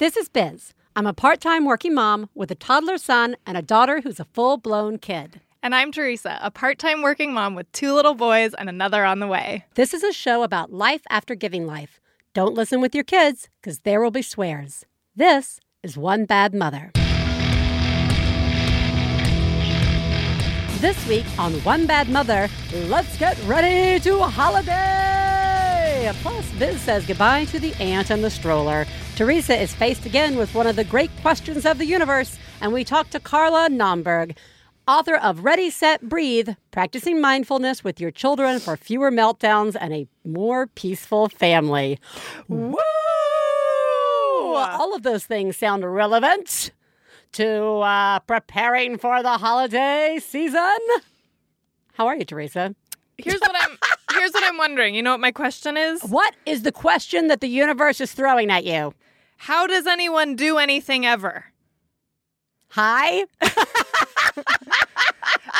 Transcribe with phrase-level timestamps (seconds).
[0.00, 0.72] This is Biz.
[0.96, 4.24] I'm a part time working mom with a toddler son and a daughter who's a
[4.24, 5.42] full blown kid.
[5.62, 9.18] And I'm Theresa, a part time working mom with two little boys and another on
[9.18, 9.66] the way.
[9.74, 12.00] This is a show about life after giving life.
[12.32, 14.86] Don't listen with your kids, because there will be swears.
[15.14, 16.92] This is One Bad Mother.
[20.80, 22.48] This week on One Bad Mother,
[22.86, 25.19] let's get ready to holiday!
[26.22, 28.86] Plus, Biz says goodbye to the ant and the stroller.
[29.16, 32.84] Theresa is faced again with one of the great questions of the universe, and we
[32.84, 34.34] talk to Carla Naumburg,
[34.88, 40.08] author of Ready, Set, Breathe Practicing Mindfulness with Your Children for Fewer Meltdowns and a
[40.24, 42.00] More Peaceful Family.
[42.48, 42.78] Woo!
[44.56, 46.70] All of those things sound relevant
[47.32, 50.78] to uh, preparing for the holiday season.
[51.92, 52.74] How are you, Theresa?
[53.18, 53.76] Here's what I'm
[54.12, 54.94] here's what I'm wondering.
[54.94, 56.02] You know what my question is?
[56.02, 58.94] What is the question that the universe is throwing at you?
[59.36, 61.44] How does anyone do anything ever?
[62.70, 63.24] Hi?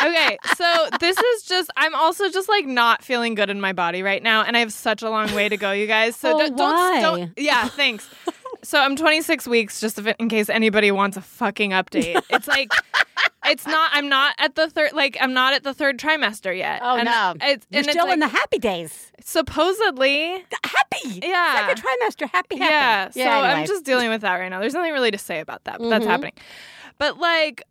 [0.03, 4.03] Okay, so this is just I'm also just like not feeling good in my body
[4.03, 6.17] right now and I have such a long way to go, you guys.
[6.17, 7.01] So Oh, don't, why?
[7.03, 8.09] don't don't Yeah, thanks.
[8.63, 12.21] So I'm 26 weeks just in case anybody wants a fucking update.
[12.31, 12.71] It's like
[13.47, 16.81] it's not I'm not at the third like I'm not at the third trimester yet.
[16.83, 17.35] Oh, And no.
[17.41, 19.13] It's, You're it's still in the happy days.
[19.25, 21.21] supposedly Happy.
[21.23, 21.69] Yeah.
[21.69, 22.71] Second trimester, happy, happy.
[22.75, 23.11] Yeah.
[23.11, 23.49] So anyway.
[23.61, 24.61] I'm just dealing with that right now.
[24.61, 26.09] There's nothing really to say about that, but that's Mhm.
[26.09, 26.33] happening.
[26.99, 27.63] But like,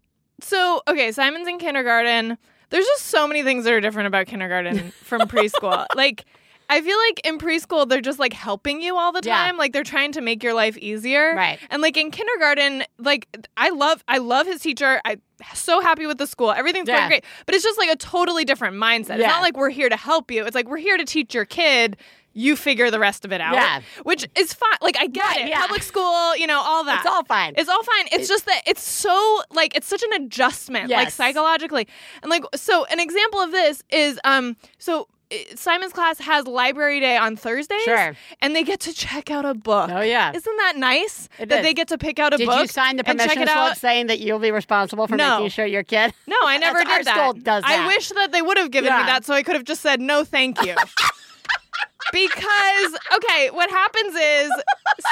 [0.41, 2.37] so okay, Simon's in kindergarten.
[2.69, 5.85] There's just so many things that are different about kindergarten from preschool.
[5.95, 6.25] like,
[6.69, 9.35] I feel like in preschool they're just like helping you all the Yeah.
[9.35, 9.57] time.
[9.57, 11.33] Like they're trying to make your life easier.
[11.35, 11.57] Right.
[11.69, 15.01] And like in kindergarten, like I love I love his teacher.
[15.03, 15.17] I
[15.55, 16.51] so happy with the school.
[16.51, 17.07] Everything's Yeah.
[17.07, 17.25] great.
[17.45, 19.17] But it's just like a totally different mindset.
[19.17, 19.25] Yeah.
[19.25, 20.45] It's not like we're here to help you.
[20.45, 21.97] It's like we're here to teach your kid.
[22.33, 23.55] You figure the rest of it out.
[23.55, 23.81] Yeah.
[24.03, 24.77] Which is fine.
[24.81, 25.49] Like I get Right, it.
[25.49, 25.61] yeah.
[25.61, 26.99] Public school, you know, all that.
[26.99, 27.53] It's all fine.
[27.57, 28.05] It's all fine.
[28.11, 30.97] It's just that it's so like it's such an adjustment, yes.
[30.97, 31.87] like psychologically,
[32.21, 32.85] and like so.
[32.85, 35.07] An example of this is um so.
[35.55, 38.15] Simon's class has library day on Thursdays, Sure.
[38.41, 39.91] and they get to check out a book.
[39.93, 40.31] Oh, yeah.
[40.33, 41.63] isn't that nice It that is.
[41.65, 42.61] they get to pick out a Did book?
[42.61, 43.77] you sign the permission it slip out?
[43.77, 45.37] saying that you'll be responsible for No.
[45.37, 46.13] making sure your kid?
[46.25, 47.15] No, I never did our that.
[47.15, 47.79] school does that.
[47.79, 49.01] I wish that they would have given Yeah.
[49.01, 50.73] me that so I could have just said no, thank you.
[52.11, 54.51] because okay, what happens is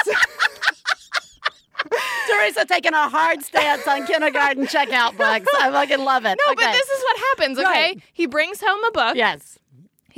[2.26, 5.46] Theresa taking a hard stance on kindergarten checkout books.
[5.58, 6.36] I fucking love it.
[6.44, 6.64] no, Okay.
[6.64, 7.58] but this is what happens.
[7.58, 8.02] Okay, Right.
[8.12, 9.14] he brings home a book.
[9.16, 9.58] Yes.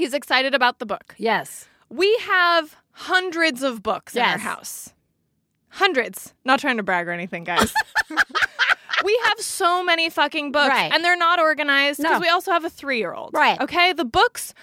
[0.00, 1.14] He's excited about the book.
[1.18, 1.68] Yes.
[1.90, 4.94] We have hundreds of books in our house.
[5.68, 6.32] Hundreds.
[6.42, 7.70] Not trying to brag or anything, guys.
[9.04, 10.90] we have so many fucking books, Right.
[10.90, 12.18] and they're not organized because No.
[12.20, 13.32] we also have a three-year-old.
[13.34, 13.60] Right.
[13.60, 13.92] Okay.
[13.92, 14.54] The books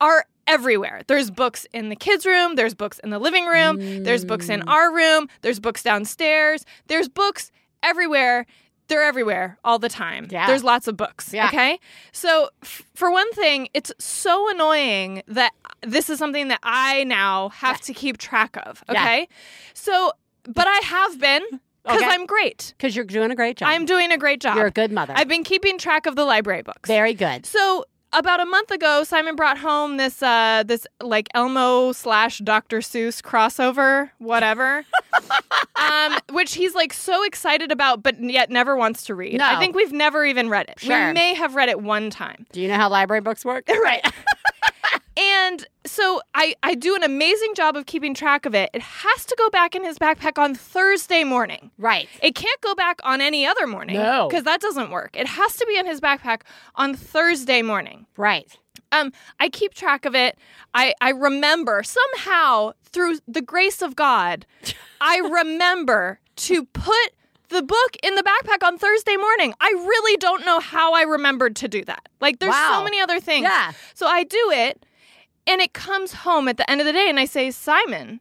[0.00, 1.02] are everywhere.
[1.08, 2.54] There's books in the kids' room.
[2.54, 4.02] There's books in the living room.
[4.02, 4.54] There's books Mm.
[4.54, 5.28] in our room.
[5.42, 6.64] There's books downstairs.
[6.86, 7.52] There's books
[7.82, 8.46] everywhere.
[8.88, 10.28] They're everywhere all the time.
[10.30, 10.46] Yeah.
[10.46, 11.32] There's lots of books.
[11.32, 11.46] Yeah.
[11.48, 11.78] Okay.
[12.12, 17.04] So, f- for one thing, it's so annoying that uh, this is something that I
[17.04, 18.84] now have to keep track of.
[18.90, 19.00] Yeah.
[19.02, 19.28] Okay.
[19.74, 20.12] So,
[20.44, 21.42] but I have been
[21.84, 22.10] because Okay.
[22.10, 22.74] I'm great.
[22.76, 23.68] Because you're doing a great job.
[23.70, 24.56] I'm doing a great job.
[24.56, 25.14] You're a good mother.
[25.16, 26.86] I've been keeping track of the library books.
[26.88, 27.44] Very good.
[27.46, 27.84] So
[28.16, 32.78] about a month ago, Simon brought home this uh this like Elmo slash Dr.
[32.78, 34.84] Seuss crossover, whatever.
[35.76, 39.38] um, which he's like so excited about, but yet never wants to read.
[39.38, 39.46] No.
[39.46, 40.80] I think we've never even read it.
[40.80, 41.08] Sure.
[41.08, 42.46] We may have read it one time.
[42.52, 43.68] Do you know how library books work?
[43.86, 44.04] Right.
[45.16, 48.68] And so I, I do an amazing job of keeping track of it.
[48.74, 51.70] It has to go back in his backpack on Thursday morning.
[51.78, 52.08] Right.
[52.22, 53.96] It can't go back on any other morning.
[53.96, 54.28] No.
[54.28, 55.16] Because that doesn't work.
[55.16, 56.42] It has to be in his backpack
[56.74, 58.06] on Thursday morning.
[58.16, 58.46] Right.
[58.92, 60.38] Um, I keep track of it.
[60.74, 64.44] I, I remember somehow through the grace of God,
[65.00, 67.12] I remember to put
[67.48, 69.54] the book in the backpack on Thursday morning.
[69.60, 72.08] I really don't know how I remembered to do that.
[72.20, 72.78] Like there's Wow.
[72.78, 73.44] so many other things.
[73.44, 73.72] Yeah.
[73.94, 74.84] So I do it
[75.46, 78.20] and it comes home at the end of the day and I say, "Simon,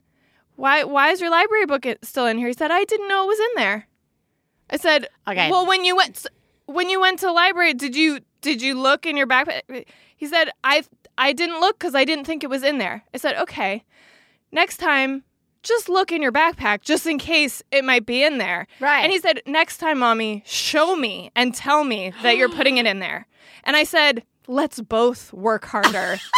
[0.56, 3.28] why why is your library book still in here?" He said, "I didn't know it
[3.28, 3.88] was in there."
[4.69, 5.51] I said, Okay.
[5.51, 6.25] Well, when you went
[6.66, 9.86] when you went to the library, did you did you look in your backpack?"
[10.16, 10.83] He said, "I
[11.18, 13.83] I didn't look cuz I didn't think it was in there." I said, "Okay.
[14.51, 15.24] Next time,
[15.63, 19.01] just look in your backpack just in case it might be in there." Right.
[19.01, 22.86] And he said, "Next time, mommy, show me and tell me that you're putting it
[22.86, 23.28] in there."
[23.63, 26.18] And I said, "Let's both work harder."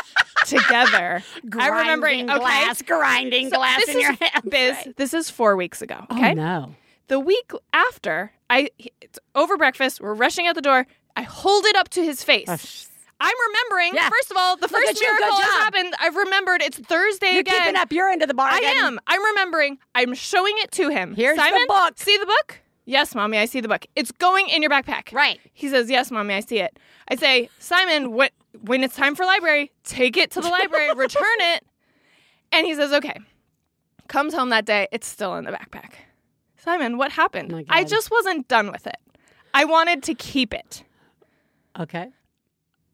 [0.45, 1.23] Together,
[1.59, 2.07] I remember.
[2.07, 4.43] Grinding Okay, glass, grinding So glass in is, your hand.
[4.49, 6.05] Biz, this is four weeks ago.
[6.09, 6.75] Oh, okay, Oh no.
[7.07, 8.69] the week after, I
[9.01, 9.99] it's over breakfast.
[9.99, 10.87] We're rushing out the door.
[11.17, 12.47] I hold it up to his face.
[12.47, 12.57] Oh,
[13.19, 13.95] I'm remembering.
[13.95, 14.07] Yeah.
[14.09, 15.93] First of all, the Look first miracle has happened.
[15.99, 16.61] I've remembered.
[16.61, 17.59] It's Thursday You're again.
[17.63, 18.47] keeping up your end of the bar.
[18.49, 18.99] I am.
[19.07, 19.79] I'm remembering.
[19.95, 21.13] I'm showing it to him.
[21.15, 21.93] Here's the book.
[21.97, 22.59] See the book?
[22.87, 23.37] Yes, mommy.
[23.37, 23.85] I see the book.
[23.97, 25.11] It's going in your backpack.
[25.11, 25.41] Right.
[25.53, 26.33] He says, "Yes, mommy.
[26.33, 26.79] I see it."
[27.09, 28.31] I say, "Simon, what?
[28.61, 31.65] When it's time for library, take it to the library, return it."
[32.53, 33.19] And he says, "Okay."
[34.07, 34.87] Comes home that day.
[34.93, 35.91] It's still in the backpack.
[36.55, 37.51] Simon, what happened?
[37.51, 38.97] Oh my I just wasn't done with it.
[39.53, 40.83] I wanted to keep it.
[41.77, 42.07] Okay.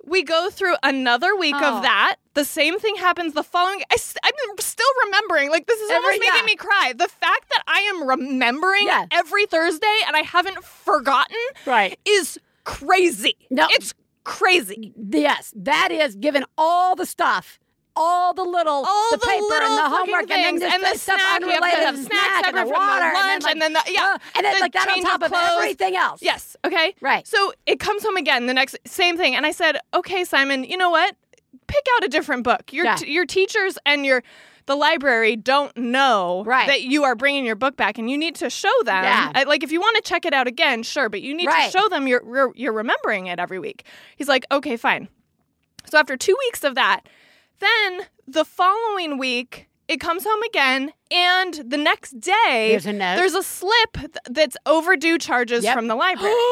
[0.08, 1.76] We go through another week Oh.
[1.76, 2.16] of that.
[2.34, 3.82] The same thing happens the following.
[3.92, 5.50] I st- I'm still remembering.
[5.50, 6.46] Like this is Every- almost making yeah.
[6.46, 6.92] me cry.
[6.96, 9.06] The fact that I am remembering Yeah.
[9.10, 11.98] every Thursday and I haven't forgotten Right.
[12.04, 13.36] is crazy.
[13.50, 13.66] No.
[13.70, 13.94] it's
[14.24, 14.92] crazy.
[15.10, 17.58] Yes, that is given all the stuff,
[17.98, 20.82] all the little, All the, the paper little and the homework, things, and then and
[20.84, 21.40] the stuff snack.
[21.40, 24.14] You have to unrelated have snack and the water, lunch, like, and then the- yeah,
[24.14, 25.50] uh, and then the like that on top of clothes.
[25.56, 26.22] everything else.
[26.22, 26.56] Yes.
[26.64, 26.94] Okay.
[27.00, 27.26] Right.
[27.26, 30.76] So it comes home again the next same thing, and I said, "Okay, Simon, you
[30.76, 31.16] know what?
[31.66, 32.72] Pick out a different book.
[32.72, 32.94] Your Yeah.
[32.96, 34.22] t- your teachers and your
[34.66, 36.66] the library don't know Right.
[36.66, 39.02] that you are bringing your book back, and you need to show them.
[39.02, 39.44] Yeah.
[39.46, 41.72] Like if you want to check it out again, sure, but you need Right.
[41.72, 43.84] to show them you're, you're you're remembering it every week."
[44.16, 45.08] He's like, "Okay, fine."
[45.90, 47.00] So after two weeks of that,
[47.60, 49.66] then the following week.
[49.88, 53.16] It comes home again, and the next day There's a note.
[53.16, 55.74] there's a slip th- that's overdue charges Yep.
[55.74, 56.34] from the library.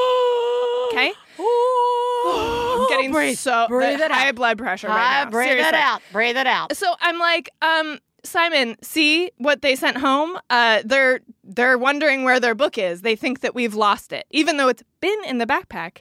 [0.88, 1.12] Okay.
[1.38, 4.34] I'm getting breathe, so breathe the it high out.
[4.36, 5.30] blood pressure Hi, right now.
[5.30, 5.68] breathe Seriously.
[5.68, 6.02] it out.
[6.12, 6.76] Breathe it out.
[6.76, 10.38] So I'm like, um, Simon, see what they sent home?
[10.48, 13.02] Uh, they're they're wondering where their book is.
[13.02, 15.98] They think that we've lost it, even though it's been in the backpack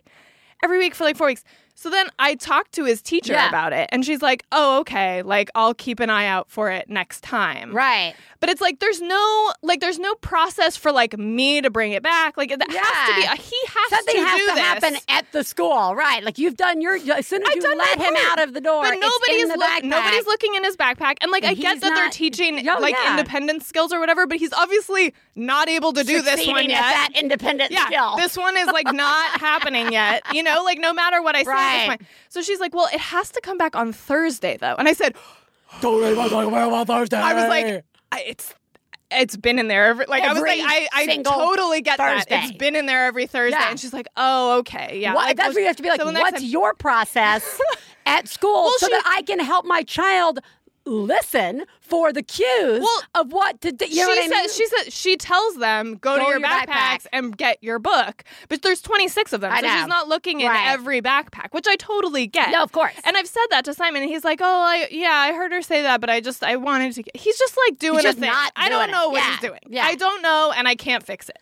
[0.64, 1.44] every week for like four weeks.
[1.78, 3.50] So then I talked to his teacher Yeah.
[3.50, 5.22] about it, and she's like, "Oh, okay.
[5.22, 8.16] Like I'll keep an eye out for it next time." Right.
[8.40, 12.02] But it's like there's no like there's no process for like me to bring it
[12.02, 12.38] back.
[12.38, 13.36] Like that has to be Yeah.
[13.36, 14.60] he has Something to has do to this.
[14.64, 16.24] happen at the school, right?
[16.24, 18.40] Like you've done your as soon as I've you done let him part.
[18.40, 19.84] out of the door, But it's nobody's in the look- backpack.
[19.84, 22.96] nobody's looking in his backpack, and like And I get that they're teaching Oh, like
[22.96, 23.12] yeah.
[23.12, 26.80] independence skills or whatever, but he's obviously not able to do this one at yet.
[26.80, 28.16] that independent yeah, skill.
[28.16, 30.24] this one is like not happening yet.
[30.34, 31.65] You know, like no matter what I say, Right.
[31.74, 32.08] It's fine.
[32.30, 35.16] So she's like, "Well, it has to come back on Thursday, though." And I said,
[35.82, 37.18] Don't even talk about Thursday.
[37.18, 38.54] "I was like, I, it's."
[39.12, 42.32] It's been in there every like I was like I, I totally get Thursday.
[42.32, 42.50] that.
[42.50, 43.58] It's been in there every Thursday.
[43.58, 43.70] Yeah.
[43.70, 45.00] And she's like, Oh, okay.
[45.00, 45.14] Yeah.
[45.14, 47.62] What- like, that's well, where you have to be like, so what's time- your process
[48.08, 50.40] at school Well, so she- that I can help my child
[50.86, 53.86] listen for the cues Well, of what to do.
[53.86, 54.50] You know she what I mean?
[54.50, 57.06] says she says she tells them go, to Go your, to your backpacks backpack.
[57.14, 59.78] and get your book, but there's 26 of them, I so know.
[59.78, 60.68] she's not looking in Right.
[60.72, 62.52] every backpack, which I totally get.
[62.52, 62.94] no, of course.
[63.04, 65.62] And I've said that to Simon, and he's like, "Oh, I, yeah, I heard her
[65.62, 67.16] say that, but I just I wanted to." Get...
[67.18, 68.30] He's just like doing just a thing.
[68.30, 68.92] not I don't it.
[68.92, 69.32] know what Yeah.
[69.32, 69.60] he's doing.
[69.68, 69.86] Yeah.
[69.86, 71.38] I don't know, and I can't fix it.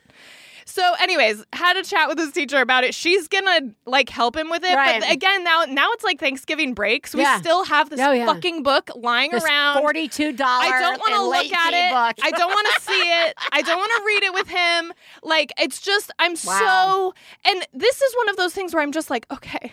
[0.65, 2.95] So, anyways, had a chat with his teacher about it.
[2.95, 5.01] She's gonna like help him with it, Right.
[5.01, 7.37] but again, now now it's like Thanksgiving break, so Yeah.
[7.37, 8.25] we still have this Oh, yeah.
[8.25, 9.79] fucking book lying this around.
[9.81, 10.69] forty-two dollars.
[10.71, 11.91] I don't want to look at it.
[12.17, 12.25] Book.
[12.25, 13.33] I don't want to see it.
[13.51, 14.93] I don't want to read it with him.
[15.23, 16.59] Like it's just I'm Wow.
[16.59, 17.13] so
[17.51, 19.71] and this is one of those things where I'm just like, okay.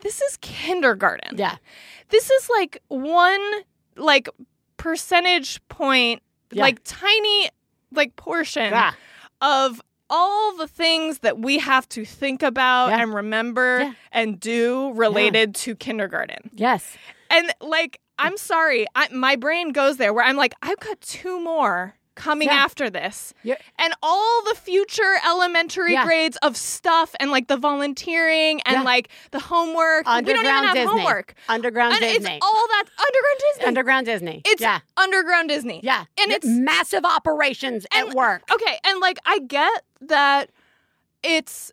[0.00, 1.38] This is kindergarten.
[1.38, 1.56] yeah,
[2.08, 3.40] This is like one
[3.96, 4.28] like
[4.78, 6.62] percentage point Yeah.
[6.62, 7.50] like tiny
[7.92, 8.74] like portion
[9.40, 9.80] of
[10.12, 13.00] all the things that we have to think about Yeah.
[13.02, 13.92] and remember Yeah.
[14.12, 16.50] and do related to kindergarten.
[16.54, 16.96] yes.
[17.30, 21.40] And like, I'm sorry, I, my brain goes there where I'm like, I've got two
[21.42, 22.54] more coming Yeah.
[22.54, 23.32] after this.
[23.42, 26.04] You're- And all the future elementary Yeah.
[26.04, 28.82] grades of stuff and like the volunteering and Yeah.
[28.82, 30.06] like the homework.
[30.06, 30.90] we don't even Underground have Disney.
[31.00, 31.34] homework.
[31.48, 32.36] Underground And Disney.
[32.36, 33.64] it's all that underground Disney.
[33.66, 34.42] Underground Disney.
[34.44, 35.80] it's yeah, underground Disney.
[35.82, 38.42] yeah, And it's massive operations at and- work.
[38.50, 40.50] Okay, and like I get that
[41.22, 41.72] it's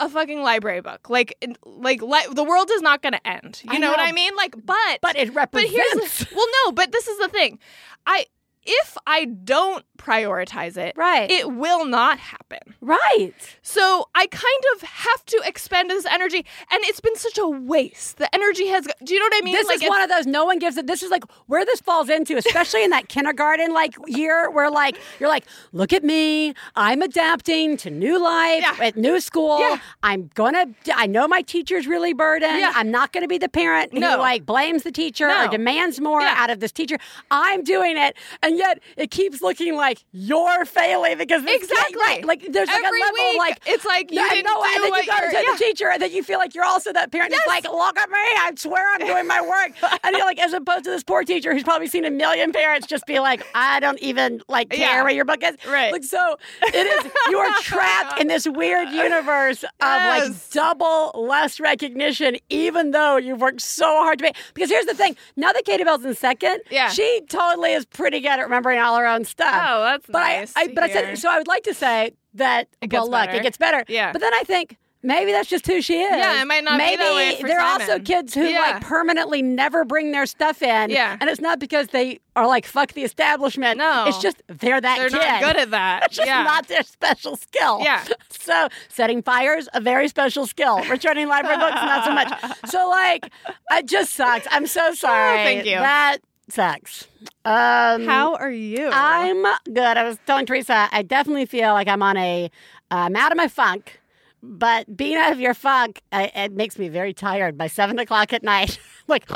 [0.00, 1.10] a fucking library book.
[1.10, 1.34] Like,
[1.66, 3.60] like li- the world is not going to end.
[3.64, 4.00] You I know, what.
[4.00, 4.34] I mean?
[4.34, 5.74] Like, but But it but represents.
[6.20, 7.58] here's well, no, but this is the thing.
[8.06, 8.26] I
[8.66, 12.74] if I don't prioritize it, right, it will not happen.
[12.80, 13.32] right.
[13.62, 18.18] So I kind of have to expend this energy, and it's been such a waste.
[18.18, 18.86] The energy has.
[19.02, 19.54] Do you know what I mean?
[19.54, 20.86] This like is one of those no one gives it.
[20.86, 24.96] This is like where this falls into, especially in that kindergarten like year where like
[25.20, 28.76] you're like, look at me, I'm adapting to new life Yeah.
[28.86, 29.60] at new school.
[29.60, 29.78] Yeah.
[30.02, 30.66] I'm gonna.
[30.94, 32.58] I know my teacher's really burdened.
[32.58, 32.72] Yeah.
[32.74, 34.18] I'm not gonna be the parent who No.
[34.18, 35.44] like blames the teacher No.
[35.46, 36.34] or demands more Yeah.
[36.36, 36.98] out of this teacher.
[37.30, 42.00] I'm doing it, and yet it keeps looking like you're failing because Exactly.
[42.00, 44.62] right, like there's like Every a level week, like it's like you no, didn't no,
[44.62, 46.54] do and then what you go to you're- the teacher, and then you feel like
[46.54, 48.16] you're also that parent who's like, "Look at me!
[48.18, 49.72] I swear I'm doing my work."
[50.04, 52.86] and you're like, as opposed to this poor teacher who's probably seen a million parents
[52.86, 55.02] just be like, "I don't even like care Yeah.
[55.02, 55.92] where your book is." Right.
[55.92, 57.12] Like so, it is.
[57.30, 63.40] You are trapped in this weird universe of like double less recognition, even though you've
[63.40, 64.32] worked so hard to be.
[64.54, 66.88] Because here's the thing: now that Katie Bell's in second, Yeah.
[66.90, 69.54] she totally is pretty good at remembering all her own stuff.
[69.68, 70.52] Oh, Oh, that's but nice.
[70.56, 71.30] I, I, but I said so.
[71.30, 72.68] I would like to say that.
[72.80, 73.38] It well, look, better.
[73.38, 73.84] it gets better.
[73.88, 74.12] Yeah.
[74.12, 74.76] But then I think.
[75.06, 76.16] Maybe that's just who she is.
[76.16, 78.60] Yeah, it might not be Maybe that way for there are also kids who Yeah.
[78.60, 80.88] like permanently never bring their stuff in.
[80.88, 81.18] Yeah.
[81.20, 83.76] And it's not because they are like fuck the establishment.
[83.76, 84.06] No.
[84.06, 85.18] It's just they're that They're kid.
[85.18, 86.02] not good at that.
[86.06, 86.44] It's just yeah.
[86.44, 87.80] not their special skill.
[87.82, 88.02] Yeah.
[88.30, 90.82] So setting fires, a very special skill.
[90.84, 92.56] Returning library books, not so much.
[92.70, 93.30] So like,
[93.72, 94.46] it just sucks.
[94.50, 95.40] I'm so sorry.
[95.40, 95.76] Oh, thank you.
[95.76, 97.06] That sucks.
[97.44, 98.88] Um, How are you?
[98.92, 99.78] I'm good.
[99.78, 102.50] I was telling Theresa, I definitely feel like I'm on a.
[102.90, 104.00] Uh, I'm out of my funk.
[104.46, 108.30] But being out of your funk, I, it makes me very tired by seven o'clock
[108.34, 108.78] at night.
[109.08, 109.26] like,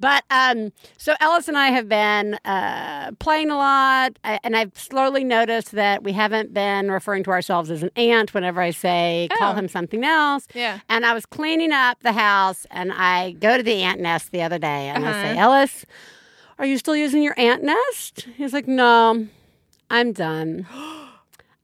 [0.00, 5.22] but um, so Ellis and I have been uh, playing a lot, and I've slowly
[5.22, 9.52] noticed that we haven't been referring to ourselves as an aunt whenever I say call
[9.52, 9.54] Oh.
[9.54, 10.48] him something else.
[10.54, 10.80] Yeah.
[10.88, 14.42] And I was cleaning up the house, and I go to the ant nest the
[14.42, 15.40] other day, and I say, Uh-huh.
[15.40, 15.86] Ellis,
[16.58, 18.26] are you still using your ant nest?
[18.36, 19.26] He's like, No,
[19.90, 20.66] I'm done.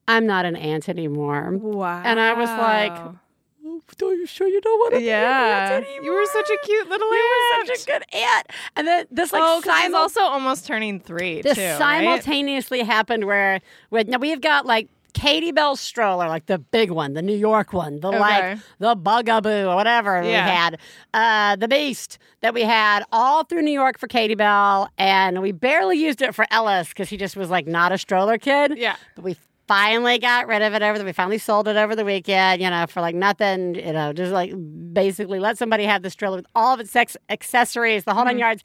[0.08, 1.50] I'm not an ant anymore.
[1.52, 2.02] Wow.
[2.04, 5.20] And I was like, "Oh, Are you sure you don't want to yeah.
[5.22, 6.04] be an ant anymore?
[6.04, 7.68] You were such a cute little You ant.
[7.68, 8.46] were such a good ant.
[8.76, 11.62] And then this like oh, simul- also almost turning three this too.
[11.64, 11.78] right?
[11.78, 13.60] simultaneously happened where
[13.90, 17.72] with now we've got like Katie Bell stroller, like the big one, the New York
[17.72, 18.18] one, the Okay.
[18.18, 20.78] like the bugaboo or whatever we had,
[21.14, 25.52] uh, the beast that we had all through New York for Katie Bell, and we
[25.52, 28.76] barely used it for Ellis because he just was like not a stroller kid.
[28.76, 28.96] Yeah.
[29.14, 32.04] But we finally got rid of it over the we finally sold it over the
[32.04, 34.52] weekend, you know, for like nothing, you know, just like
[34.92, 38.38] basically let somebody have the stroller with all of its sex accessories, the whole nine
[38.38, 38.62] yards.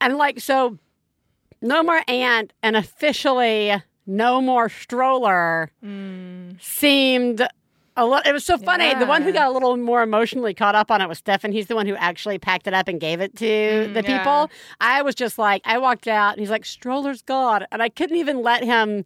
[0.00, 0.78] And like so
[1.60, 3.74] no more aunt and officially
[4.08, 5.70] no more stroller
[6.60, 7.46] seemed
[7.96, 8.26] a lot.
[8.26, 11.00] it was so funny the one who got a little more emotionally caught up on
[11.00, 13.44] it was Stefan he's the one who actually packed it up and gave it to
[13.44, 14.18] mm, the yeah.
[14.18, 14.50] people
[14.80, 18.16] I was just like I walked out and he's like stroller's gone and I couldn't
[18.16, 19.04] even let him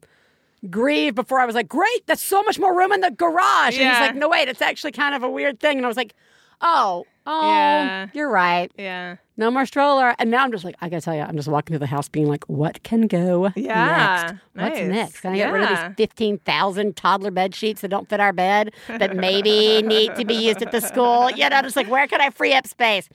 [0.70, 3.82] grieve before I was like great that's so much more room in the garage and
[3.82, 3.98] Yeah.
[3.98, 6.14] he's like no wait it's actually kind of a weird thing and I was like
[6.60, 8.06] oh oh Yeah.
[8.12, 9.16] you're right Yeah.
[9.36, 10.14] no more stroller.
[10.18, 12.08] And now I'm just like, I gotta tell you, I'm just walking through the house
[12.08, 13.84] being like, what can go Yeah,
[14.32, 14.40] next?
[14.54, 14.88] What's nice.
[14.90, 15.20] next?
[15.20, 18.72] Can I get rid of these 15,000 toddler bed sheets that don't fit our bed
[18.88, 21.30] that maybe need to be used at the school?
[21.30, 23.08] You know, I'm just like, where can I free up space?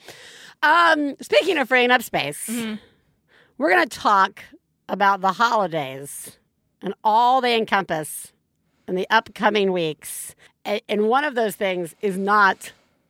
[0.63, 2.75] Um, speaking of freeing up space, Mm-hmm.
[3.57, 4.41] we're gonna talk
[4.89, 6.37] about the holidays
[6.81, 8.31] and all they encompass
[8.87, 10.33] in the upcoming weeks.
[10.65, 12.71] And one of those things is not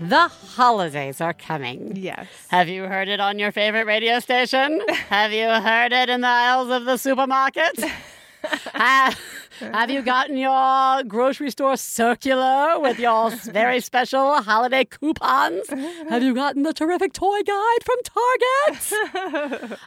[0.00, 1.92] The holidays are coming.
[1.96, 2.26] Yes.
[2.48, 4.80] Have you heard it on your favorite radio station?
[5.08, 7.78] have you heard it in the aisles of the supermarket?
[8.74, 9.18] have,
[9.60, 15.68] have you gotten your grocery store circular with your very special holiday coupons?
[15.68, 19.78] Have you gotten the terrific toy guide from Target?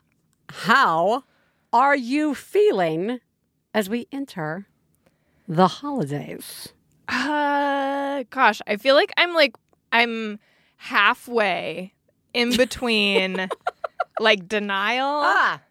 [0.50, 1.24] How
[1.74, 3.20] are you feeling
[3.74, 4.68] as we enter
[5.48, 6.70] the holidays?
[7.10, 9.56] Uh, gosh, I feel like I'm like
[9.98, 10.40] I'm
[10.78, 11.94] halfway
[12.34, 13.50] in between
[14.20, 15.62] like denial Ah,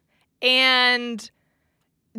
[0.43, 1.31] and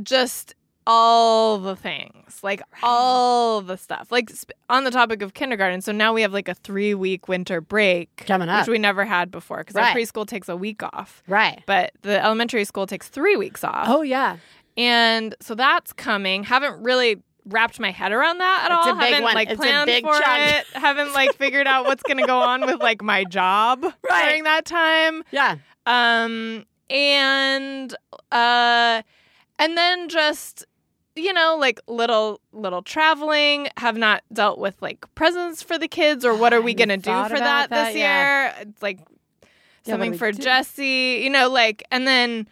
[0.04, 0.54] just
[0.90, 4.08] all the things, like all the stuff.
[4.10, 7.28] Like sp- on the topic of kindergarten, so now we have like a three week
[7.28, 8.62] winter break Coming up.
[8.66, 9.90] which we never had before because Right.
[9.90, 11.62] our preschool takes a week off, right.
[11.66, 13.88] but the elementary school takes three weeks off.
[13.90, 14.38] Oh, yeah.
[14.78, 16.44] And so that's coming.
[16.44, 18.94] Haven't really wrapped my head around that at It's all.
[18.94, 19.34] a big Haven't one.
[19.36, 20.42] like It's a planned big for chunk.
[20.54, 20.66] it.
[20.74, 24.26] Haven't like figured out what's gonna go on with like my job Right.
[24.26, 25.24] during that time.
[25.32, 25.58] Yeah.
[25.86, 27.96] Um and
[28.32, 29.02] uh
[29.60, 30.66] and then just
[31.16, 36.24] you know like little little traveling have not dealt with like presents for the kids
[36.24, 38.44] or what are we gonna do for that, that, this yeah.
[38.46, 39.00] year it's like
[39.86, 40.42] Yeah, something for do?
[40.42, 42.48] jesse you know like and then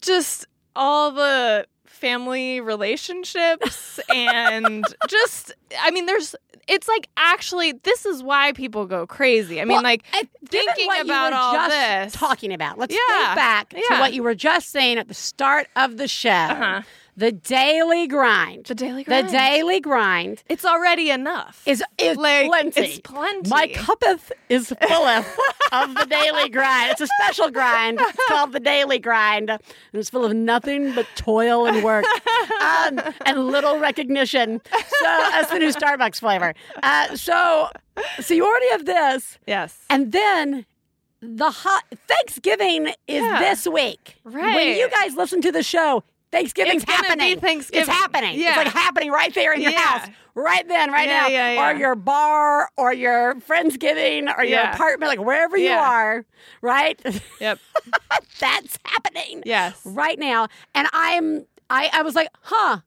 [0.00, 1.66] just all the
[1.98, 6.34] family relationships and just I mean there's
[6.66, 9.60] it's like actually this is why people go crazy.
[9.60, 10.04] I mean Well, like
[10.48, 12.12] thinking about all just this.
[12.12, 12.78] talking about.
[12.78, 16.08] Let's Yeah, think back to what you were just saying at the start of the
[16.08, 16.28] show.
[16.30, 16.82] Uh-huh.
[17.18, 18.66] The daily grind.
[18.66, 19.26] the daily grind.
[19.28, 21.62] The daily grind it's already enough.
[21.66, 22.80] is is Like, plenty.
[22.80, 23.50] it's plenty.
[23.50, 25.38] My cuppeth is fulleth
[25.72, 26.92] of the daily grind.
[26.92, 27.98] It's a special grind.
[28.00, 29.60] It's called the daily grind, and
[29.94, 32.04] it's full of nothing but toil and work,
[32.62, 34.60] um, and little recognition.
[34.72, 36.54] So that's the new Starbucks flavor.
[36.84, 37.68] Uh, so,
[38.20, 39.76] so you already have this, yes.
[39.90, 40.66] and then
[41.20, 43.40] the hot Thanksgiving is Yeah.
[43.40, 44.14] this week.
[44.22, 44.54] Right.
[44.54, 46.04] When you guys listen to the show.
[46.30, 47.40] Thanksgiving's It's happening.
[47.40, 47.80] Thanksgiving.
[47.82, 48.38] It's happening.
[48.38, 48.48] Yeah.
[48.48, 49.80] It's like happening right there in your Yeah.
[49.80, 54.60] house, right then, right Yeah, now, yeah, or your bar, or your friendsgiving, or your
[54.60, 56.24] apartment, like wherever you are,
[56.60, 57.00] right?
[57.40, 57.58] Yep.
[58.40, 59.80] That's happening Yes.
[59.84, 62.80] right now, and I'm, I, I was like, huh,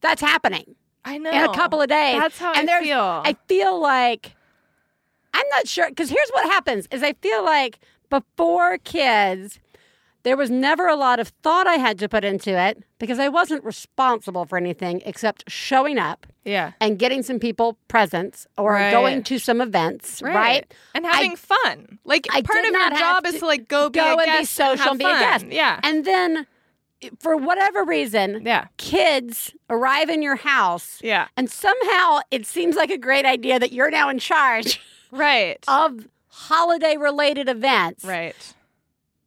[0.00, 1.30] that's happening I know.
[1.30, 2.20] in a couple of days.
[2.20, 2.98] That's how and I feel.
[3.24, 4.36] I feel like
[5.32, 7.78] I'm not sure because here's what happens: is I feel like
[8.10, 9.60] before kids,
[10.24, 13.28] there was never a lot of thought I had to put into it because I
[13.28, 16.72] wasn't responsible for anything except showing up yeah.
[16.80, 18.90] and getting some people presents or Right.
[18.90, 20.64] going to some events, right?
[20.94, 21.98] And having fun.
[22.04, 24.40] Like I part of your job to is to like go be Go a and
[24.40, 25.46] be social have and be a guest.
[25.48, 25.78] Yeah.
[25.82, 26.46] And then,
[27.20, 28.66] for whatever reason, yeah.
[28.78, 31.00] kids arrive in your house.
[31.02, 31.28] Yeah.
[31.36, 35.62] And somehow it seems like a great idea that you're now in charge Right.
[35.68, 38.04] of holiday related events.
[38.04, 38.34] right.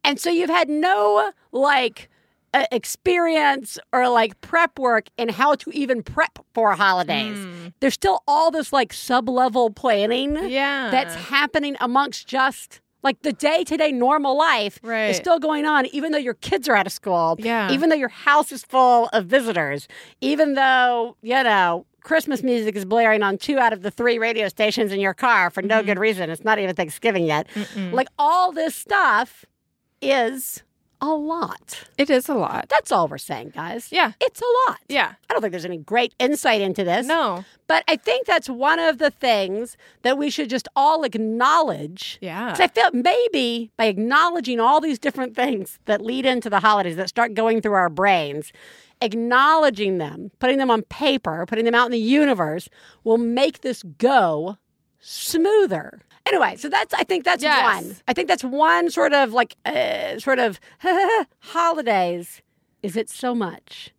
[0.04, 2.08] And so you've had no like
[2.54, 7.36] uh, experience or like prep work in how to even prep for holidays.
[7.36, 7.72] Mm.
[7.80, 10.90] There's still all this like sub level planning Yeah.
[10.90, 15.08] that's happening amongst just like the day to day normal life Right.
[15.10, 17.70] is still going on, even though your kids are out of school, Yeah.
[17.70, 19.86] even though your house is full of visitors,
[20.20, 24.48] even though, you know, Christmas music is blaring on two out of the three radio
[24.48, 25.68] stations in your car for Mm-hmm.
[25.68, 26.30] no good reason.
[26.30, 27.46] It's not even Thanksgiving yet.
[27.92, 29.44] Like all this stuff
[30.00, 30.62] is
[31.00, 31.84] a lot.
[31.96, 32.68] It is a lot.
[32.68, 33.92] That's all we're saying, guys.
[33.92, 34.12] Yeah.
[34.20, 34.80] It's a lot.
[34.88, 35.12] Yeah.
[35.30, 37.06] I don't think there's any great insight into this.
[37.06, 37.44] No.
[37.68, 42.18] But I think that's one of the things that we should just all acknowledge.
[42.20, 42.50] Yeah.
[42.50, 46.96] 'Cause I felt maybe by acknowledging all these different things that lead into the holidays
[46.96, 48.52] that start going through our brains,
[49.00, 52.68] acknowledging them, putting them on paper, putting them out in the universe
[53.04, 54.58] will make this go
[54.98, 56.00] smoother.
[56.28, 57.84] Anyway, so that's I think that's Yes.
[57.84, 57.96] one.
[58.06, 60.60] I think that's one sort of like uh, sort of
[61.40, 62.42] holidays.
[62.82, 63.90] Is it so much,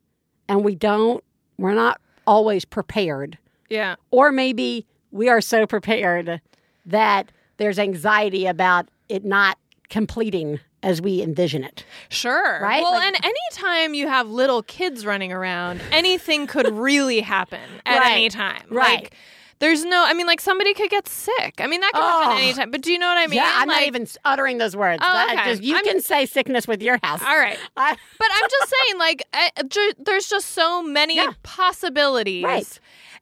[0.47, 1.23] and we don't.
[1.57, 3.37] We're not always prepared
[3.69, 3.95] Yeah.
[4.11, 6.39] or maybe we are so prepared
[6.85, 9.57] that there's anxiety about it not
[9.89, 11.83] completing as we envision it.
[12.07, 12.59] Sure.
[12.61, 12.81] Right?
[12.83, 17.99] Well, Like- and anytime you have little kids running around, anything could really happen at
[17.99, 18.11] Right.
[18.11, 18.63] any time.
[18.69, 19.01] Right.
[19.01, 19.13] Like,
[19.59, 21.55] there's no, I mean, like somebody could get sick.
[21.59, 22.31] I mean, that could happen Oh.
[22.37, 22.71] at any time.
[22.71, 23.37] But do you know what I mean?
[23.37, 25.03] yeah, I'm not even uttering those words.
[25.05, 25.51] Oh, okay.
[25.51, 27.21] just- you I'm- can say sickness with your house.
[27.21, 27.57] All right.
[27.77, 31.31] I- But I'm just saying, like, uh, ju- there's just so many Yeah.
[31.43, 32.43] possibilities.
[32.43, 32.79] Right.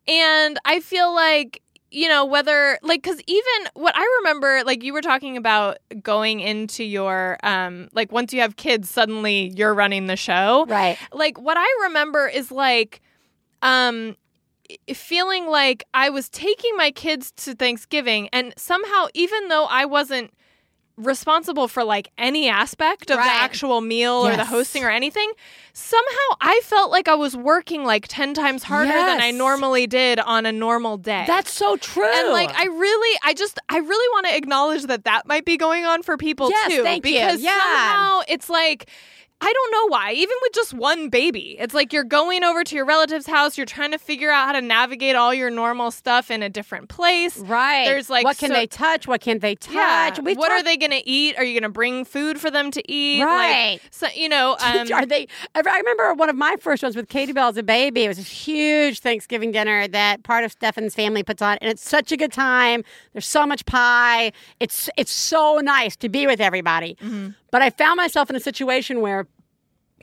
[0.07, 4.93] And I feel like, you know, whether, like, because even what I remember, like, you
[4.93, 10.07] were talking about going into your, um, like, once you have kids, suddenly you're running
[10.07, 10.65] the show.
[10.67, 10.97] right.
[11.13, 13.01] Like, what I remember is, like,
[13.61, 14.15] um, i-
[14.93, 20.31] feeling like I was taking my kids to Thanksgiving, and somehow, even though I wasn't
[20.97, 23.25] responsible for like any aspect of Right.
[23.25, 25.31] the actual meal or the hosting or anything,
[25.71, 30.19] somehow I felt like I was working like 10 times harder than I normally did
[30.19, 31.25] on a normal day.
[31.27, 32.03] That's so true.
[32.11, 35.55] and like I really, I just, I really want to acknowledge that that might be
[35.55, 37.11] going on for people Yes, too, thank you.
[37.13, 37.51] because Yeah.
[37.59, 38.89] somehow it's like.
[39.39, 40.13] I don't know why.
[40.13, 43.55] Even with just one baby, it's like you're going over to your relative's house.
[43.55, 46.89] You're trying to figure out how to navigate all your normal stuff in a different
[46.89, 47.37] place.
[47.37, 47.85] right.
[47.85, 49.07] There's like what can so- they touch?
[49.07, 49.75] What can't they touch?
[49.75, 50.19] Yeah.
[50.21, 51.37] We've what are they going to eat?
[51.37, 53.23] Are you going to bring food for them to eat?
[53.23, 53.73] Right.
[53.73, 55.27] Like, so, you know, um, are they?
[55.53, 58.05] I remember one of my first ones with Katie Bell as a baby.
[58.05, 61.87] It was a huge Thanksgiving dinner that part of Stefan's family puts on, and it's
[61.87, 62.83] such a good time.
[63.13, 64.31] There's so much pie.
[64.59, 66.97] It's it's so nice to be with everybody.
[67.01, 67.29] Mm-hmm.
[67.57, 69.25] But I found myself in a situation where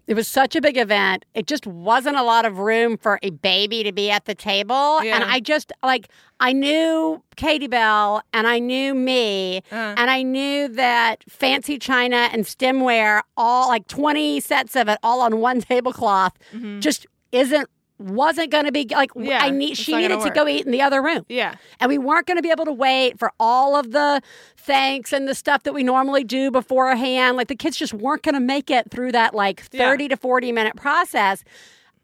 [0.09, 1.25] it was such a big event.
[1.35, 5.05] It just wasn't a lot of room for a baby to be at the table.
[5.05, 5.15] Yeah.
[5.15, 6.09] And I just like
[6.41, 9.95] I knew Katie Bell and I knew me Uh.
[9.97, 15.21] and I knew that fancy china and stemware, all like 20 sets of it all
[15.21, 16.81] on one tablecloth, Mm-hmm.
[16.81, 20.67] just isn't wasn't going to be like Yeah, I need she needed to go eat
[20.67, 21.25] in the other room.
[21.29, 21.55] Yeah.
[21.81, 24.21] And we weren't going to be able to wait for all of the
[24.57, 27.37] thanks and the stuff that we normally do beforehand.
[27.37, 30.53] Like the kids just weren't going to make it through that like 30 to 40
[30.53, 31.45] minute process.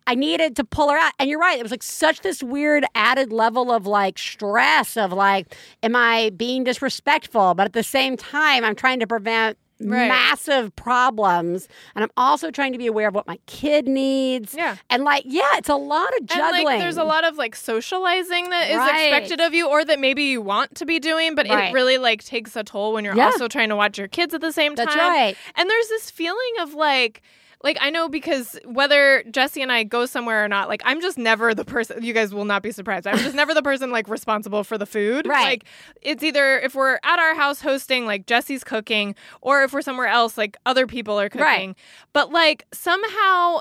[0.07, 1.12] I needed to pull her out.
[1.18, 1.59] And you're right.
[1.59, 6.31] It was like such this weird added level of like stress of like, am I
[6.31, 7.55] being disrespectful?
[7.55, 10.08] But at the same time, I'm trying to prevent Right.
[10.08, 11.68] massive problems.
[11.94, 14.54] And I'm also trying to be aware of what my kid needs.
[14.54, 14.76] Yeah.
[14.90, 16.54] And like, yeah, it's a lot of juggling.
[16.56, 19.04] And like, there's a lot of like socializing that is Right.
[19.04, 21.70] expected of you, or that maybe you want to be doing, but Right.
[21.70, 23.26] it really like takes a toll when you're Yeah.
[23.26, 24.86] also trying to watch your kids at the same time.
[24.86, 25.36] That's right.
[25.56, 27.22] And there's this feeling of like.
[27.62, 31.18] Like I know because whether Jesse and I go somewhere or not, like I'm just
[31.18, 32.02] never the person.
[32.02, 33.06] You guys will not be surprised.
[33.06, 35.26] I'm just never the person like responsible for the food.
[35.26, 35.44] Right.
[35.44, 35.64] Like
[36.00, 40.06] it's either if we're at our house hosting, like Jesse's cooking, or if we're somewhere
[40.08, 41.44] else, like other people are cooking.
[41.44, 41.76] Right.
[42.14, 43.60] But like somehow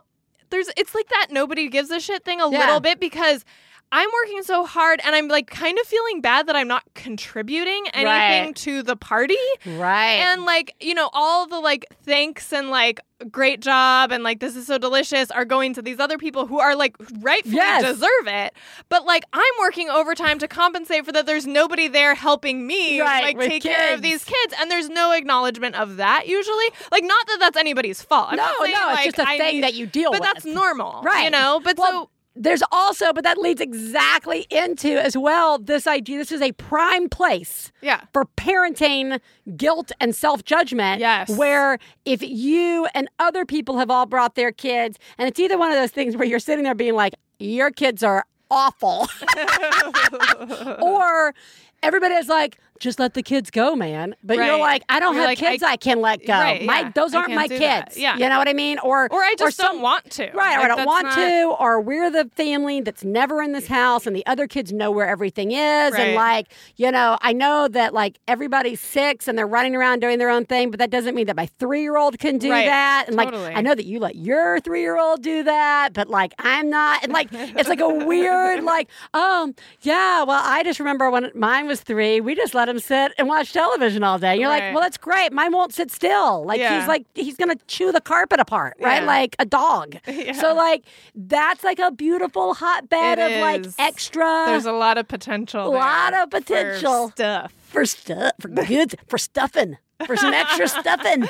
[0.49, 2.59] there's it's like that nobody gives a shit thing a Yeah.
[2.59, 3.43] little bit because
[3.91, 7.85] I'm working so hard and I'm like kind of feeling bad that I'm not contributing
[7.93, 8.05] anything
[8.47, 8.55] Right.
[8.57, 9.35] to the party.
[9.65, 10.19] right.
[10.21, 14.55] And like, you know, all the like thanks and like great job and like this
[14.55, 17.84] is so delicious are going to these other people who are like rightfully Yes.
[17.84, 18.53] deserve it.
[18.88, 23.36] But like I'm working overtime to compensate for that there's nobody there helping me Right,
[23.36, 26.67] like take care of these kids and there's no acknowledgement of that usually.
[26.91, 28.29] Like not that that's anybody's fault.
[28.32, 30.21] I'm no, saying, no, like, it's just a I thing need- that you deal but
[30.21, 30.27] with.
[30.29, 31.01] But that's normal.
[31.01, 31.25] Right.
[31.25, 35.88] You know, but Well, so there's also, but that leads exactly into as well this
[35.88, 36.18] idea.
[36.18, 38.02] This is a prime place yeah.
[38.13, 39.20] for parenting
[39.58, 41.00] guilt and self judgment.
[41.00, 41.30] Yes.
[41.30, 45.72] Where if you and other people have all brought their kids, and it's either one
[45.72, 49.08] of those things where you're sitting there being like, your kids are awful,
[50.82, 51.34] or
[51.84, 54.15] everybody is like, just let the kids go, man.
[54.24, 56.34] But you're like, I don't You're have like, kids I- I, can let go.
[56.34, 56.92] Right, my, yeah.
[56.96, 57.86] those aren't my do that.
[57.88, 57.98] kids.
[57.98, 58.15] Yeah.
[58.18, 58.80] You know what I mean?
[58.80, 60.32] Or Or I just or some- don't want to.
[60.34, 63.68] Right, or I don't want not- to, or we're the family that's never in this
[63.68, 65.92] house and the other kids know where everything is.
[65.94, 66.00] Right.
[66.00, 70.18] And like, you know, I know that like everybody's six and they're running around doing
[70.18, 72.65] their own thing, but that doesn't mean that my three year old can do Right,
[72.65, 73.06] that.
[73.08, 73.30] And like.
[73.34, 77.04] I know that you let your three year old do that, but like, I'm not.
[77.04, 81.68] And like, it's like a weird, like, um, yeah, well, I just remember when mine
[81.68, 84.32] was three, we just let him sit and watch television all day.
[84.34, 84.65] And you're Right.
[84.65, 85.34] like, well, that's great.
[85.34, 86.45] Mine won't sit still.
[86.45, 86.79] Like, Yeah.
[86.79, 89.01] he's like, he's going to chew the carpet apart, right?
[89.01, 89.08] Yeah.
[89.08, 89.97] Like a dog.
[90.08, 90.34] Yeah.
[90.34, 90.84] So like
[91.15, 93.75] that's like a beautiful hotbed It of like is.
[93.79, 95.67] extra There's a lot of potential.
[95.67, 97.10] A lot of potential.
[97.10, 97.53] for stuff.
[97.62, 101.27] for stuff for good for stuffing for some extra stuffing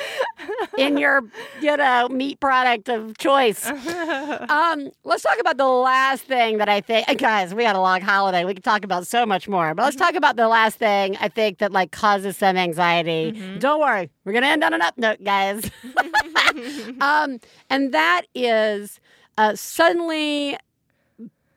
[0.78, 1.22] in your
[1.60, 3.66] you know meat product of choice.
[3.66, 7.54] Um, let's talk about the last thing that I think, guys.
[7.54, 8.44] We had a long holiday.
[8.44, 11.28] We could talk about so much more, but let's talk about the last thing I
[11.28, 13.32] think that like causes some anxiety.
[13.58, 15.70] Don't worry, we're gonna end on an up note, guys.
[17.00, 19.00] um, and that is
[19.38, 20.56] uh, suddenly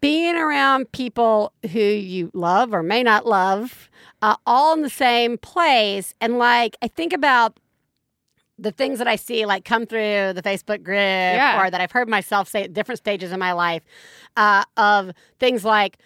[0.01, 3.89] being around people who you love or may not love,
[4.23, 6.13] uh, all in the same place.
[6.21, 7.59] And like, I think about
[8.57, 11.61] the things that I see like come through the Facebook group Yeah.
[11.61, 13.83] or that I've heard myself say at different stages in my life
[14.37, 15.97] uh, of things like,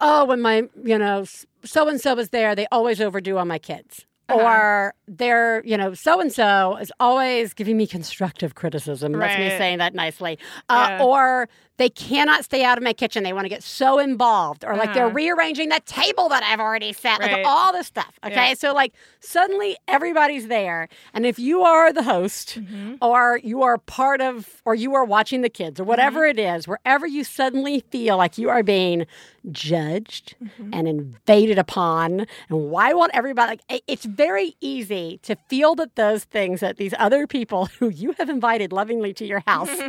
[0.00, 1.24] oh, when my, you know,
[1.64, 4.04] so and so is there, they always overdo on my kids.
[4.28, 4.42] Uh-huh.
[4.42, 9.12] Or they're, you know, so and so is always giving me constructive criticism.
[9.12, 10.38] That's me saying that nicely.
[10.68, 11.04] Uh, Yeah.
[11.04, 13.22] Or they cannot stay out of my kitchen.
[13.22, 14.64] They want to get so involved.
[14.64, 15.14] Or like they're Uh-huh.
[15.14, 17.20] rearranging that table that I've already set.
[17.20, 18.18] Like all this stuff.
[18.24, 18.48] Okay.
[18.48, 18.54] Yeah.
[18.54, 20.88] So like suddenly everybody's there.
[21.12, 22.94] And if you are the host Mm-hmm.
[23.02, 26.38] or you are part of, or you are watching the kids or whatever Mm-hmm.
[26.38, 29.06] it is, wherever you suddenly feel like you are being
[29.52, 30.70] judged Mm-hmm.
[30.72, 36.24] and invaded upon, and why won't everybody, like, it's very easy to feel that those
[36.24, 39.70] things that these other people who you have invited lovingly to your house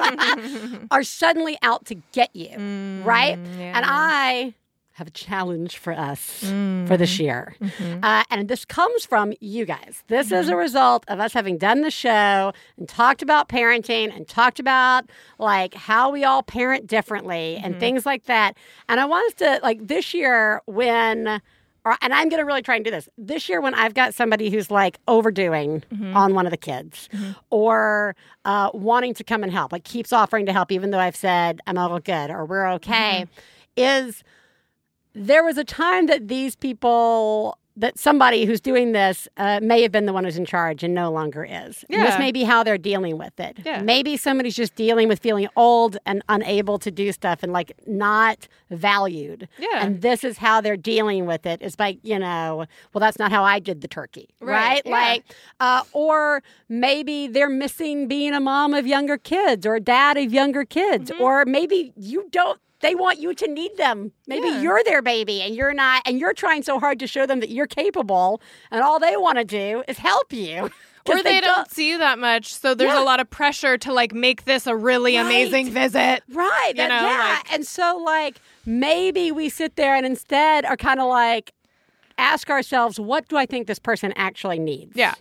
[0.92, 2.50] are suddenly out to get you,
[3.06, 3.38] right?
[3.38, 4.54] Mm, And I
[4.94, 6.40] have a challenge for us
[6.88, 7.56] for this year.
[8.02, 10.04] Uh, and this comes from you guys.
[10.08, 14.28] This is a result of us having done the show and talked about parenting and
[14.28, 15.06] talked about
[15.38, 18.58] like how we all parent differently and things like that.
[18.90, 21.42] And I want us to, like, this year when.
[21.88, 23.08] Or, and I'm going to really try and do this.
[23.18, 26.18] This year when I've got somebody who's like overdoing mm-hmm.
[26.18, 27.32] on one of the kids mm-hmm.
[27.50, 31.16] or uh, wanting to come and help, like keeps offering to help, even though I've
[31.16, 34.06] said I'm all good or we're okay, mm-hmm.
[34.06, 34.22] is
[35.14, 39.92] there was a time that these people that somebody who's doing this uh, may have
[39.92, 41.86] been the one who's in charge and no longer is.
[41.90, 43.60] And this may be how they're dealing with it.
[43.64, 43.82] Yeah.
[43.82, 48.48] Maybe somebody's just dealing with feeling old and unable to do stuff and like not
[48.72, 49.48] valued.
[49.60, 49.86] Yeah.
[49.86, 53.32] And this is how they're dealing with it is by, you know, well, that's not
[53.32, 54.30] how I did the turkey.
[54.42, 54.58] Right.
[54.58, 54.92] Right, yeah.
[54.92, 55.26] Like,
[55.60, 60.34] uh, or maybe they're missing being a mom of younger kids or a dad of
[60.34, 61.12] younger kids.
[61.12, 61.22] Mm-hmm.
[61.22, 64.12] Or maybe you don't they want you to need them.
[64.28, 64.62] Maybe Yeah.
[64.62, 67.50] you're their baby and you're not, and you're trying so hard to show them that
[67.50, 70.70] you're capable, and all they want to do is help you.
[71.10, 73.02] or they, don't see you that much, so there's Yeah.
[73.02, 76.22] a lot of pressure to like make this a really amazing visit.
[76.30, 76.70] Right.
[76.70, 77.38] You that- know, yeah.
[77.38, 81.54] like- and so, like, maybe we sit there and instead are kind of like,
[82.18, 84.94] ask ourselves, what do I think this person actually needs?
[84.96, 85.14] Yeah.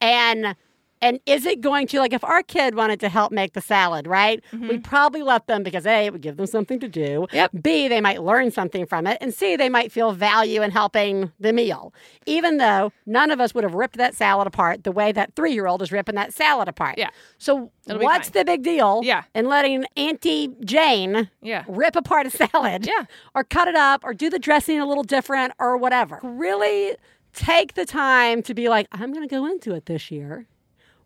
[0.00, 0.56] And
[1.00, 4.06] and is it going to like if our kid wanted to help make the salad,
[4.06, 4.42] right?
[4.52, 7.20] We'd probably let them because A, it would give them something to do.
[7.20, 7.36] Mm-hmm.
[7.36, 7.50] Yep.
[7.62, 9.18] B, they might learn something from it.
[9.20, 11.92] And C, they might feel value in helping the meal.
[12.26, 15.52] Even though none of us would have ripped that salad apart the way that three
[15.52, 16.96] year old is ripping that salad apart.
[16.98, 17.10] Yeah.
[17.38, 19.00] So It'll what's the big deal?
[19.04, 19.24] Yeah.
[19.34, 21.64] In letting Auntie Jane Yeah.
[21.68, 22.86] rip apart a salad.
[22.86, 23.04] Yeah.
[23.34, 26.20] Or cut it up or do the dressing a little different or whatever.
[26.22, 26.96] Really
[27.34, 30.46] take the time to be like, I'm going to go into it this year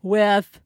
[0.03, 0.61] with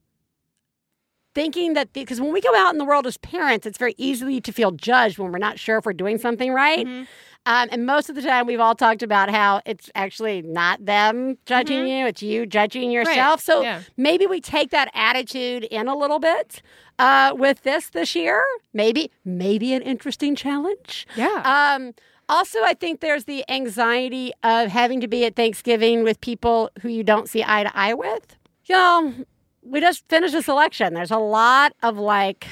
[1.35, 4.41] thinking that because when we go out in the world as parents, it's very easy
[4.41, 6.87] to feel judged when we're not sure if we're doing something right.
[6.87, 7.05] Mm-hmm.
[7.49, 11.39] Um, and most of the time, we've all talked about how it's actually not them
[11.47, 13.41] judging you, it's you judging yourself.
[13.41, 13.65] So Mm-hmm.
[13.65, 13.81] yeah.
[13.97, 16.61] maybe we take that attitude in a little bit
[16.99, 18.43] uh, with this this year.
[18.73, 21.07] Maybe, maybe an interesting challenge.
[21.17, 21.77] Yeah.
[21.77, 21.95] Um,
[22.29, 26.89] also, I think there's the anxiety of having to be at Thanksgiving with people who
[26.89, 28.36] you don't see eye to eye with.
[28.67, 29.15] You know,
[29.63, 30.95] we just finished this election.
[30.95, 32.47] There's a lot of like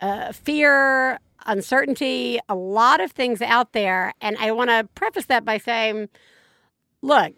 [0.00, 4.12] uh, fear, uncertainty, a lot of things out there.
[4.20, 6.08] And I want to preface that by saying,
[7.00, 7.32] look,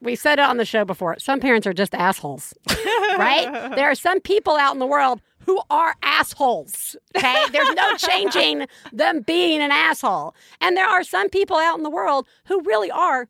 [0.00, 1.18] we said it on the show before.
[1.18, 2.54] Some parents are just assholes,
[3.18, 3.72] right?
[3.76, 6.94] there are some people out in the world who are assholes.
[7.16, 7.36] Okay.
[7.52, 10.34] There's no changing them being an asshole.
[10.60, 13.28] And there are some people out in the world who really are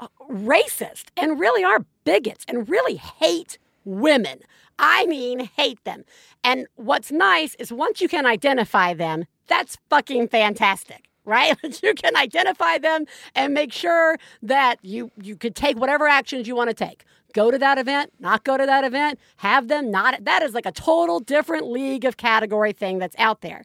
[0.00, 3.58] uh, racist and really are bigots and really hate
[3.88, 4.40] women.
[4.78, 6.04] I mean, hate them.
[6.44, 11.06] And what's nice is once you can identify them, that's fucking fantastic.
[11.24, 11.56] Right?
[11.82, 16.56] you can identify them and make sure that you you could take whatever actions you
[16.56, 17.04] want to take.
[17.34, 20.64] Go to that event, not go to that event, have them not that is like
[20.64, 23.64] a total different league of category thing that's out there.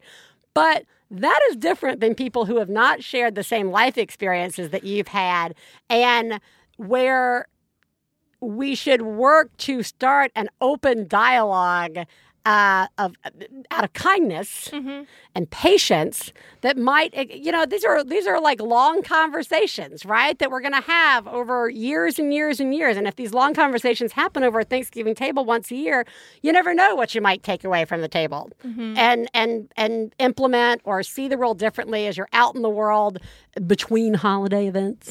[0.54, 4.84] But that is different than people who have not shared the same life experiences that
[4.84, 5.56] you've had
[5.90, 6.42] and
[6.78, 7.48] where
[8.44, 12.00] we should work to start an open dialogue
[12.46, 13.16] uh, of
[13.72, 14.70] out of kindness
[15.36, 20.38] and patience that might eh, you know these are these are like long conversations right
[20.40, 22.98] that we're going to have over years and years and years.
[22.98, 26.06] And if these long conversations happen over a thanksgiving table once a year
[26.42, 28.50] you never know what you might take away from the table.
[28.64, 33.20] And and and implement or see the world differently as you're out in the world
[33.68, 35.10] between holiday events.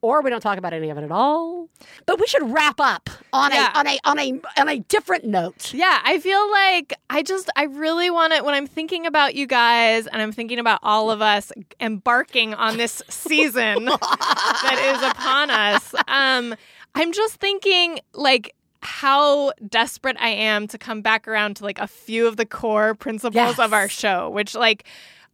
[0.00, 1.68] Or we don't talk about any of it at all.
[2.06, 3.70] But we should wrap up on Yeah.
[3.74, 5.74] a on a on a on a different note.
[5.74, 6.69] Yeah, I feel like
[7.08, 10.58] I just I really want to when I'm thinking about you guys and I'm thinking
[10.58, 15.94] about all of us embarking on this season that is upon us.
[16.08, 16.54] Um
[16.94, 21.86] I'm just thinking like how desperate I am to come back around to like a
[21.86, 24.84] few of the core principles of our show, which like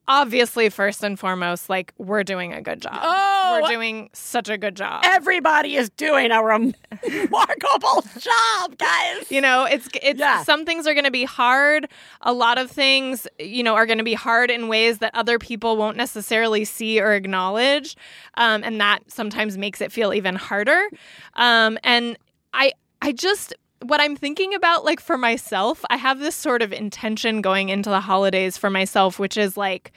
[0.09, 2.99] obviously first and foremost like we're doing a good job.
[3.03, 5.03] Oh, we're doing such a good job.
[5.05, 9.31] everybody is doing a remarkable job, guys.
[9.31, 10.43] You know, it's it's Yeah.
[10.45, 11.89] some things are going to be hard.
[12.23, 15.39] A lot of things, you know, are going to be hard in ways that other
[15.39, 17.97] people won't necessarily see or acknowledge,
[18.37, 20.89] um, and that sometimes makes it feel even harder.
[21.35, 22.17] Um, and
[22.53, 23.53] I, I just
[23.89, 27.91] what I'm thinking about, like for myself, I have this sort of intention going into
[27.91, 29.93] the holidays for myself, which is like,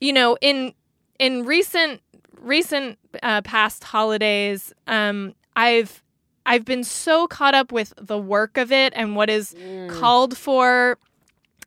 [0.00, 0.72] you know, in
[1.18, 2.00] in recent
[2.40, 6.02] recent uh, past holidays, um, I've
[6.46, 9.54] I've been so caught up with the work of it and what is
[9.88, 10.98] called for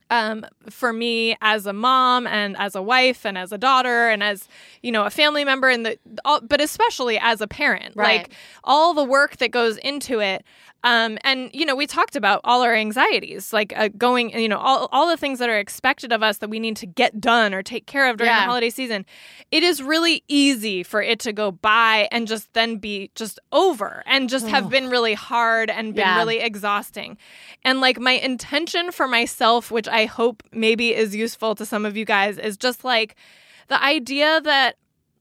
[0.09, 4.21] um, for me as a mom and as a wife and as a daughter and
[4.23, 4.47] as
[4.81, 8.19] you know a family member and the all, but especially as a parent Right.
[8.21, 8.31] like
[8.63, 10.43] all the work that goes into it
[10.85, 14.57] um, and you know we talked about all our anxieties like uh, going you know
[14.57, 17.53] all, all the things that are expected of us that we need to get done
[17.53, 18.41] or take care of during Yeah.
[18.41, 19.05] the holiday season
[19.51, 24.03] it is really easy for it to go by and just then be just over
[24.05, 26.17] and just have been really hard and been Yeah.
[26.17, 27.17] really exhausting
[27.63, 31.95] and like my intention for myself which i hope maybe is useful to some of
[31.95, 33.15] you guys is just like
[33.69, 34.75] the idea that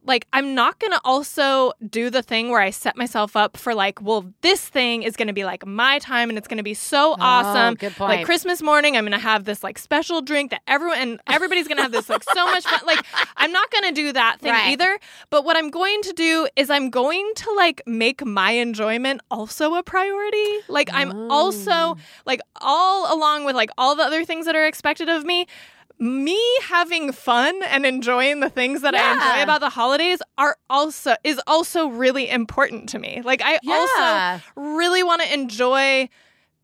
[0.05, 3.75] like I'm not going to also do the thing where I set myself up for
[3.75, 6.63] like well this thing is going to be like my time and it's going to
[6.65, 8.25] be so oh, awesome Oh, good like.
[8.27, 11.77] Christmas morning I'm going to have this like special drink that everyone and everybody's going
[11.77, 13.05] to have this like so much fun like
[13.37, 14.71] I'm not going to do that thing Right.
[14.73, 14.99] either
[15.31, 19.75] but what I'm going to do is I'm going to like make my enjoyment also
[19.75, 21.29] a priority like I'm Oh.
[21.31, 25.47] also like all along with like all the other things that are expected of me
[26.03, 31.15] me having fun and enjoying the things that I enjoy about the holidays are also
[31.23, 33.23] is also really important to me.
[33.25, 34.41] Like I Yeah.
[34.57, 36.09] also really want to enjoy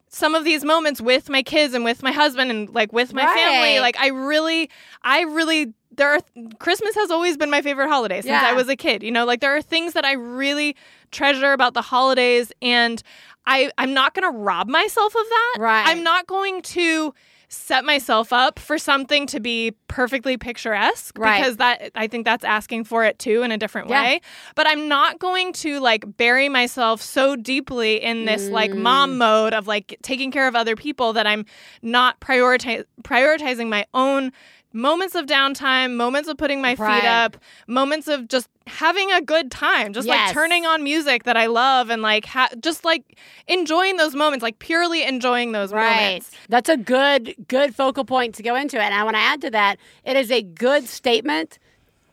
[0.09, 3.27] some of these moments with my kids and with my husband and like with my
[3.27, 3.35] Right.
[3.35, 3.79] family.
[3.79, 4.71] Like I really
[5.03, 6.21] I really there are
[6.59, 8.49] Christmas has always been my favorite holiday since Yeah.
[8.49, 9.03] I was a kid.
[9.05, 10.75] You know, like there are things that I really
[11.13, 13.01] treasure about the holidays and
[13.47, 15.57] I I'm not going to rob myself of that.
[15.61, 15.85] Right.
[15.87, 17.15] I'm not going to
[17.49, 21.39] set myself up for something to be perfectly picturesque Right.
[21.41, 24.03] because that I think that's asking for it too in a different Yeah.
[24.03, 24.21] way.
[24.55, 28.79] But I'm not going to like bury myself so deeply in this like Mm.
[28.83, 31.47] mom mode of like taking care of other people that I'm
[31.81, 34.31] not prioritize prioritizing my own
[34.75, 37.01] moments of downtime, moments of putting my Right.
[37.01, 40.29] feet up, moments of just having a good time, just Yes.
[40.29, 44.43] like turning on music that I love and like ha- just like enjoying those moments,
[44.43, 45.97] like purely enjoying those Right.
[46.07, 46.31] moments.
[46.49, 48.83] That's a good good focal point to go into it.
[48.83, 51.59] And I want to add to that, it is a good statement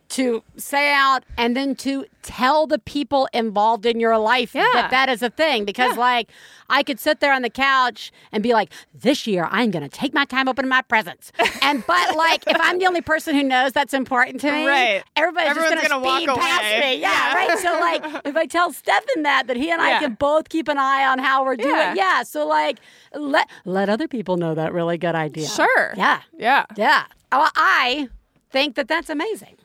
[0.07, 4.65] to say out and then to tell the people involved in your life Yeah.
[4.73, 6.29] that that is a thing because like
[6.69, 9.89] I could sit there on the couch and be like this year I'm going to
[9.89, 11.31] take my time opening my presents.
[11.61, 15.03] And but like if I'm the only person who knows that's important to me, Right.
[15.15, 16.95] everybody's Everyone's just going gonna to walk speed past away.
[16.95, 17.01] me.
[17.01, 17.33] Yeah, Yeah.
[17.35, 17.59] right.
[17.59, 19.99] So like if I tell Stefan that that he and I Yeah.
[19.99, 21.69] can both keep an eye on how we're doing.
[21.69, 21.93] Yeah.
[21.95, 22.23] Yeah.
[22.23, 22.79] So like
[23.13, 25.47] let let other people know that really good idea.
[25.47, 25.93] Sure.
[25.95, 26.21] Yeah.
[26.37, 26.65] Yeah.
[26.75, 27.05] Yeah.
[27.31, 28.09] Well, I
[28.51, 29.55] think that that's amazing.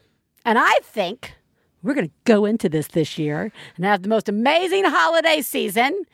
[0.44, 1.34] And I think
[1.82, 6.04] we're going to go into this this year and have the most amazing holiday season,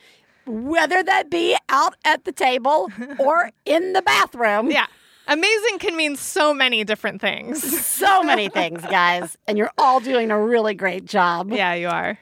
[0.46, 4.70] whether that be out at the table or in the bathroom.
[4.70, 4.86] Yeah.
[5.28, 7.60] Amazing can mean so many different things.
[7.84, 9.36] So many things, guys.
[9.48, 11.50] And you're all doing a really great job.
[11.50, 12.18] yeah, you are.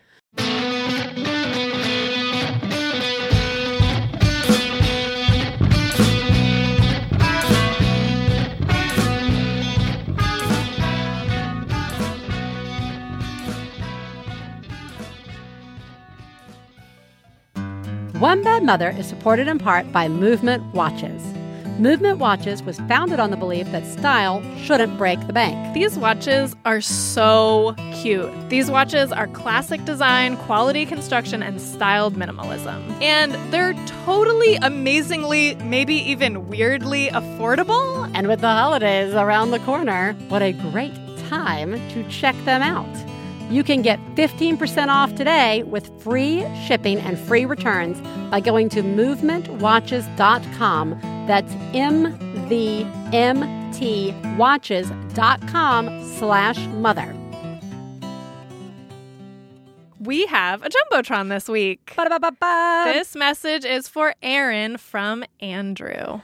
[18.25, 21.23] One Bad Mother is supported in part by Movement Watches.
[21.79, 25.75] Movement Watches was founded on the belief that style shouldn't break the bank.
[25.75, 28.33] These watches are so cute.
[28.49, 32.99] These watches are classic design, quality construction, and styled minimalism.
[33.03, 33.75] And they're
[34.07, 38.11] totally amazingly, maybe even weirdly affordable.
[38.15, 40.95] And with the holidays around the corner, what a great
[41.29, 43.13] time to check them out.
[43.50, 48.83] You can get 15% off today with free shipping and free returns by going to
[48.83, 50.98] movementwatches.com.
[51.26, 52.94] That's M-V-M-T
[54.37, 57.14] watches.com slash mother.
[60.00, 61.94] We have a Jumbotron this week.
[61.96, 62.92] Ba-da-ba-ba-ba.
[62.92, 66.20] This message is for Erin from Andrew.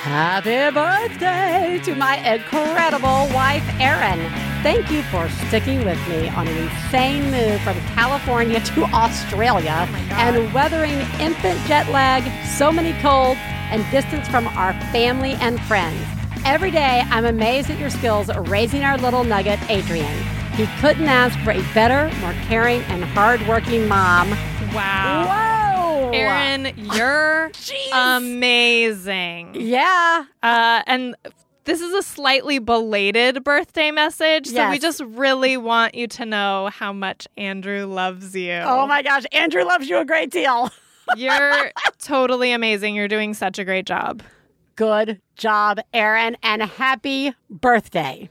[0.00, 4.20] Happy birthday to my incredible wife, Erin.
[4.62, 9.94] Thank you for sticking with me on an insane move from California to Australia oh
[10.12, 13.40] and weathering infant jet lag, so many colds,
[13.72, 16.00] and distance from our family and friends.
[16.44, 20.16] Every day, I'm amazed at your skills raising our little nugget, Adrian.
[20.52, 24.30] He couldn't ask for a better, more caring, and hardworking mom.
[24.72, 25.26] Wow.
[25.26, 25.57] Whoa!
[26.14, 27.50] Erin, you're
[27.92, 29.54] amazing.
[29.54, 30.24] Yeah.
[30.42, 31.14] Uh, and
[31.64, 34.46] this is a slightly belated birthday message.
[34.46, 38.52] So we just really want you to know how much Andrew loves you.
[38.52, 40.70] Oh my gosh, Andrew loves you a great deal.
[41.16, 42.94] You're totally amazing.
[42.94, 44.22] You're doing such a great job.
[44.76, 48.30] Good job, Erin, and happy birthday.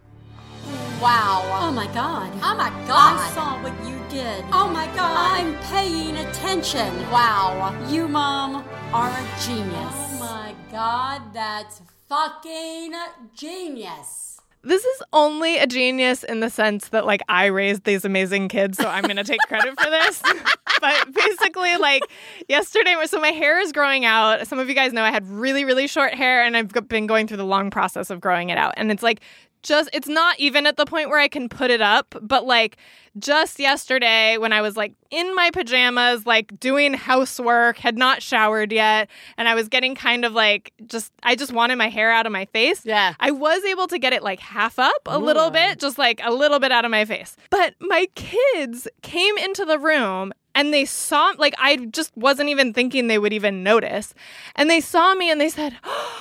[1.01, 1.41] Wow.
[1.59, 2.31] Oh my god.
[2.43, 3.17] Oh my God.
[3.17, 4.45] I saw what you did.
[4.53, 5.39] Oh my god.
[5.39, 6.95] I'm paying attention.
[7.09, 7.75] Wow.
[7.89, 9.73] You, Mom, are a genius.
[9.75, 12.93] Oh my god, that's fucking
[13.35, 14.39] genius.
[14.63, 18.77] This is only a genius in the sense that like I raised these amazing kids,
[18.77, 20.21] so I'm gonna take credit for this.
[20.81, 22.03] but basically, like
[22.47, 24.45] yesterday, so my hair is growing out.
[24.45, 27.25] Some of you guys know I had really, really short hair, and I've been going
[27.25, 28.75] through the long process of growing it out.
[28.77, 29.21] And it's like
[29.63, 32.77] just it's not even at the point where I can put it up, but like
[33.19, 38.71] just yesterday when I was like in my pajamas, like doing housework, had not showered
[38.71, 42.25] yet, and I was getting kind of like just I just wanted my hair out
[42.25, 42.85] of my face.
[42.85, 43.13] Yeah.
[43.19, 46.33] I was able to get it like half up a little bit, just like a
[46.33, 47.35] little bit out of my face.
[47.49, 52.73] But my kids came into the room and they saw like I just wasn't even
[52.73, 54.13] thinking they would even notice.
[54.55, 55.77] And they saw me and they said,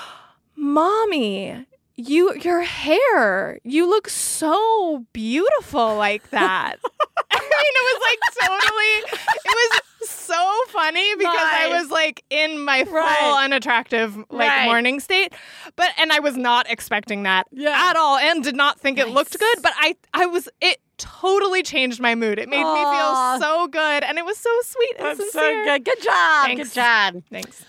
[0.56, 1.66] "Mommy,
[2.08, 6.76] you your hair, you look so beautiful like that."
[7.32, 9.72] I mean, it was like totally it
[10.02, 13.44] was so funny because I was like in my full Right.
[13.44, 14.64] unattractive like Right.
[14.64, 15.32] morning state.
[15.76, 17.90] But and I was not expecting that Yeah.
[17.90, 21.62] at all and did not think it looked good, but I I was it totally
[21.62, 22.38] changed my mood.
[22.38, 22.74] It made Aw.
[22.74, 25.84] me feel so good and it was so sweet and That's so good.
[25.84, 26.46] Good job.
[26.46, 26.68] Thanks.
[26.70, 27.22] Good job.
[27.30, 27.64] Thanks.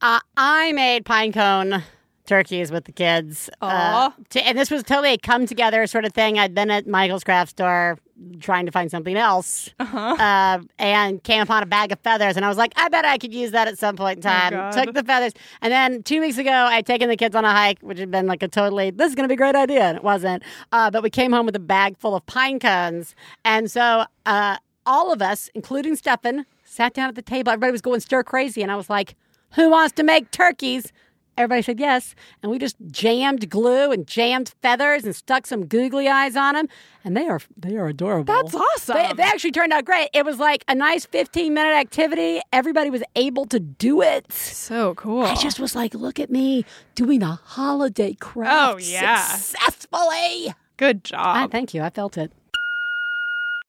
[0.00, 1.82] Uh, I made pine cone
[2.30, 3.50] turkeys with the kids.
[3.60, 6.38] Uh, to, and this was totally a come together sort of thing.
[6.38, 7.98] I'd been at Michael's craft store
[8.40, 9.98] trying to find something else Uh-huh.
[9.98, 12.36] uh, and came upon a bag of feathers.
[12.36, 14.52] And I was like, I bet I could use that at some point in time.
[14.54, 15.32] Oh, Took the feathers.
[15.62, 18.26] And then two weeks ago, I'd taken the kids on a hike, which had been
[18.26, 19.82] like a totally, this is going to be a great idea.
[19.84, 20.42] And it wasn't.
[20.70, 23.14] Uh, but we came home with a bag full of pine cones.
[23.44, 24.56] And so uh,
[24.86, 27.50] all of us, including Stefan, sat down at the table.
[27.50, 28.62] Everybody was going stir crazy.
[28.62, 29.16] And I was like,
[29.54, 30.92] who wants to make turkeys?
[31.40, 32.14] Everybody said yes.
[32.42, 36.68] And we just jammed glue and jammed feathers and stuck some googly eyes on them.
[37.02, 38.32] And they are they are adorable.
[38.34, 38.94] That's awesome.
[38.96, 40.10] They, they actually turned out great.
[40.12, 42.40] It was like a nice 15 minute activity.
[42.52, 44.30] Everybody was able to do it.
[44.32, 45.22] so cool.
[45.22, 46.64] I just was like, look at me
[46.94, 49.22] doing a holiday craft Oh, yeah.
[49.24, 50.54] successfully.
[50.76, 51.52] Good Ah, job.
[51.52, 51.82] thank you.
[51.82, 52.30] I felt it.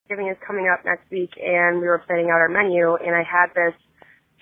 [0.07, 3.23] Thanksgiving is coming up next week, and we were planning out our menu, and I
[3.23, 3.73] had this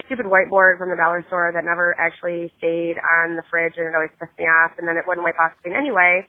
[0.06, 3.96] stupid whiteboard from the dollar store that never actually stayed on the fridge, and it
[3.96, 6.26] always pissed me off, and then it wouldn't wipe off thing anyway.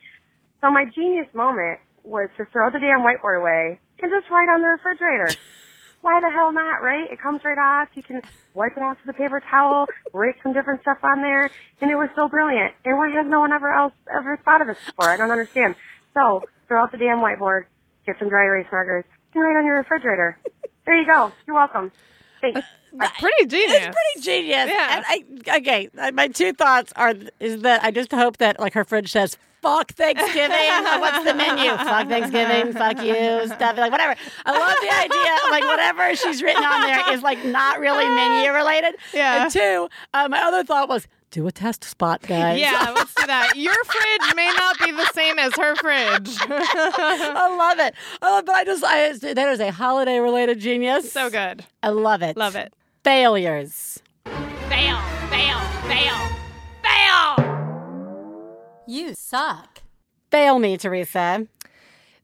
[0.61, 4.61] So my genius moment was to throw the damn whiteboard away and just write on
[4.61, 5.31] the refrigerator.
[6.03, 7.11] Why the hell not, right?
[7.12, 7.89] It comes right off.
[7.95, 8.23] You can
[8.55, 11.51] wipe it off with a paper towel, write some different stuff on there,
[11.81, 12.73] and it was so brilliant.
[12.87, 15.11] And why has no one ever else ever thought of this before?
[15.11, 15.75] I don't understand.
[16.14, 17.66] So throw out the damn whiteboard,
[18.07, 19.05] get some dry erase markers,
[19.35, 20.39] and write on your refrigerator.
[20.87, 21.33] There you go.
[21.47, 21.93] You're welcome.
[22.41, 22.62] Thanks.
[22.99, 23.86] Pretty genius.
[23.86, 24.70] It's pretty genius.
[24.70, 24.97] Yeah.
[24.97, 28.74] And I, okay, uh, my two thoughts are is that I just hope that like
[28.74, 31.01] her fridge says fuck Thanksgiving.
[31.01, 31.70] What's the menu?
[31.76, 32.72] Fuck Thanksgiving.
[32.72, 33.47] Fuck you.
[33.47, 34.16] Stuff like whatever.
[34.47, 35.51] I love the idea.
[35.51, 38.97] Like whatever she's written on there is like not really menu related.
[39.12, 39.43] Yeah.
[39.45, 42.59] And two, uh, my other thought was do a test spot, guys.
[42.59, 43.53] Yeah, let's do that.
[43.55, 46.36] Your fridge may not be the same as her fridge.
[46.49, 47.95] I love it.
[48.20, 51.12] Oh, but I just, I, that is a holiday related genius.
[51.12, 51.64] so good.
[51.82, 52.36] I love it.
[52.36, 52.72] Love it.
[53.03, 53.99] Failures.
[54.27, 56.15] Fail, fail, fail,
[56.83, 58.57] fail.
[58.87, 59.81] You suck.
[60.31, 61.47] Fail me, Theresa.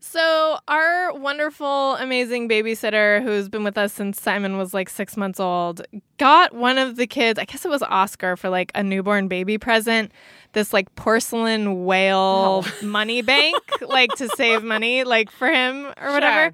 [0.01, 5.41] So, our wonderful, amazing babysitter who's been with us since Simon was like six months
[5.41, 5.81] old
[6.19, 9.57] got one of the kids, I guess it was Oscar, for like a newborn baby
[9.57, 10.13] present,
[10.53, 12.87] this like porcelain whale oh.
[12.87, 16.53] money bank, like to save money, like for him or whatever.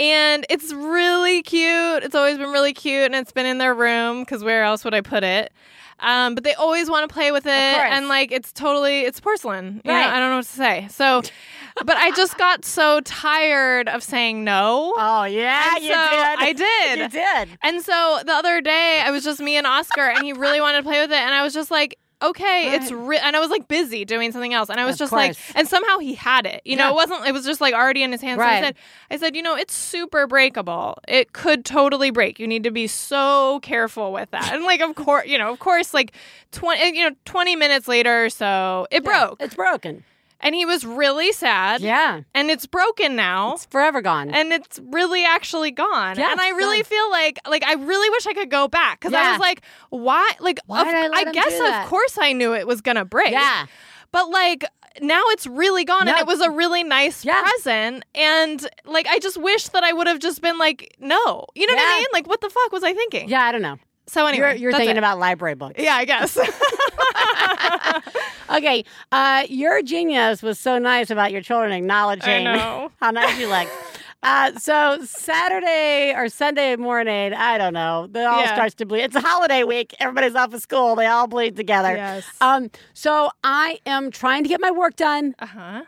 [0.00, 2.02] And it's really cute.
[2.02, 4.94] It's always been really cute, and it's been in their room because where else would
[4.94, 5.52] I put it?
[6.02, 9.82] Um, but they always want to play with it, and like it's totally it's porcelain.
[9.84, 10.88] You know, I don't know what to say.
[10.90, 11.20] So,
[11.84, 14.94] but I just got so tired of saying no.
[14.96, 16.38] Oh, yeah, And you so did.
[16.38, 16.98] I did.
[17.00, 17.58] You did.
[17.62, 20.78] And so the other day, I was just me and Oscar, and he really wanted
[20.78, 21.98] to play with it, and I was just like.
[22.22, 24.98] Okay, it's re- and I was like busy doing something else, and I was Of
[24.98, 26.60] just like, and somehow he had it.
[26.64, 27.26] You know, it wasn't.
[27.26, 28.38] It was just like already in his hands.
[28.38, 28.74] So I said,
[29.10, 30.98] I said, you know, it's super breakable.
[31.08, 32.38] It could totally break.
[32.38, 34.52] You need to be so careful with that.
[34.52, 36.12] And like, of course, you know, of course, like
[36.52, 40.04] twenty, you know, twenty minutes later or so, it broke, It's broken.
[40.40, 41.80] And he was really sad.
[41.80, 42.22] Yeah.
[42.34, 44.30] and it's broken now It's forever gone.
[44.30, 46.18] and it's really actually gone.
[46.18, 46.84] Yeah, and I really gone.
[46.84, 50.32] feel like like I really wish I could go back because I was like, why?
[50.40, 53.04] Like, Why of- did I let him guess of course I knew it was gonna
[53.04, 53.32] break.
[53.32, 53.66] yeah.
[54.12, 54.64] but like.
[55.00, 57.40] Now it's really gone, and it was a really nice Yeah.
[57.42, 58.04] present.
[58.12, 61.74] And like, I just wish that I would have just been like, no, you know
[61.74, 62.06] what I mean?
[62.12, 63.28] Like, what the fuck was I thinking?
[63.28, 63.78] Yeah, I don't know.
[64.10, 64.98] So anyway, you're you're thinking it.
[64.98, 65.76] about library books.
[65.82, 66.36] Yeah, I guess.
[68.50, 73.68] Okay, uh, your genius was so nice about your children acknowledging how nice you look.
[74.24, 78.08] Uh, so Saturday or Sunday morning, I don't know.
[78.12, 78.52] It all Yeah.
[78.52, 79.02] starts to bleed.
[79.02, 79.94] It's a holiday week.
[80.00, 80.96] Everybody's off of school.
[80.96, 81.94] They all bleed together.
[81.94, 82.24] Yes.
[82.40, 82.70] Um.
[82.92, 85.36] So I am trying to get my work done.
[85.38, 85.82] uh huh.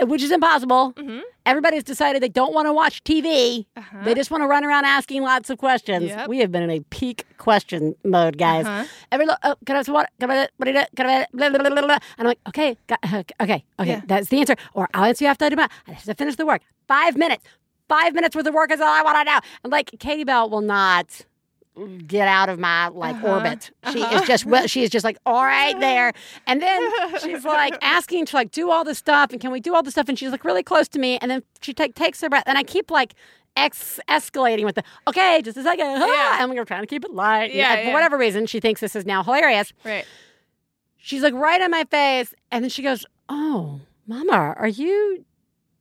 [0.00, 0.92] Uh, which is impossible.
[0.94, 1.20] Mhm.
[1.46, 3.66] Everybody's decided they don't want to watch TV.
[3.76, 3.98] Uh-huh.
[4.04, 6.04] They just want to run around asking lots of questions.
[6.06, 6.28] Yep.
[6.28, 8.64] We have been in a peak question mode, guys.
[8.66, 8.84] Uh-huh.
[9.12, 10.08] Every lo- oh, can I have some water?
[10.20, 10.88] Can I, what it?
[10.96, 11.94] Can I, blah, blah, blah, blah, blah.
[11.94, 14.00] And I'm like, okay, got, okay, okay, Yeah.
[14.06, 14.56] that's the answer.
[14.72, 16.62] Or I'll answer you after I do my, I have to finish the work.
[16.88, 17.44] Five minutes.
[17.88, 19.38] Five minutes worth of work is all I want to know.
[19.64, 21.26] I'm like, Katie Bell will not
[22.06, 23.28] get out of my like Uh-huh.
[23.34, 23.70] orbit.
[23.92, 26.12] She is just well, she is just like all right there.
[26.46, 29.74] And then she's like asking to like do all this stuff and can we do
[29.74, 30.08] all this stuff?
[30.08, 31.18] And she's like really close to me.
[31.18, 33.14] And then she take takes her breath and I keep like
[33.56, 35.86] ex escalating with the okay, just a second.
[35.86, 36.42] ah," Yeah.
[36.42, 37.52] And we're trying to keep it light.
[37.54, 39.72] Yeah, And for whatever reason, she thinks this is now hilarious.
[39.84, 40.04] Right.
[40.96, 45.24] She's like right in my face, and then she goes, "Oh, Mama, are you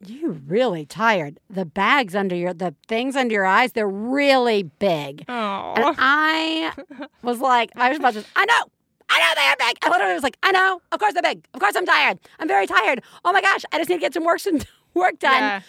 [0.09, 1.39] you really tired?
[1.49, 5.73] The bags under your the things under your eyes, they're really big." Oh.
[5.75, 6.71] And I
[7.21, 8.63] was like, I was about to, I know,
[9.09, 9.77] I know they are big.
[9.83, 11.45] I literally was like, I know, of course they're big.
[11.53, 12.19] Of course I'm tired.
[12.39, 13.01] I'm very tired.
[13.25, 14.59] Oh my gosh, I just need to get some work, some
[14.93, 15.41] work done.
[15.41, 15.61] Yeah.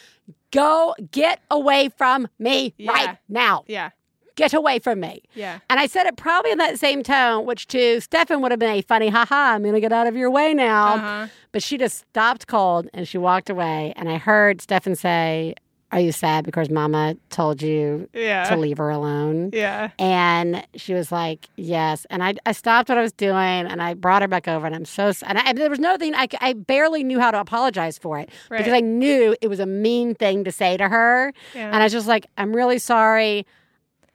[0.52, 2.92] Go get away from me Yeah.
[2.92, 3.64] right now.
[3.66, 3.90] Yeah.
[4.36, 5.22] Get away from me.
[5.34, 5.60] Yeah.
[5.70, 8.70] And I said it probably in that same tone, which to Stefan would have been
[8.74, 10.94] a funny, haha, I'm going to get out of your way now.
[10.94, 11.26] Uh-huh.
[11.52, 13.92] But she just stopped cold and she walked away.
[13.96, 15.54] And I heard Stefan say,
[15.92, 18.42] Are you sad because mama told you Yeah.
[18.48, 19.50] to leave her alone?
[19.52, 19.90] Yeah.
[20.00, 22.04] And she was like, Yes.
[22.10, 24.66] And I, I stopped what I was doing and I brought her back over.
[24.66, 28.18] And I'm so, and I, there was nothing, I barely knew how to apologize for
[28.18, 31.32] it because I knew it was a mean thing to say to her.
[31.54, 31.66] Yeah.
[31.66, 33.46] And I was just like, I'm really sorry.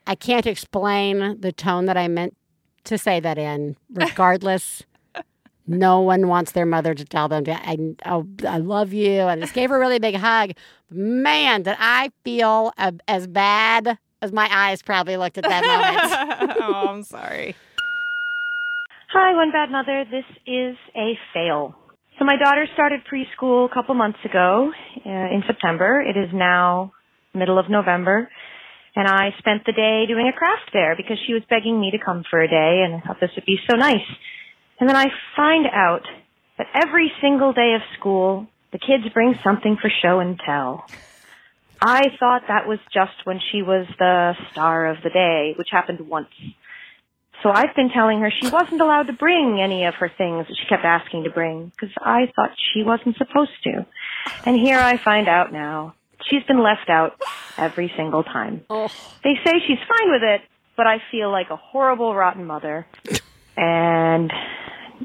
[0.07, 2.35] I can't explain the tone that I meant
[2.85, 4.83] to say that in, regardless.
[5.67, 9.21] no one wants their mother to tell them, to, I, oh, I love you.
[9.21, 10.51] And I just gave her a really big hug.
[10.89, 16.57] Man, did I feel a, as bad as my eyes probably looked at that moment.
[16.61, 17.55] oh, I'm sorry.
[19.11, 20.05] Hi, One Bad Mother.
[20.09, 21.75] This is a fail.
[22.17, 24.71] So my daughter started preschool a couple months ago
[25.05, 26.01] uh, in September.
[26.01, 26.91] It is now
[27.33, 28.29] middle of November.
[28.95, 32.03] And I spent the day doing a craft fair because she was begging me to
[32.03, 34.07] come for a day and I thought this would be so nice.
[34.79, 36.03] And then I find out
[36.57, 40.85] that every single day of school, the kids bring something for show and tell.
[41.81, 46.01] I thought that was just when she was the star of the day, which happened
[46.01, 46.27] once.
[47.41, 50.57] So I've been telling her she wasn't allowed to bring any of her things that
[50.59, 53.85] she kept asking to bring because I thought she wasn't supposed to.
[54.45, 55.95] And here I find out now.
[56.29, 57.19] She's been left out
[57.57, 58.65] every single time.
[58.69, 58.87] Oh.
[59.23, 60.41] They say she's fine with it,
[60.75, 62.87] but I feel like a horrible, rotten mother.
[63.61, 64.31] And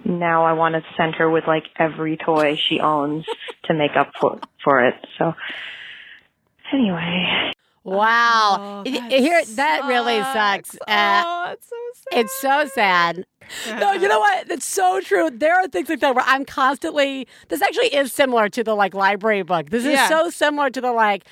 [0.05, 3.25] now I want to send her with like every toy she owns
[3.65, 4.95] to make up for, for it.
[5.19, 5.33] So
[6.73, 7.53] anyway,
[7.85, 8.57] Wow.
[8.59, 10.75] Oh, It- that it- Here, that really sucks.
[10.89, 12.19] Uh, oh, it's so sad.
[12.21, 13.27] It's so sad.
[13.79, 14.51] No, you know what?
[14.51, 15.29] It's so true.
[15.31, 17.29] There are things like that where I'm constantly.
[17.49, 19.69] This actually is similar to the like library book.
[19.71, 20.09] This is Yeah.
[20.09, 21.25] so similar to the like.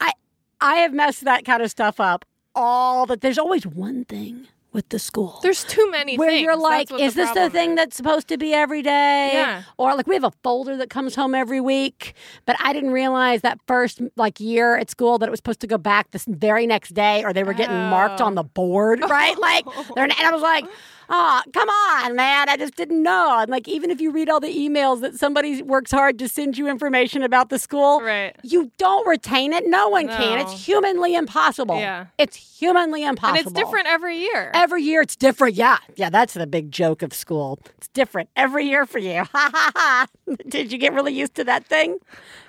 [0.00, 0.12] I
[0.60, 2.24] I have messed that kind of stuff up
[2.54, 3.22] all that.
[3.22, 5.38] There's always one thing with the school.
[5.42, 6.42] There's too many where things.
[6.42, 7.76] you're like, is is this the thing is.
[7.76, 9.30] that's supposed to be every day?
[9.32, 9.62] Yeah.
[9.78, 12.14] Or like we have a folder that comes home every week,
[12.44, 15.66] but I didn't realize that first like year at school that it was supposed to
[15.66, 18.24] go back this very next day, or they were getting marked Oh.
[18.26, 19.38] on the board, right?
[19.38, 19.64] Like,
[19.94, 20.66] they're, and I was like.
[21.08, 22.48] Oh, come on, man.
[22.48, 23.38] I just didn't know.
[23.40, 26.56] And like, even if you read all the emails that somebody works hard to send
[26.56, 28.34] you information about the school, Right.
[28.42, 29.64] you don't retain it.
[29.66, 30.38] No one can.
[30.38, 31.78] It's humanly impossible.
[31.78, 32.06] Yeah.
[32.18, 33.38] It's humanly impossible.
[33.38, 34.50] And it's different every year.
[34.54, 35.54] Every year it's different.
[35.56, 35.78] Yeah.
[35.96, 37.58] Yeah, that's the big joke of school.
[37.76, 39.24] It's different every year for you.
[39.34, 40.06] Ha ha ha.
[40.48, 41.98] Did you get really used to that thing?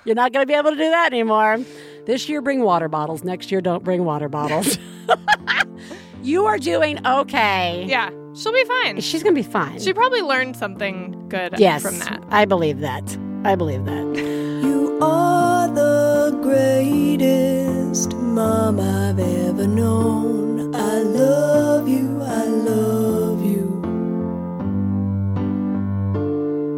[0.04, 1.58] You're not going to be able to do that anymore.
[2.06, 3.24] This year bring water bottles.
[3.24, 4.78] Next year don't bring water bottles.
[6.22, 7.84] you are doing okay.
[7.88, 9.00] yeah, she'll be fine.
[9.00, 9.80] She's going to be fine.
[9.80, 11.82] She probably learned something good yes.
[11.82, 12.22] from that.
[12.30, 13.18] I believe that.
[13.44, 14.36] I believe that.
[14.66, 20.74] You are the greatest mom I've ever known.
[20.74, 23.66] I love you, I love you.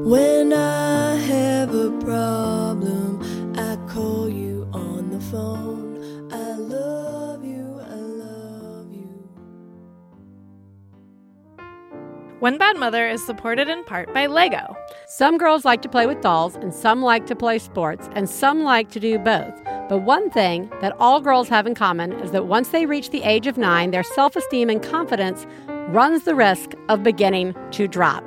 [0.05, 5.68] When I have a problem, I call you on the phone.
[12.41, 14.77] One Bad Mother is supported in part by Lego.
[15.09, 18.63] Some girls like to play with dolls, and some like to play sports, and some
[18.63, 19.53] like to do both.
[19.89, 23.25] But one thing that all girls have in common is that once they reach the
[23.25, 25.49] age of nine, their self esteem and confidence
[25.89, 28.23] runs the risk of beginning to drop.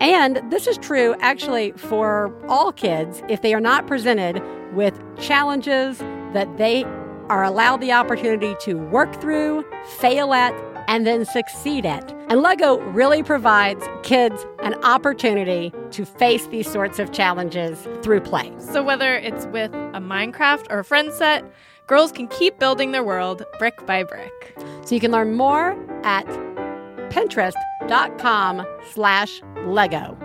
[0.00, 4.42] And this is true actually for all kids if they are not presented
[4.72, 5.98] with challenges
[6.32, 6.84] that they
[7.28, 9.66] are allowed the opportunity to work through,
[9.98, 10.54] fail at,
[10.88, 12.10] and then succeed at.
[12.28, 18.52] And Lego really provides kids an opportunity to face these sorts of challenges through play.
[18.58, 21.44] So whether it's with a Minecraft or a friend set,
[21.86, 24.56] girls can keep building their world brick by brick.
[24.84, 26.26] So you can learn more at
[27.10, 30.16] pinterest.com slash Lego.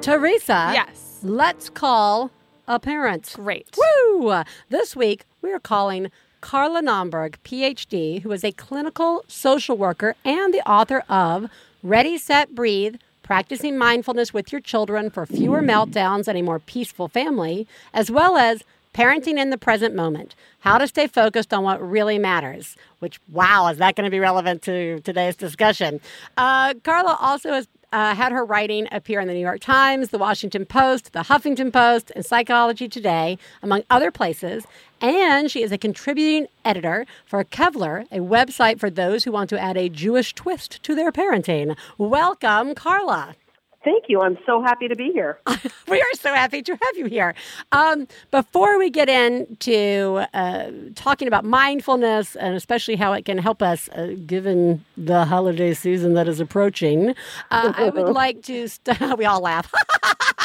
[0.00, 0.70] Theresa.
[0.74, 1.20] yes.
[1.22, 2.30] Let's call
[2.68, 3.32] a parent.
[3.36, 3.76] Great.
[3.76, 4.42] Woo!
[4.68, 6.10] This week, we are calling
[6.44, 11.48] Carla Naumburg, PhD, who is a clinical social worker and the author of
[11.82, 17.08] Ready, Set, Breathe Practicing Mindfulness with Your Children for Fewer Meltdowns and a More Peaceful
[17.08, 21.80] Family, as well as Parenting in the Present Moment How to Stay Focused on What
[21.80, 22.76] Really Matters.
[22.98, 25.98] Which, wow, is that going to be relevant to today's discussion?
[26.36, 30.18] Uh, Carla also has uh, had her writing appear in the New York Times, the
[30.18, 34.66] Washington Post, the Huffington Post, and Psychology Today, among other places.
[35.04, 39.60] And she is a contributing editor for Kveller, a website for those who want to
[39.60, 41.76] add a Jewish twist to their parenting.
[41.98, 43.36] Welcome, Carla.
[43.84, 44.20] Thank you.
[44.22, 45.38] I'm so happy to be here.
[45.88, 47.34] we are so happy to have you here.
[47.72, 53.62] Um, before we get into uh, talking about mindfulness and especially how it can help
[53.62, 57.14] us, uh, given the holiday season that is approaching,
[57.50, 58.68] uh, I would like to.
[58.68, 59.72] St- we all laugh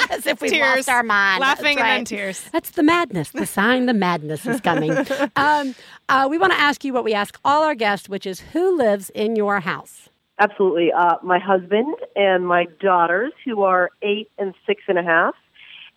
[0.10, 0.76] as if we Tears.
[0.78, 1.40] lost our mind.
[1.40, 2.50] Laughing That's and then tears.
[2.52, 4.92] That's the madness, the sign the madness is coming.
[5.36, 5.76] um,
[6.10, 8.78] uh, we want to ask you what we ask all our guests, which is who
[8.78, 10.09] lives in your house?
[10.40, 10.92] Absolutely.
[10.92, 15.36] Uh, my husband and my daughters, who are eight and six and a half,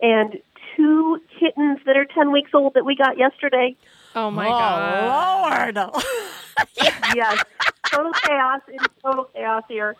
[0.01, 0.37] and
[0.75, 3.75] two kittens that are 10 weeks old that we got yesterday.
[4.15, 5.75] Oh my god.
[5.75, 6.03] Lord.
[7.15, 7.43] Yes.
[7.91, 8.61] total chaos.
[8.67, 9.95] It's total chaos here.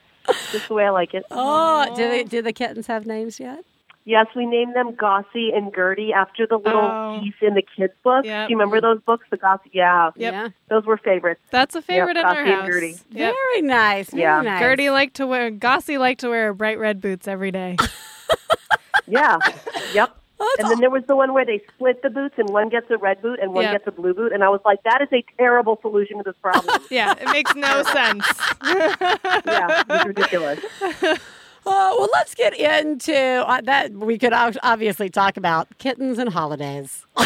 [0.51, 1.23] Just the way I like it.
[1.31, 3.63] oh, do, they, do the kittens have names yet?
[4.05, 7.19] Yes, we named them Gossie and Gertie after the little Oh.
[7.23, 8.25] piece in the kids' book.
[8.25, 8.47] Yep.
[8.47, 9.25] Do you remember those books?
[9.29, 9.69] The Gossie?
[9.73, 10.11] Yeah.
[10.17, 10.33] Yep.
[10.33, 10.47] Yeah.
[10.69, 11.39] Those were favorites.
[11.51, 12.67] That's a favorite in Gossie our and house.
[12.67, 12.95] Gertie.
[13.11, 13.33] Yep.
[13.33, 14.09] Very nice.
[14.09, 14.41] Very Yeah.
[14.41, 14.59] nice.
[14.59, 17.77] Gertie liked to wear Gossie liked to wear bright red boots every day.
[19.07, 19.37] Yeah.
[19.93, 20.15] yep.
[20.45, 22.89] Oh, And then there was the one where they split the boots and one gets
[22.89, 23.73] a red boot and one Yeah.
[23.73, 24.33] gets a blue boot.
[24.33, 26.81] And I was like, that is a terrible solution to this problem.
[26.91, 28.25] yeah, it makes no sense.
[29.45, 30.59] yeah, it's ridiculous.
[31.65, 33.91] Oh, well, let's get into uh, that.
[33.91, 37.05] We could obviously talk about kittens and holidays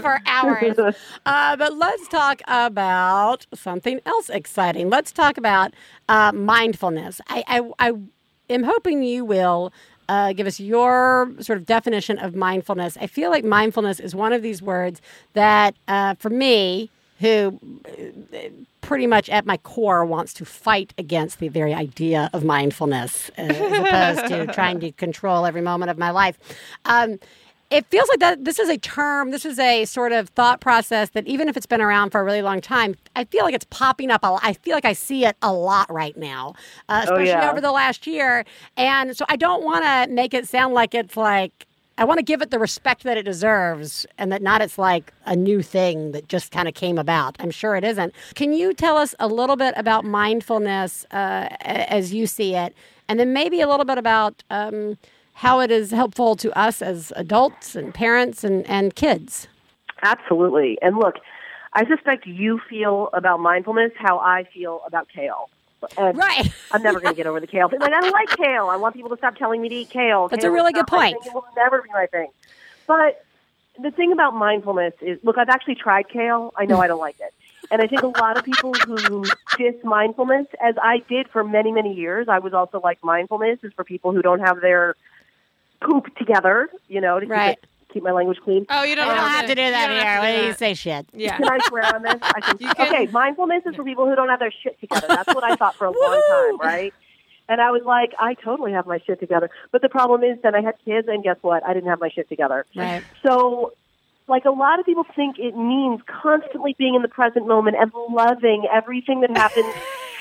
[0.00, 0.76] for hours.
[1.26, 4.88] Uh, but let's talk about something else exciting.
[4.88, 5.74] Let's talk about
[6.08, 7.20] uh, mindfulness.
[7.28, 7.92] I, I, I
[8.48, 9.72] am hoping you will
[10.08, 12.96] uh, give us your sort of definition of mindfulness.
[12.98, 15.02] I feel like mindfulness is one of these words
[15.34, 18.38] that, uh, for me, who uh,
[18.80, 23.42] pretty much at my core wants to fight against the very idea of mindfulness uh,
[23.42, 26.38] as opposed to trying to control every moment of my life.
[26.84, 27.18] Um,
[27.70, 31.10] it feels like that this is a term, this is a sort of thought process
[31.10, 33.66] that even if it's been around for a really long time, I feel like it's
[33.68, 34.24] popping up.
[34.24, 36.54] A, I feel like I see it a lot right now,
[36.88, 37.50] uh, especially yeah.
[37.50, 38.46] over the last year.
[38.78, 41.66] And so I don't want to make it sound like it's like
[41.98, 45.12] I want to give it the respect that it deserves and that not it's like
[45.26, 47.36] a new thing that just kind of came about.
[47.40, 48.14] I'm sure it isn't.
[48.36, 52.72] Can you tell us a little bit about mindfulness uh, as you see it?
[53.08, 54.96] And then maybe a little bit about um,
[55.32, 59.48] how it is helpful to us as adults and parents and, and kids.
[60.02, 60.78] Absolutely.
[60.80, 61.16] And look,
[61.72, 65.50] I suspect you feel about mindfulness how I feel about kale.
[65.96, 66.52] And Right.
[66.70, 67.80] I'm never going to get over the kale thing.
[67.80, 68.68] Like, I don't like kale.
[68.68, 70.28] I want people to stop telling me to eat kale.
[70.28, 71.16] That's Kale a really good point.
[71.24, 72.28] It will never be my thing.
[72.86, 73.24] But
[73.80, 76.52] the thing about mindfulness is, look, I've actually tried kale.
[76.56, 77.32] I know I don't like it.
[77.70, 81.70] And I think a lot of people who diss mindfulness, as I did for many,
[81.70, 84.96] many years, I was also like mindfulness is for people who don't have their
[85.82, 87.58] poop together, you know, to keep, Right.
[87.58, 88.66] it, keep my language clean.
[88.68, 90.04] Oh, you don't, don't have to do you that don't here.
[90.06, 90.58] have to do do you that.
[90.58, 91.06] say shit?
[91.12, 91.36] Yeah.
[91.36, 92.16] Can I swear on this?
[92.22, 92.86] I can, can.
[92.86, 95.06] Okay, mindfulness is for people who don't have their shit together.
[95.08, 96.94] That's what I thought for a long time, right?
[97.48, 99.50] And I was like, I totally have my shit together.
[99.72, 101.64] But the problem is, then I had kids, and guess what?
[101.64, 102.66] I didn't have my shit together.
[102.76, 103.02] Right.
[103.22, 103.72] So,
[104.26, 107.90] like a lot of people think it means constantly being in the present moment and
[108.10, 109.74] loving everything that happens.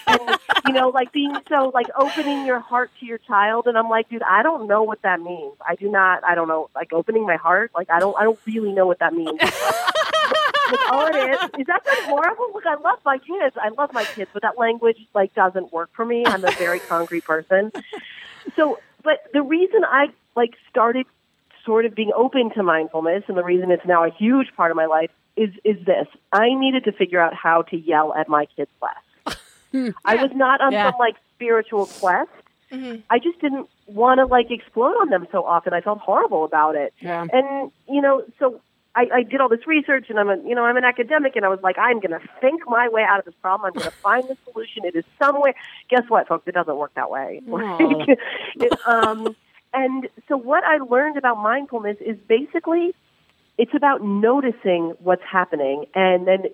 [0.07, 3.67] And you know, like being so like opening your heart to your child.
[3.67, 5.55] And I'm like, dude, I don't know what that means.
[5.65, 6.23] I do not.
[6.23, 6.69] I don't know.
[6.75, 7.71] Like opening my heart.
[7.75, 8.15] Like I don't.
[8.17, 9.39] I don't really know what that means.
[9.41, 9.53] Like,
[10.91, 12.51] all it is is that not horrible?
[12.53, 13.55] Look, I love my kids.
[13.61, 16.25] I love my kids, but that language like doesn't work for me.
[16.25, 17.71] I'm a very concrete person.
[18.55, 21.05] So, but the reason I like started
[21.65, 24.77] sort of being open to mindfulness, and the reason it's now a huge part of
[24.77, 28.45] my life is is this: I needed to figure out how to yell at my
[28.55, 29.06] kids less.
[29.73, 30.91] I was not on Yeah.
[30.91, 32.29] some like spiritual quest.
[33.09, 35.73] I just didn't want to like explode on them so often.
[35.73, 36.93] I felt horrible about it.
[36.99, 37.25] Yeah.
[37.31, 38.59] And you know, so
[38.95, 41.45] I, I did all this research and I'm a, you know, I'm an academic and
[41.45, 43.67] I was like, I'm going to think my way out of this problem.
[43.67, 44.83] I'm going to find the solution.
[44.85, 45.53] It is somewhere.
[45.89, 46.47] Guess what, folks?
[46.47, 47.41] It doesn't work that way.
[48.59, 49.35] It, um,
[49.73, 52.95] and so what I learned about mindfulness is basically
[53.59, 56.45] it's about noticing what's happening and then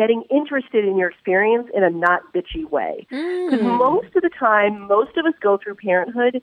[0.00, 3.06] getting interested in your experience in a not bitchy way.
[3.12, 3.50] Mm.
[3.50, 6.40] Because most of the time, most of us go through parenthood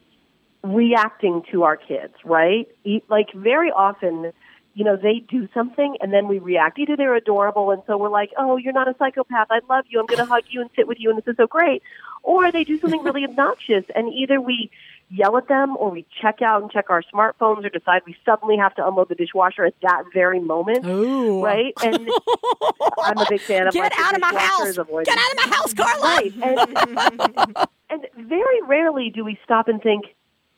[0.61, 2.67] reacting to our kids, right?
[3.09, 4.31] Like very often,
[4.75, 6.77] you know, they do something and then we react.
[6.77, 9.47] Either they're adorable and so we're like, oh, you're not a psychopath.
[9.49, 9.99] I love you.
[9.99, 11.81] I'm going to hug you and sit with you and this is so great.
[12.21, 14.69] Or they do something really obnoxious and either we
[15.09, 18.57] yell at them or we check out and check our smartphones or decide we suddenly
[18.57, 20.85] have to unload the dishwasher at that very moment.
[20.85, 21.43] Ooh.
[21.43, 21.73] Right?
[21.83, 22.09] And
[23.03, 24.67] I'm a big fan of Get out of my house.
[24.67, 24.75] is.
[24.75, 26.03] Get out of my house, Carla.
[26.03, 26.33] Right.
[26.41, 27.57] And,
[27.89, 30.05] and very rarely do we stop and think,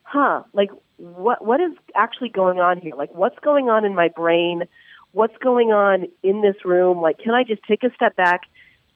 [0.02, 2.96] huh, like what what is actually going on here?
[2.96, 4.64] Like what's going on in my brain?
[5.12, 7.02] What's going on in this room?
[7.02, 8.42] Like can I just take a step back,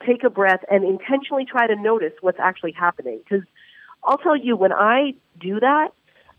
[0.05, 3.21] take a breath and intentionally try to notice what's actually happening?
[3.29, 3.41] Cuz
[4.05, 5.89] I'll tell you when I do that,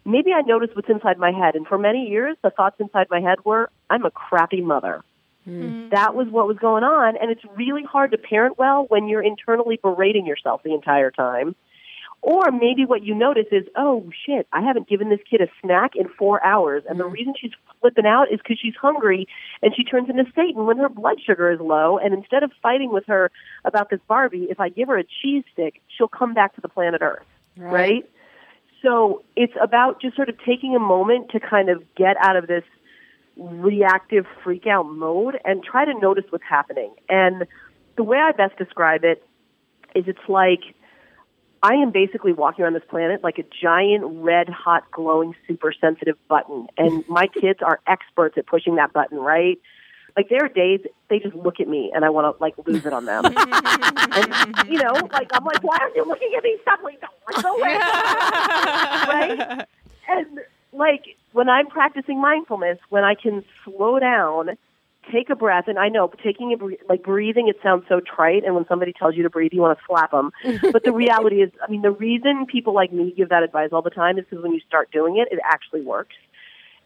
[0.05, 3.21] maybe I notice what's inside my head and for many years the thoughts inside my
[3.21, 5.03] head were I'm a crappy mother.
[5.45, 5.89] Hmm.
[5.91, 9.23] That was what was going on and it's really hard to parent well when you're
[9.23, 11.55] internally berating yourself the entire time.
[12.25, 15.91] Or maybe what you notice is, oh shit, I haven't given this kid a snack
[15.95, 17.13] in four hours, and the hmm.
[17.13, 17.53] reason she's
[17.83, 19.29] flipping out is because she's hungry,
[19.61, 21.99] and she turns into Satan when her blood sugar is low.
[21.99, 23.31] And instead of fighting with her
[23.67, 26.69] about this Barbie, if I give her a cheese stick, she'll come back to the
[26.69, 27.27] planet Earth,
[27.57, 28.09] right?
[28.83, 32.47] So it's about just sort of taking a moment to kind of get out of
[32.47, 32.65] this
[33.37, 36.95] reactive freak out mode and try to notice what's happening.
[37.09, 37.47] And
[37.97, 39.25] the way I best describe it
[39.95, 40.61] is it's like
[41.63, 46.17] I am basically walking around this planet like a giant red hot glowing super sensitive
[46.29, 49.59] button and my kids are experts at pushing that button, right?
[50.17, 52.87] Like there are days they just look at me and I want to like lose
[52.87, 53.25] it on them.
[53.27, 53.35] and
[54.69, 56.57] you know, like I'm like, why are you looking at me?
[56.63, 56.81] Stop!
[56.83, 57.75] Like, don't look away.
[57.79, 59.67] right?
[60.09, 60.41] And
[60.73, 64.51] like when I'm practicing mindfulness, when I can slow down,
[65.13, 68.45] take a breath, and I know taking a bre- like breathing, it sounds so trite,
[68.45, 70.31] and when somebody tells you to breathe, you want to slap them.
[70.73, 73.83] but the reality is, I mean, the reason people like me give that advice all
[73.83, 76.15] the time is because when you start doing it, it actually works.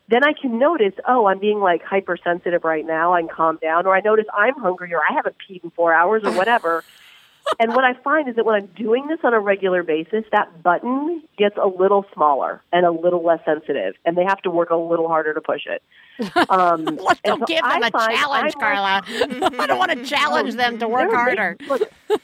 [0.08, 3.12] Then I can notice, oh, I'm being like hypersensitive right now.
[3.12, 5.92] I can calm down, or I notice I'm hungry, or I haven't peed in four
[5.92, 6.82] hours, or whatever.
[7.60, 10.62] and what I find is that when I'm doing this on a regular basis, that
[10.62, 14.70] button gets a little smaller and a little less sensitive, and they have to work
[14.70, 15.82] a little harder to push it.
[16.50, 19.02] Um, Let's don't so give them a challenge, I'm Carla.
[19.06, 21.56] I don't want to challenge them to work harder.
[21.60, 21.78] amazing.
[22.08, 22.18] Look,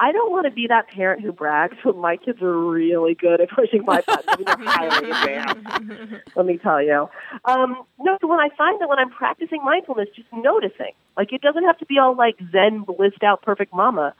[0.00, 3.40] I don't want to be that parent who brags, but my kids are really good
[3.40, 4.44] at pushing my buttons.
[4.46, 6.26] I mean, they're highly advanced.
[6.36, 7.08] Let me tell you.
[7.44, 11.40] Um, no, so when I find that when I'm practicing mindfulness, just noticing, like it
[11.40, 14.14] doesn't have to be all like Zen, blissed out, perfect mama,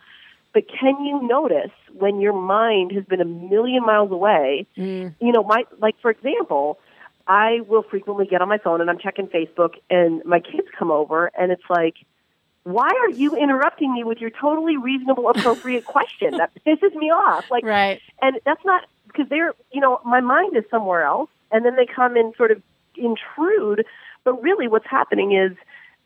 [0.52, 4.66] but can you notice when your mind has been a million miles away?
[5.20, 6.78] You know, my like for example,
[7.28, 10.90] I will frequently get on my phone and I'm checking Facebook, and my kids come
[10.90, 11.94] over, and it's like
[12.72, 16.36] why are you interrupting me with your totally reasonable, appropriate question?
[16.36, 17.50] That pisses me off.
[17.50, 18.00] Like, Right.
[18.20, 21.86] and that's not because they're, you know, my mind is somewhere else, and then they
[21.86, 22.62] come and sort of
[22.94, 23.84] intrude.
[24.24, 25.56] But really, what's happening is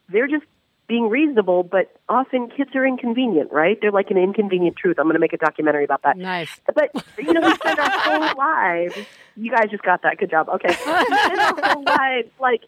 [0.08, 0.44] they're just
[0.86, 3.78] being reasonable, but often kids are inconvenient, right?
[3.80, 4.98] They're like an inconvenient truth.
[4.98, 6.16] I'm going to make a documentary about that.
[6.16, 6.60] Nice.
[6.74, 8.94] But you know, we spend our whole lives.
[9.36, 10.18] You guys just got that.
[10.18, 10.48] Good job.
[10.48, 12.62] Okay, we spend our whole lives like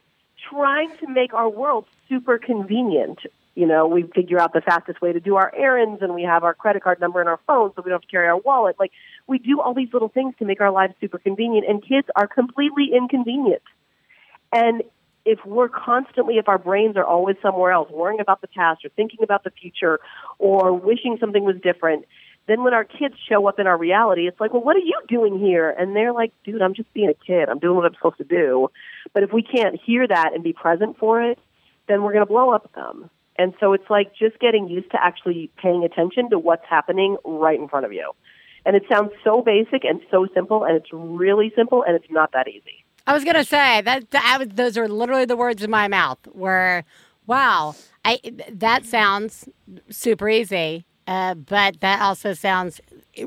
[0.50, 3.18] trying to make our world super convenient.
[3.54, 6.42] You know, we figure out the fastest way to do our errands, and we have
[6.42, 8.76] our credit card number in our phone, so we don't have to carry our wallet.
[8.78, 8.90] Like
[9.26, 12.26] we do all these little things to make our lives super convenient, and kids are
[12.26, 13.62] completely inconvenient.
[14.52, 14.82] And
[15.24, 18.90] if we're constantly, if our brains are always somewhere else, worrying about the past or
[18.90, 20.00] thinking about the future
[20.38, 22.04] or wishing something was different,
[22.46, 25.00] then when our kids show up in our reality, it's like, well, what are you
[25.08, 25.70] doing here?
[25.70, 27.48] And they're like, dude, I'm just being a kid.
[27.48, 28.68] I'm doing what I'm supposed to do.
[29.14, 31.38] But if we can't hear that and be present for it,
[31.88, 33.08] then we're going to blow up them.
[33.36, 37.58] And so it's like just getting used to actually paying attention to what's happening right
[37.58, 38.12] in front of you.
[38.66, 42.32] And it sounds so basic and so simple, and it's really simple, and it's not
[42.32, 42.84] that easy.
[43.06, 44.04] I was gonna say that,
[44.38, 46.18] was, those are literally the words in my mouth.
[46.32, 46.84] Where,
[47.26, 47.74] wow,
[48.04, 48.20] I
[48.50, 49.48] that sounds
[49.90, 52.80] super easy, uh, but that also sounds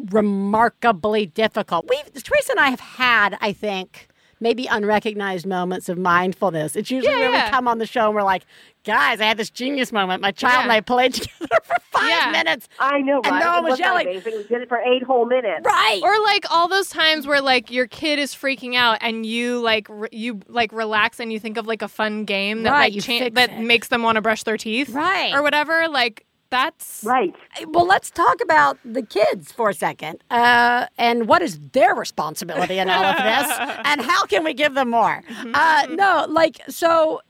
[0.10, 1.88] remarkably difficult.
[1.88, 4.08] We Theresa and I have had, I think,
[4.40, 6.76] maybe unrecognized moments of mindfulness.
[6.76, 7.46] It's usually Yeah, when yeah.
[7.46, 8.44] we come on the show and we're like,
[8.84, 10.22] guys, I had this genius moment.
[10.22, 12.32] My child and I played together for five Yeah.
[12.32, 12.70] minutes.
[12.80, 13.44] I know, And right?
[13.44, 14.08] no one It was yelling.
[14.08, 14.34] amazing.
[14.38, 15.66] We did it for eight whole minutes.
[15.66, 16.00] Right.
[16.04, 19.88] Or like all those times where like your kid is freaking out and you like
[19.90, 23.04] re- you like relax and you think of like a fun game that Right, like
[23.04, 23.60] cha- that it.
[23.60, 25.34] makes them want to brush their teeth Right.
[25.34, 25.88] or whatever.
[25.90, 27.36] Like that's Right.
[27.68, 30.24] Well, let's talk about the kids for a second.
[30.30, 33.58] Uh, and what is their responsibility in all of this?
[33.86, 35.24] and how can we give them more?
[35.54, 37.22] Uh, no, like, so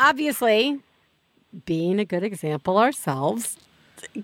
[0.00, 0.80] obviously,
[1.64, 3.56] being a good example ourselves.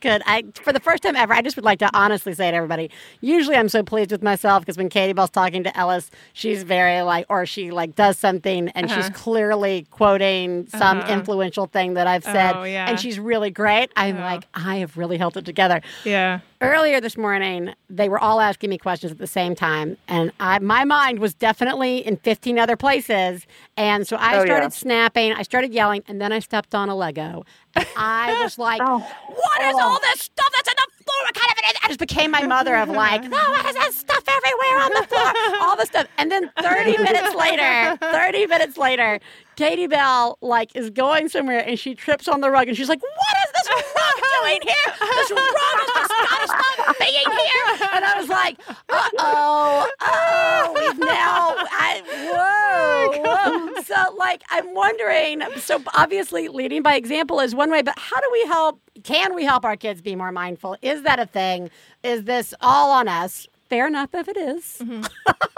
[0.00, 0.22] Good.
[0.26, 2.90] I for the first time ever, I just would like to honestly say to everybody.
[3.20, 7.02] Usually, I'm so pleased with myself because when Katie Bell's talking to Ellis, she's very
[7.02, 9.14] like, or she like does something and she's uh-huh.
[9.14, 11.12] clearly quoting some uh-huh.
[11.12, 12.88] influential thing that I've said, Oh, yeah.
[12.88, 13.90] and she's really great.
[13.96, 16.40] I'm like, I have really held it together yeah.
[16.60, 20.58] Earlier this morning they were all asking me questions at the same time and I,
[20.58, 23.46] my mind was definitely in 15 other places
[23.76, 24.68] and so i Oh, started yeah.
[24.70, 27.44] snapping i started yelling and then i stepped on a lego
[27.76, 28.98] and i was like Oh.
[28.98, 29.80] what is oh.
[29.82, 32.30] all this stuff that's on the floor what kind of it is i just became
[32.32, 35.32] my mother of like no it has stuff everywhere on the floor
[35.62, 39.20] all the stuff and then 30 minutes later 30 minutes later
[39.58, 43.02] Katie Bell like is going somewhere and she trips on the rug and she's like,
[43.02, 44.94] "What is this rug doing here?
[45.00, 48.56] This rug is just got to stop being here." And I was like,
[48.88, 55.42] "Uh oh, oh, we've now, I, whoa, whoa." So like, I'm wondering.
[55.56, 58.80] So obviously, leading by example is one way, but how do we help?
[59.02, 60.76] Can we help our kids be more mindful?
[60.82, 61.68] Is that a thing?
[62.04, 63.48] Is this all on us?
[63.68, 64.82] Fair enough if it is.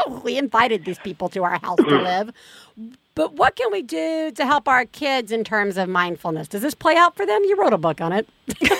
[0.24, 2.32] we invited these people to our house to live.
[3.14, 6.48] But what can we do to help our kids in terms of mindfulness?
[6.48, 7.42] Does this play out for them?
[7.44, 8.28] You wrote a book on it.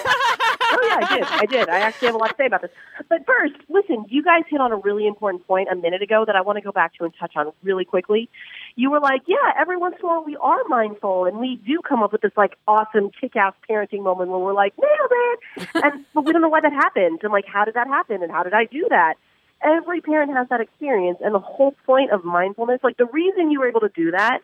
[0.72, 1.24] Oh yeah, I did.
[1.24, 1.68] I did.
[1.68, 2.70] I actually have a lot to say about this.
[3.08, 6.36] But first, listen, you guys hit on a really important point a minute ago that
[6.36, 8.28] I want to go back to and touch on really quickly.
[8.76, 11.80] You were like, yeah, every once in a while we are mindful and we do
[11.86, 16.04] come up with this like awesome kick-ass parenting moment where we're like, nailed it, and
[16.14, 18.44] but we don't know why that happened and like how did that happen and how
[18.44, 19.14] did I do that?
[19.62, 23.60] Every parent has that experience, and the whole point of mindfulness, like the reason you
[23.60, 24.40] were able to do that,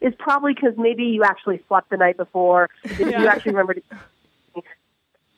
[0.00, 2.68] is probably because maybe you actually slept the night before.
[2.84, 3.82] If you actually remembered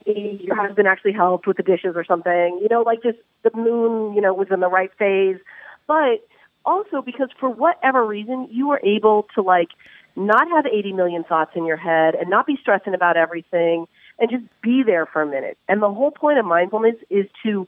[0.07, 2.59] your husband actually helped with the dishes or something.
[2.63, 5.39] You know, like just the moon, you know, was in the right phase.
[5.87, 6.27] But
[6.65, 9.69] also because for whatever reason you were able to like
[10.17, 13.87] not have 80 million thoughts in your head and not be stressing about everything
[14.19, 15.57] and just be there for a minute.
[15.69, 17.67] And the whole point of mindfulness is to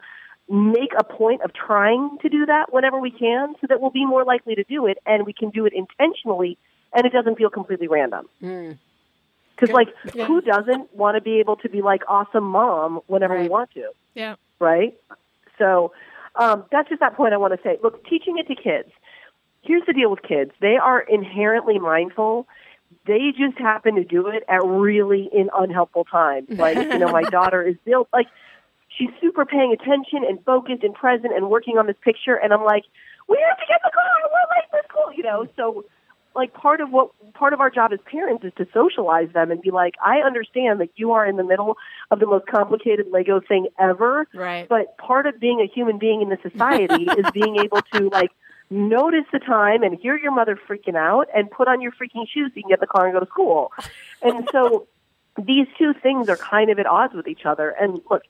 [0.49, 4.05] make a point of trying to do that whenever we can so that we'll be
[4.05, 6.59] more likely to do it and we can do it intentionally
[6.93, 8.29] and it doesn't feel completely random.
[8.41, 9.89] Because, like,
[10.27, 13.91] who doesn't want to be able to be like awesome mom whenever we want to?
[14.15, 14.35] Yeah.
[14.59, 14.95] right?
[15.59, 15.93] So
[16.35, 17.79] um, that's just that point I want to say.
[17.83, 18.91] Look, teaching it to kids.
[19.63, 22.49] Here's the deal with kids: they are inherently mindful.
[23.07, 26.49] They just happen to do it at really in unhelpful times.
[26.51, 28.27] Like you know, my daughter is built like
[28.97, 32.65] she's super paying attention and focused and present and working on this picture, and I'm
[32.65, 32.85] like,
[33.29, 34.05] we have to get the car.
[34.25, 35.13] We're late for school.
[35.15, 35.85] You know, so
[36.35, 39.61] like part of what part of our job as parents is to socialize them and
[39.61, 41.77] be like, I understand that you are in the middle
[42.11, 44.27] of the most complicated Lego thing ever.
[44.35, 44.69] Right.
[44.69, 48.31] But part of being a human being in this society is being able to like
[48.71, 52.51] notice the time and hear your mother freaking out and put on your freaking shoes
[52.51, 53.73] so you can get in the car and go to school.
[54.23, 54.87] And so
[55.37, 57.71] these two things are kind of at odds with each other.
[57.71, 58.23] And look,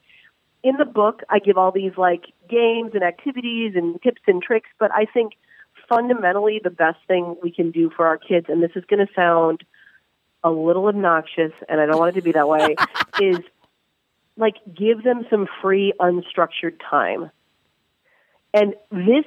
[0.63, 4.69] in the book, I give all these like games and activities and tips and tricks,
[4.79, 5.33] but I think
[5.89, 9.13] fundamentally the best thing we can do for our kids, and this is going to
[9.13, 9.63] sound
[10.43, 12.75] a little obnoxious, and I don't want it to be that way,
[13.21, 13.39] is
[14.37, 17.29] like give them some free, unstructured time.
[18.53, 19.25] And this,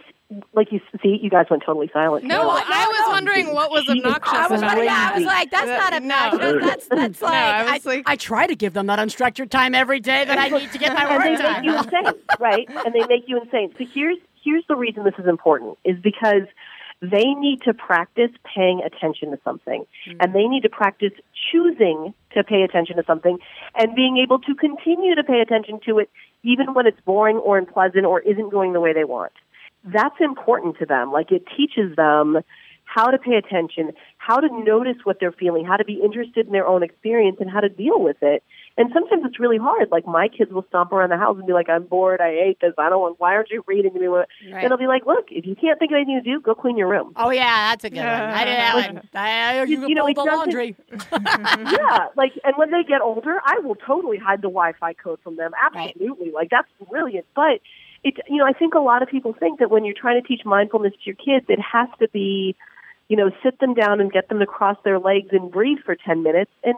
[0.52, 2.24] like you see, you guys went totally silent.
[2.24, 4.86] No, You're I like, was wondering what was Jesus obnoxious I was, about crazy.
[4.86, 6.46] yeah, I was like, that's That- not no.
[6.46, 6.88] obnoxious.
[6.88, 9.74] That's that's like, I I, was like- I try to give them that unstructured time
[9.74, 11.64] every day that I need to get my work done.
[11.64, 12.06] and they make you done.
[12.06, 12.68] insane, right?
[12.84, 13.72] And they make you insane.
[13.78, 16.42] So here's here's the reason this is important is because
[17.02, 20.16] they need to practice paying attention to something, hmm.
[20.20, 21.12] and they need to practice
[21.52, 23.38] choosing to pay attention to something,
[23.76, 26.10] and being able to continue to pay attention to it
[26.42, 29.32] even when it's boring or unpleasant or isn't going the way they want.
[29.86, 31.12] That's important to them.
[31.12, 32.38] Like it teaches them
[32.88, 36.52] how to pay attention, how to notice what they're feeling, how to be interested in
[36.52, 38.44] their own experience, and how to deal with it.
[38.78, 39.90] And sometimes it's really hard.
[39.90, 42.20] Like my kids will stomp around the house and be like, "I'm bored.
[42.20, 42.74] I hate this.
[42.78, 43.18] I don't want.
[43.18, 44.26] Why aren't you reading to me?" Right.
[44.42, 46.76] And I'll be like, "Look, if you can't think of anything to do, go clean
[46.76, 48.06] your room." Oh yeah, that's a good one.
[48.06, 49.08] I did that one.
[49.14, 50.76] I, you, You- you know, the laundry.
[51.12, 55.36] yeah, like, and when they get older, I will totally hide the Wi-Fi code from
[55.36, 55.52] them.
[55.74, 55.90] Right.
[55.90, 57.26] Absolutely, like that's brilliant.
[57.34, 57.60] But
[58.06, 60.26] it, you know, I think a lot of people think that when you're trying to
[60.26, 62.54] teach mindfulness to your kids, it has to be,
[63.08, 65.96] you know, sit them down and get them to cross their legs and breathe for
[65.96, 66.52] 10 minutes.
[66.62, 66.76] And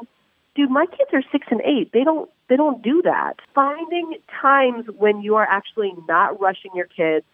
[0.54, 1.92] dude, my kids are six and eight.
[1.92, 3.34] They don't, they don't do that.
[3.54, 7.26] Finding times when you are actually not rushing your kids,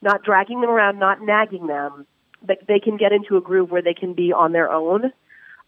[0.00, 2.06] not dragging them around, not nagging them,
[2.46, 5.06] that they can get into a groove where they can be on their own.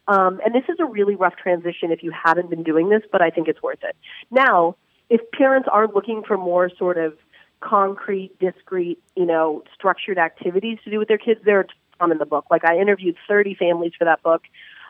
[0.06, 3.20] Um, and this is a really rough transition if you haven't been doing this, but
[3.20, 3.96] I think it's worth it.
[4.30, 4.76] Now,
[5.10, 7.14] if parents are looking for more sort of
[7.62, 11.66] concrete, discrete, you know, structured activities to do with their kids, there are
[11.98, 12.46] some in the book.
[12.50, 14.42] Like I interviewed 30 families for that book,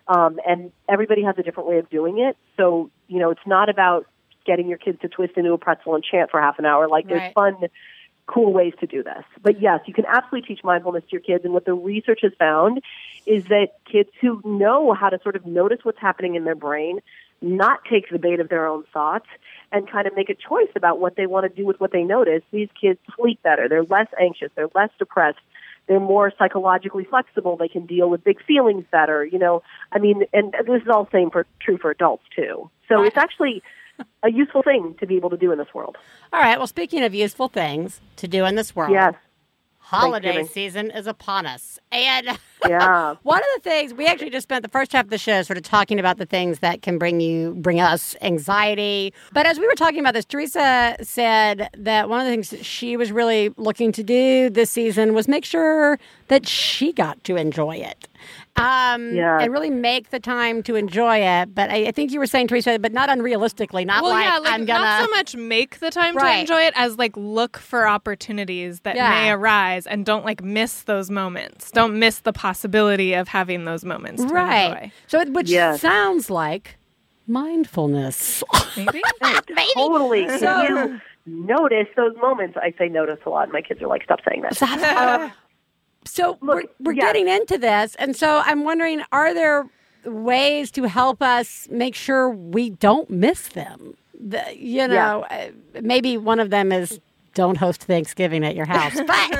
[0.09, 2.37] um, and everybody has a different way of doing it.
[2.57, 4.07] So, you know, it's not about
[4.45, 6.89] getting your kids to twist into a pretzel and chant for half an hour.
[6.89, 7.20] Like Right.
[7.20, 7.57] there's fun,
[8.27, 9.25] cool ways to do this.
[9.43, 11.45] But yes, you can absolutely teach mindfulness to your kids.
[11.45, 12.81] And what the research has found
[13.27, 17.01] is that kids who know how to sort of notice what's happening in their brain,
[17.43, 19.26] not take the bait of their own thoughts,
[19.72, 22.03] and kind of make a choice about what they want to do with what they
[22.03, 23.68] notice, these kids sleep better.
[23.68, 24.51] They're less anxious.
[24.55, 25.38] They're less depressed.
[25.88, 27.57] They're more psychologically flexible.
[27.57, 29.24] They can deal with big feelings better.
[29.24, 32.70] You know, I mean, and this is all same for true for adults too.
[32.88, 33.62] So it's actually
[34.22, 35.97] a useful thing to be able to do in this world.
[36.32, 36.59] All right.
[36.59, 39.14] Well, speaking of useful things to do in this world, Yes.
[39.83, 41.78] Holiday season is upon us.
[41.91, 42.26] And
[42.68, 43.16] Yeah.
[43.24, 45.57] one of the things we actually just spent the first half of the show sort
[45.57, 49.12] of talking about the things that can bring you bring us anxiety.
[49.33, 52.64] But as we were talking about this, Theresa said that one of the things that
[52.64, 57.35] she was really looking to do this season was make sure that she got to
[57.37, 58.07] enjoy it.
[58.57, 59.38] Um, Yeah.
[59.40, 61.55] and really make the time to enjoy it.
[61.55, 64.38] But I, I think you were saying, Theresa, but not unrealistically, not well, like, yeah,
[64.38, 64.84] like I'm gonna.
[64.84, 66.34] not so much make the time Right.
[66.34, 69.09] to enjoy it as like look for opportunities that Yeah.
[69.11, 71.70] may arise and don't like miss those moments.
[71.70, 74.22] Don't miss the possibility of having those moments.
[74.22, 74.66] To right.
[74.84, 74.92] Enjoy.
[75.07, 75.80] So, it, which Yes.
[75.80, 76.76] sounds like
[77.26, 78.42] mindfulness.
[78.76, 79.03] Maybe.
[79.74, 80.28] Totally.
[80.38, 82.57] So- Can you notice those moments?
[82.61, 83.50] I say notice a lot.
[83.53, 84.61] My kids are like, stop saying that.
[85.22, 85.32] Um,
[86.05, 87.05] So we're, we're yeah.
[87.05, 89.68] getting into this, and so I'm wondering: Are there
[90.05, 93.94] ways to help us make sure we don't miss them?
[94.18, 95.48] The, you know, uh,
[95.80, 97.00] maybe one of them is
[97.34, 98.98] don't host Thanksgiving at your house.
[99.07, 99.30] But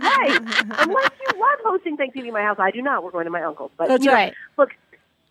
[0.00, 0.38] right.
[0.40, 3.02] Unless you love hosting Thanksgiving in my house, I do not.
[3.02, 3.70] We're going to my uncle's.
[3.76, 4.34] But That's you know, right.
[4.58, 4.70] Look,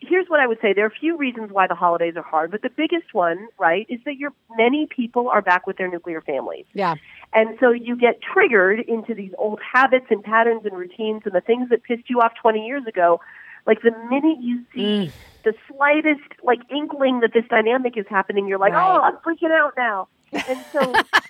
[0.07, 0.73] here's what I would say.
[0.73, 3.85] There are a few reasons why the holidays are hard, but the biggest one, right,
[3.89, 6.65] is that you're many people are back with their nuclear families.
[6.73, 6.95] yeah,
[7.33, 11.41] And so you get triggered into these old habits and patterns and routines and the
[11.41, 13.19] things that pissed you off 20 years ago.
[13.65, 15.11] Like the minute you see
[15.43, 18.95] the slightest like inkling that this dynamic is happening, you're like, Right.
[18.97, 20.07] oh, I'm freaking out now.
[20.33, 20.79] And so,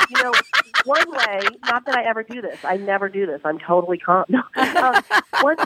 [0.10, 0.32] you know,
[0.86, 3.42] one way, not that I ever do this, I never do this.
[3.44, 4.26] I'm totally calm.
[4.56, 5.04] Um,
[5.42, 5.58] one,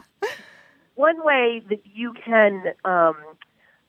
[0.97, 3.15] one way that you can um,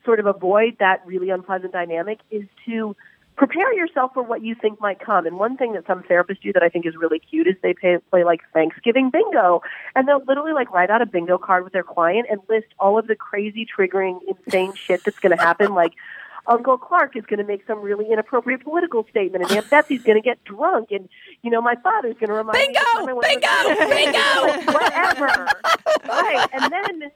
[0.05, 2.95] sort of avoid that really unpleasant dynamic is to
[3.37, 5.27] prepare yourself for what you think might come.
[5.27, 7.73] And one thing that some therapists do that I think is really cute is they
[7.73, 9.63] pay, play like Thanksgiving bingo,
[9.95, 12.99] and they'll literally like write out a bingo card with their client and list all
[12.99, 15.95] of the crazy, triggering, insane shit that's going to happen, like.
[16.49, 20.21] Uncle Clark is going to make some really inappropriate political statement, and Aunt Betsy's going
[20.21, 21.09] to get drunk, and
[21.43, 22.67] you know my father's going to remind me.
[22.67, 22.81] Bingo!
[22.81, 24.19] of the time I went to- Bingo!
[24.47, 25.49] Like, whatever.
[26.09, 27.11] right, and then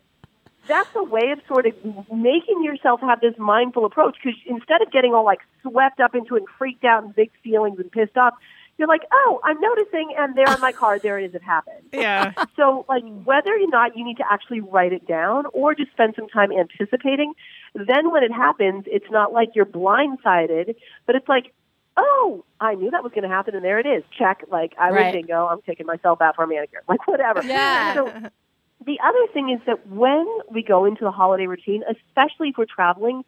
[0.69, 1.75] that's a way of sort of
[2.13, 6.37] making yourself have this mindful approach because instead of getting all like swept up into
[6.37, 8.35] it and freaked out and big feelings and pissed off,
[8.79, 11.85] you're like, oh, I'm noticing, and there on my card, there it is, it happened.
[11.93, 12.33] Yeah.
[12.57, 16.15] So, like, whether or not you need to actually write it down or just spend
[16.17, 17.35] some time anticipating,
[17.75, 20.75] then when it happens, it's not like you're blindsided,
[21.07, 21.53] but it's like,
[21.97, 24.03] oh, I knew that was going to happen, and there it is.
[24.19, 24.45] Check.
[24.51, 25.07] Like, I Right.
[25.07, 25.47] was bingo.
[25.47, 26.83] I'm taking myself out for a manicure.
[26.89, 27.43] Like, whatever.
[27.45, 27.95] Yeah.
[27.95, 28.13] So,
[28.85, 32.65] the other thing is that when we go into the holiday routine, especially if we're
[32.65, 33.25] traveling,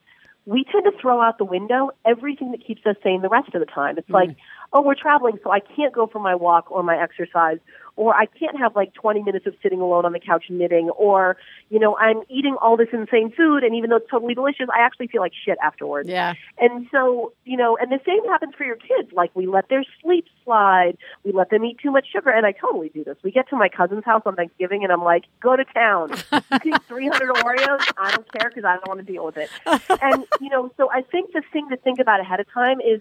[0.46, 3.60] we tend to throw out the window everything that keeps us sane the rest of
[3.60, 3.96] the time.
[3.98, 4.14] It's mm.
[4.14, 4.36] like,
[4.74, 7.58] oh, we're traveling, so I can't go for my walk or my exercise,
[7.96, 11.36] or I can't have like 20 minutes of sitting alone on the couch knitting, or,
[11.70, 14.80] you know, I'm eating all this insane food, and even though it's totally delicious, I
[14.80, 16.08] actually feel like shit afterwards.
[16.08, 19.12] yeah, And so, you know, and the same happens for your kids.
[19.12, 22.50] Like we let their sleep slide, we let them eat too much sugar, and I
[22.50, 23.16] totally do this.
[23.22, 26.10] We get to my cousin's house on Thanksgiving, and I'm like, go to town.
[26.64, 27.92] Eat 300 Oreos.
[27.96, 29.50] I don't care because I don't want to deal with it.
[30.02, 33.00] And you know, so I think the thing to think about ahead of time is.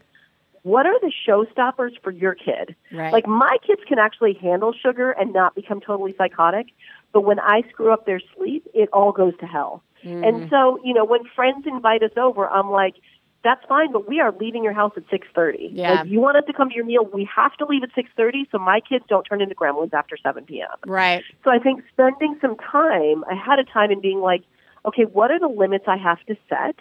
[0.64, 2.76] What are the showstoppers for your kid?
[2.92, 3.14] Right.
[3.14, 6.68] Like my kids can actually handle sugar and not become totally psychotic,
[7.12, 9.84] but when I screw up their sleep, it all goes to hell.
[10.04, 10.24] Mm-hmm.
[10.24, 12.96] And so, you know, when friends invite us over, I'm like,
[13.44, 15.72] that's fine, but we are leaving your house at 6:30.
[15.74, 15.92] Yeah.
[15.92, 18.50] Like, you want us to come to your meal, we have to leave at 6:30
[18.52, 20.70] so my kids don't turn into gremlins after 7 p.m.
[20.86, 21.24] right.
[21.44, 24.44] So I think spending some time ahead of time and being like,
[24.86, 26.76] okay, what are the limits I have to set?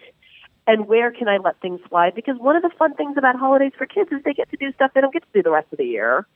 [0.66, 2.14] And where can I let things slide?
[2.14, 4.72] Because one of the fun things about holidays for kids is they get to do
[4.72, 6.26] stuff they don't get to do the rest of the year.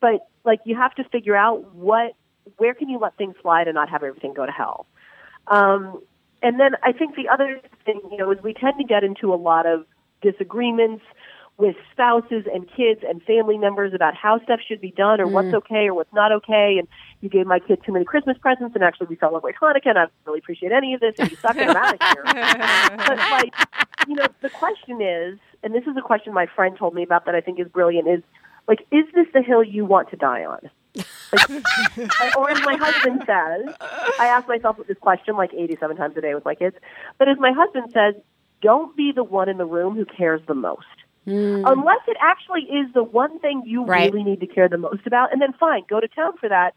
[0.00, 2.12] But like you have to figure out what
[2.56, 4.86] where can you let things slide and not have everything go to hell.
[5.46, 6.02] Um,
[6.42, 9.32] and then I think the other thing, you know, is we tend to get into
[9.32, 9.86] a lot of
[10.22, 11.04] disagreements
[11.58, 15.48] with spouses and kids and family members about how stuff should be done or what's
[15.48, 15.54] mm.
[15.54, 16.76] okay or what's not okay.
[16.78, 16.88] And
[17.20, 20.02] you gave my kid too many Christmas presents and actually we celebrate Hanukkah and I
[20.02, 22.24] don't really appreciate any of this and you suck and I'm out of here.
[22.96, 23.54] but like,
[24.08, 27.26] you know, the question is, and this is a question my friend told me about
[27.26, 28.22] that I think is brilliant, is
[28.66, 30.70] like, is this the hill you want to die on?
[31.32, 31.50] Like,
[32.36, 33.74] or as my husband says,
[34.18, 36.76] I ask myself this question like 87 times a day with my kids,
[37.18, 38.14] but as my husband says,
[38.60, 40.86] don't be the one in the room who cares the most.
[41.24, 41.62] Hmm.
[41.66, 44.12] Unless it actually is the one thing you Right.
[44.12, 46.74] really need to care the most about, and then fine, go to town for that.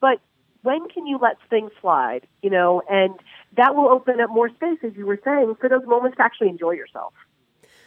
[0.00, 0.20] But
[0.62, 3.14] when can you let things slide, you know, and
[3.56, 6.48] that will open up more space, as you were saying, for those moments to actually
[6.48, 7.12] enjoy yourself.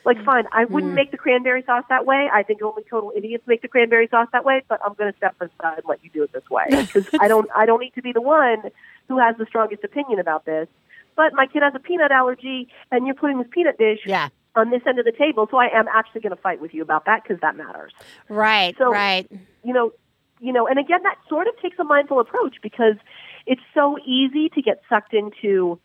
[0.04, 0.24] Like, hmm.
[0.24, 0.96] fine, I wouldn't hmm.
[0.96, 2.30] make the cranberry sauce that way.
[2.32, 4.64] I think only total idiots make the cranberry sauce that way.
[4.68, 7.28] But I'm going to step aside and let you do it this way because I
[7.28, 7.50] don't.
[7.56, 8.64] I don't need to be the one
[9.08, 10.68] who has the strongest opinion about this.
[11.16, 14.30] But my kid has a peanut allergy, and you're putting this peanut dish Yeah.
[14.56, 16.82] On this end of the table, so I am actually going to fight with you
[16.82, 17.94] about that because that matters
[18.30, 18.76] Right.
[18.78, 19.28] So- right.
[19.64, 19.94] you know,
[20.40, 22.96] you know, and again, that sort of takes a mindful approach because
[23.46, 25.80] it's so easy to get sucked into.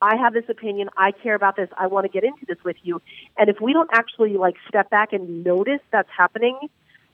[0.00, 0.88] I have this opinion.
[0.96, 1.68] I care about this.
[1.76, 3.02] I want to get into this with you.
[3.36, 6.58] And if we don't actually like step back and notice that's happening,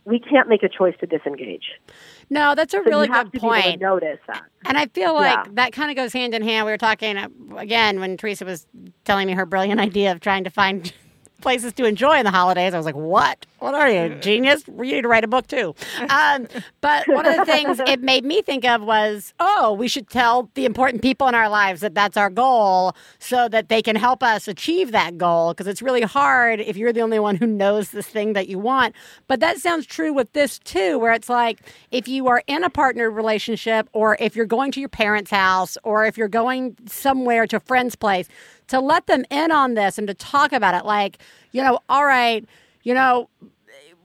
[0.06, 1.64] we can't make a choice to disengage.
[2.30, 3.80] No, that's a So really good to be able point.
[3.80, 4.42] notice that.
[4.66, 5.52] And I feel like Yeah.
[5.54, 6.66] that kind of goes hand in hand.
[6.66, 8.66] We were talking uh, again when Theresa was
[9.04, 10.92] telling me her brilliant idea of trying to find
[11.40, 12.74] places to enjoy in the holidays.
[12.74, 13.46] I was like, "What?
[13.58, 14.64] What are you, genius?
[14.66, 15.74] You need to write a book too."
[16.08, 16.48] Um,
[16.80, 20.50] but one of the things it made me think of was, "Oh, we should tell
[20.54, 24.22] the important people in our lives that that's our goal, so that they can help
[24.22, 27.90] us achieve that goal." Because it's really hard if you're the only one who knows
[27.90, 28.94] this thing that you want.
[29.28, 31.60] But that sounds true with this too, where it's like
[31.90, 35.76] if you are in a partner relationship, or if you're going to your parents' house,
[35.82, 38.28] or if you're going somewhere to a friend's place,
[38.68, 40.86] to let them in on this and to talk about it.
[40.86, 41.18] Like,
[41.52, 42.44] you know, all right,
[42.82, 43.28] you know,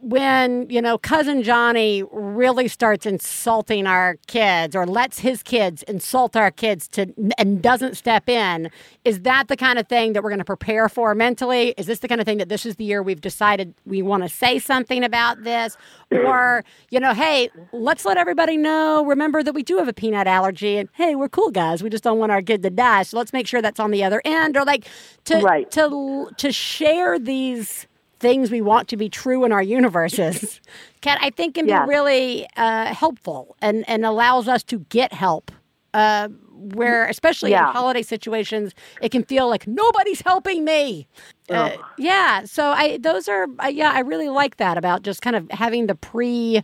[0.02, 6.36] when you know cousin johnny really starts insulting our kids or lets his kids insult
[6.36, 8.70] our kids to and doesn't step in
[9.04, 11.74] is that the kind of thing that we're going to prepare for mentally?
[11.78, 14.24] Is this the kind of thing that this is the year we've decided we want
[14.24, 15.78] to say something about this?
[16.12, 20.28] Or you know hey let's let everybody know remember that we do have a peanut
[20.28, 23.18] allergy and hey we're cool guys we just don't want our kid to die so
[23.18, 24.56] let's make sure that's on the other end.
[24.58, 24.86] Or like
[25.26, 25.70] to Right.
[25.72, 27.88] to to share these
[28.20, 30.60] things we want to be true in our universes
[31.02, 35.52] can I think can be really uh, helpful and and allows us to get help.
[35.94, 41.08] Uh, where especially in holiday situations, it can feel like nobody's helping me.
[41.50, 45.36] Uh, yeah, so I those are uh, yeah I really like that about just kind
[45.36, 46.62] of having the pre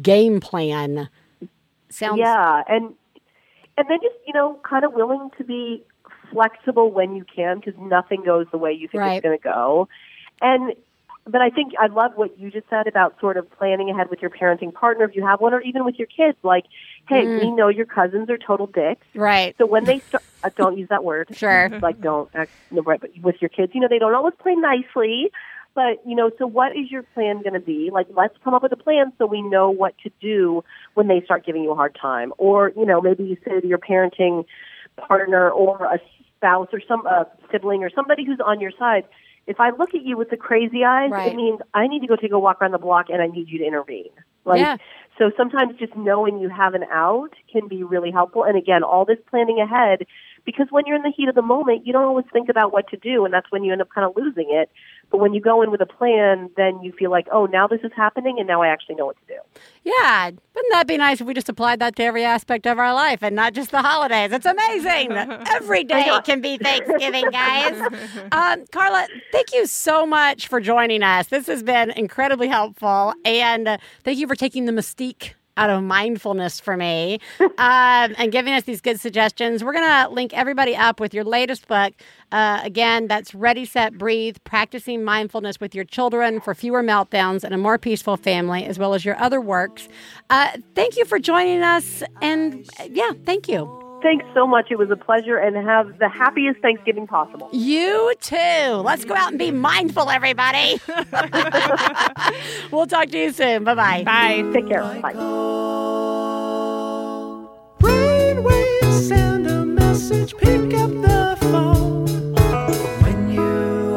[0.00, 1.08] game plan.
[1.90, 2.94] Sounds Yeah, and
[3.76, 5.84] and then just you know, kind of willing to be
[6.32, 9.16] flexible when you can because nothing goes the way you think Right.
[9.16, 9.88] it's going to go.
[10.40, 10.72] And
[11.26, 14.20] but I think I love what you just said about sort of planning ahead with
[14.20, 16.36] your parenting partner if you have one, or even with your kids.
[16.42, 16.64] Like,
[17.08, 19.06] hey, we know your cousins are total dicks.
[19.14, 19.54] right.
[19.58, 21.36] So when they start, uh, don't use that word.
[21.36, 21.68] Sure.
[21.82, 23.00] Like, don't act, no, right.
[23.00, 25.30] But with your kids, you know, they don't always play nicely.
[25.74, 27.90] But you know, so what is your plan going to be?
[27.92, 30.64] Like, let's come up with a plan so we know what to do
[30.94, 32.32] when they start giving you a hard time.
[32.36, 34.44] Or you know, maybe you say to your parenting
[34.96, 35.98] partner or a
[36.36, 39.04] spouse or some uh, sibling or somebody who's on your side.
[39.46, 41.32] If I look at you with the crazy eyes, Right.
[41.32, 43.48] it means I need to go take a walk around the block and I need
[43.48, 44.10] you to intervene.
[44.44, 44.76] Like, Yeah.
[45.18, 48.44] so sometimes just knowing you have an out can be really helpful.
[48.44, 50.06] And again, all this planning ahead,
[50.44, 52.88] because when you're in the heat of the moment, you don't always think about what
[52.88, 54.70] to do, and that's when you end up kind of losing it.
[55.10, 57.80] But when you go in with a plan, then you feel like, oh, now this
[57.84, 59.40] is happening, and now I actually know what to do.
[59.84, 62.94] Yeah, wouldn't that be nice if we just applied that to every aspect of our
[62.94, 64.32] life and not just the holidays?
[64.32, 65.12] It's amazing.
[65.52, 67.80] every day can be Thanksgiving, guys.
[68.32, 71.26] Um, Carla, thank you so much for joining us.
[71.26, 75.82] This has been incredibly helpful, and uh, thank you for taking the mystique out of
[75.82, 79.62] mindfulness for me um, and giving us these good suggestions.
[79.62, 81.92] We're going to link everybody up with your latest book.
[82.30, 87.54] Uh, again, that's Ready, Set, Breathe Practicing Mindfulness with Your Children for Fewer Meltdowns and
[87.54, 89.88] a More Peaceful Family, as well as your other works.
[90.30, 92.02] Uh, thank you for joining us.
[92.22, 93.81] And uh, yeah, thank you.
[94.02, 94.70] Thanks so much.
[94.70, 97.48] It was a pleasure, and have the happiest Thanksgiving possible.
[97.52, 98.36] You too.
[98.36, 100.80] Let's go out and be mindful, everybody.
[102.72, 103.64] we'll talk to you soon.
[103.64, 104.02] Bye bye.
[104.02, 104.50] Bye.
[104.52, 104.82] Take care.
[105.00, 105.14] Bye.
[107.78, 112.06] Brainwaves send a message, pick up the phone.
[113.02, 113.96] When you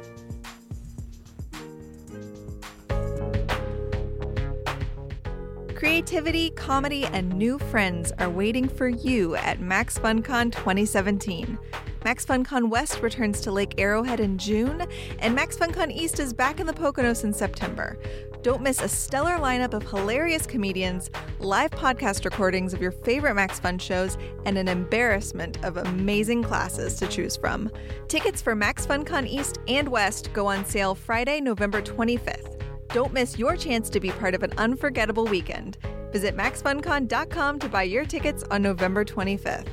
[5.81, 11.57] Creativity, comedy, and new friends are waiting for you at Max FunCon 2017.
[12.05, 14.85] Max FunCon West returns to Lake Arrowhead in June,
[15.17, 17.97] and Max FunCon East is back in the Poconos in September.
[18.43, 21.09] Don't miss a stellar lineup of hilarious comedians,
[21.39, 26.93] live podcast recordings of your favorite Max Fun shows, and an embarrassment of amazing classes
[26.97, 27.71] to choose from.
[28.07, 32.60] Tickets for Max FunCon East and West go on sale Friday, November 25th.
[32.93, 35.77] Don't miss your chance to be part of an unforgettable weekend.
[36.11, 39.67] Visit maxfuncon.com to buy your tickets on November 25th.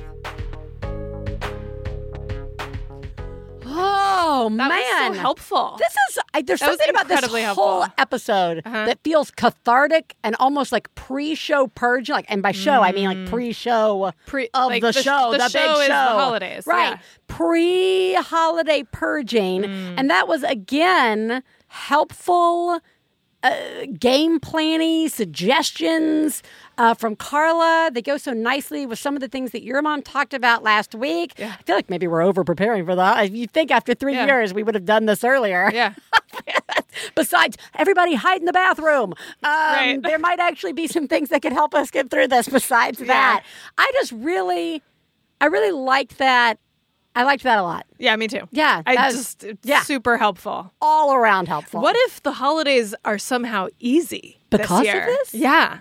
[3.71, 5.75] Oh That man, was so helpful.
[5.79, 7.37] This is I, there's That something about this whole
[7.81, 7.85] helpful.
[7.97, 8.85] episode Uh-huh.
[8.85, 12.09] that feels cathartic and almost like pre-show purge.
[12.09, 13.29] Like, and by show I mean like Mm.
[13.29, 16.67] pre-show Pre- of like the, the show, the the, show big is show, the holidays,
[16.67, 16.91] right?
[16.91, 16.97] yeah.
[17.27, 19.93] Pre-holiday purging, Mm.
[19.97, 22.79] and that was again helpful
[23.43, 26.43] uh, game planning suggestions
[26.77, 27.89] uh, from Carla.
[27.93, 30.93] They go so nicely with some of the things that your mom talked about last
[30.93, 31.33] week.
[31.39, 33.31] I feel like maybe we're over preparing for that.
[33.31, 34.25] You think after three Yeah.
[34.25, 35.69] years we would have done this earlier.
[35.73, 35.93] Yeah.
[37.15, 39.13] Besides, everybody hide in the bathroom.
[39.43, 39.99] Um, Right.
[40.01, 42.47] There might actually be some things that could help us get through this.
[42.49, 43.43] Besides that,
[43.77, 44.81] I just really,
[45.39, 46.59] I really like that.
[47.19, 47.85] I liked that a lot.
[47.97, 48.47] Yeah, me too.
[48.51, 49.81] Yeah, I just it's yeah.
[49.81, 50.71] super helpful.
[50.81, 51.81] All around helpful.
[51.81, 55.05] What if the holidays are somehow easy Because of this year?
[55.05, 55.33] this?
[55.33, 55.79] Yeah.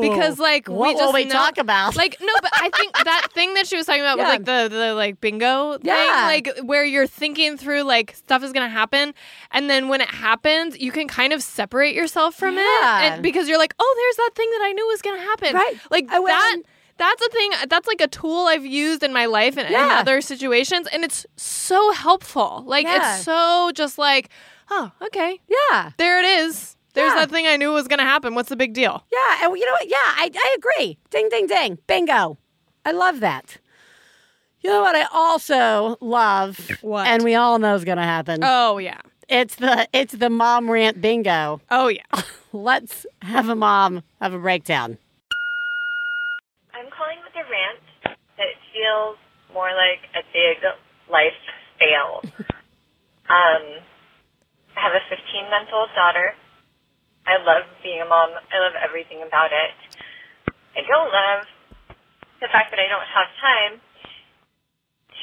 [0.00, 1.96] Because like What we just we know- talk about?
[2.04, 4.24] Like no, but I think that thing that she was talking about Yeah.
[4.24, 6.28] was like the the like bingo Yeah.
[6.30, 9.14] thing, like where you're thinking through like stuff is gonna happen,
[9.50, 12.62] and then when it happens, you can kind of separate yourself from Yeah.
[12.62, 15.54] it, and because you're like, oh, there's that thing that I knew was gonna happen,
[15.54, 15.74] Right.
[15.90, 16.56] Like I went- that.
[16.96, 17.50] That's a thing.
[17.68, 21.26] That's like a tool I've used in my life and in other situations, and it's
[21.36, 22.62] so helpful.
[22.66, 23.16] Like Yeah.
[23.16, 24.30] it's so just like,
[24.70, 25.90] oh, okay, Yeah.
[25.96, 26.76] there it is.
[26.94, 27.20] There's Yeah.
[27.20, 28.36] that thing I knew was going to happen.
[28.36, 29.04] What's the big deal?
[29.12, 29.88] Yeah, and you know what?
[29.88, 30.96] Yeah, I, I agree.
[31.10, 31.78] Ding, ding, ding.
[31.88, 32.38] Bingo.
[32.84, 33.56] I love that.
[34.60, 36.58] You know what I also love?
[36.80, 37.06] What?
[37.08, 38.40] And we all know is going to happen.
[38.42, 39.00] Oh yeah.
[39.28, 41.60] It's the it's the mom rant bingo.
[41.70, 42.02] Oh yeah.
[42.52, 44.96] Let's have a mom have a breakdown.
[46.74, 48.54] I'm calling with a rant that
[48.84, 49.16] feels
[49.56, 50.60] more like a big
[51.08, 51.40] life
[51.80, 52.20] fail.
[53.32, 53.64] um,
[54.76, 56.36] I have a 15 month old daughter.
[57.24, 58.36] I love being a mom.
[58.36, 59.72] I love everything about it.
[60.76, 61.48] I don't love
[62.44, 63.80] the fact that I don't have time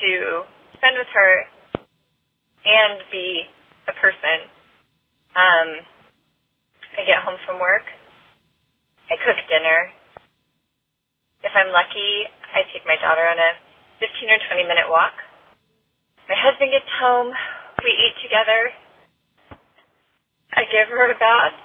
[0.01, 0.09] to
[0.73, 1.45] spend with her
[2.65, 3.45] and be
[3.85, 4.49] a person.
[5.38, 5.85] Um,
[6.97, 7.85] I get home from work.
[9.11, 9.93] I cook dinner.
[11.43, 13.52] If I'm lucky, I take my daughter on a
[13.99, 15.15] 15 or 20 minute walk.
[16.30, 17.32] My husband gets home.
[17.84, 18.72] We eat together.
[20.56, 21.57] I give her a bath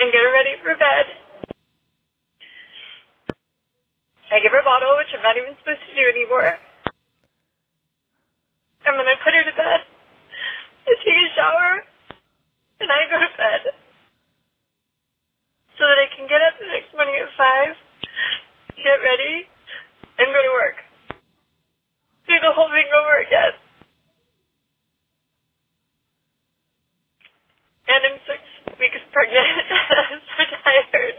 [0.00, 1.06] and get her ready for bed.
[4.32, 6.56] I give her a bottle, which I'm not even supposed to do anymore.
[8.86, 9.80] And then I put her to bed.
[10.86, 11.72] I take a shower.
[12.80, 13.62] And I go to bed.
[15.78, 17.76] So that I can get up the next morning at 5
[18.78, 19.46] get ready,
[20.20, 20.78] and go to work.
[22.28, 23.54] Do the whole thing over again.
[27.88, 28.40] And I'm six
[28.78, 29.48] weeks pregnant.
[30.12, 31.16] I'm so tired.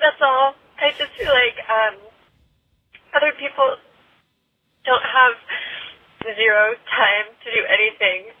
[0.00, 0.54] That's all.
[0.80, 1.94] I just feel like um,
[3.14, 3.76] other people
[4.84, 5.34] don't have
[6.36, 8.32] zero time to do anything.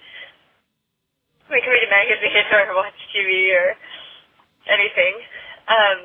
[1.50, 3.76] We can read a magazine or watch TV or
[4.68, 5.14] anything.
[5.68, 5.98] Um,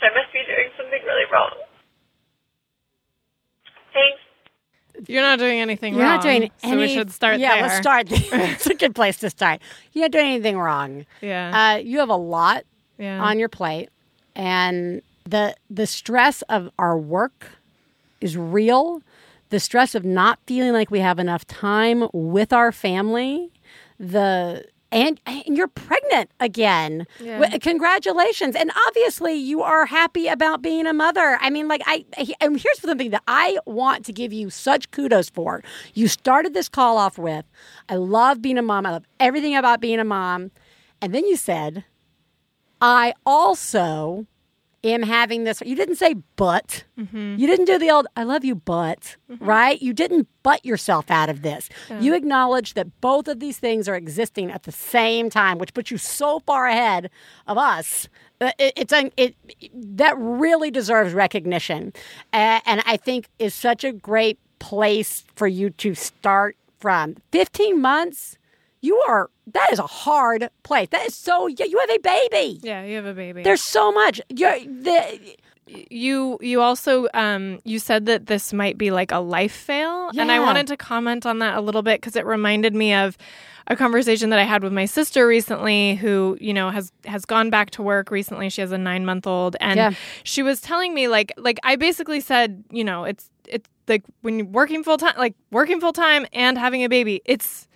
[0.00, 1.52] so I must be doing something really wrong.
[3.92, 4.20] Thanks.
[5.08, 6.14] You're not doing anything You're wrong.
[6.16, 6.76] not doing so any.
[6.82, 7.62] we should start yeah, there.
[7.62, 8.06] let's start.
[8.10, 9.60] it's a good place to start.
[9.92, 11.06] You're not doing anything wrong.
[11.20, 11.74] Yeah.
[11.74, 12.64] Uh, you have a lot
[12.98, 13.20] Yeah.
[13.22, 13.90] on your plate,
[14.34, 17.46] and the the stress of our work
[18.20, 19.02] is real.
[19.50, 23.50] The stress of not feeling like we have enough time with our family,
[23.98, 27.06] the and and you're pregnant again.
[27.20, 27.40] Yeah.
[27.40, 28.56] W- Congratulations!
[28.56, 31.38] And obviously, you are happy about being a mother.
[31.40, 32.04] I mean, like I.
[32.16, 35.62] I- And here's something that I want to give you such kudos for.
[35.94, 37.44] You started this call off with,
[37.88, 38.86] "I love being a mom.
[38.86, 40.50] I love everything about being a mom,"
[41.02, 41.84] and then you said,
[42.80, 44.26] "I also."
[44.84, 45.60] Am having this.
[45.66, 46.84] You didn't say but.
[46.96, 47.34] Mm-hmm.
[47.36, 49.82] You didn't do the old "I love you, but." Right?
[49.82, 51.68] You didn't butt yourself out of this.
[51.90, 52.00] Yeah.
[52.00, 55.90] You acknowledge that both of these things are existing at the same time, which puts
[55.90, 57.10] you so far ahead
[57.48, 58.08] of us.
[58.40, 59.34] Uh, It, it's un, it
[59.74, 61.92] that really deserves recognition,
[62.32, 67.16] uh, and I think is such a great place for you to start from.
[67.32, 68.38] Fifteen months.
[68.80, 70.88] You are that is a hard place.
[70.90, 71.46] That is so.
[71.46, 72.60] Yeah, you have a baby.
[72.62, 73.42] Yeah, you have a baby.
[73.42, 74.20] There's so much.
[74.28, 75.18] You're the
[75.90, 80.32] you you also um you said that this might be like a life fail and
[80.32, 83.18] i wanted to comment on that a little bit because it reminded me of
[83.66, 87.50] a conversation that i had with my sister recently who you know has has gone
[87.50, 89.92] back to work recently she has a nine month old and Yeah.
[90.24, 94.38] she was telling me like like i basically said you know it's it's like when
[94.38, 97.67] you're working full time like working full time and having a baby it's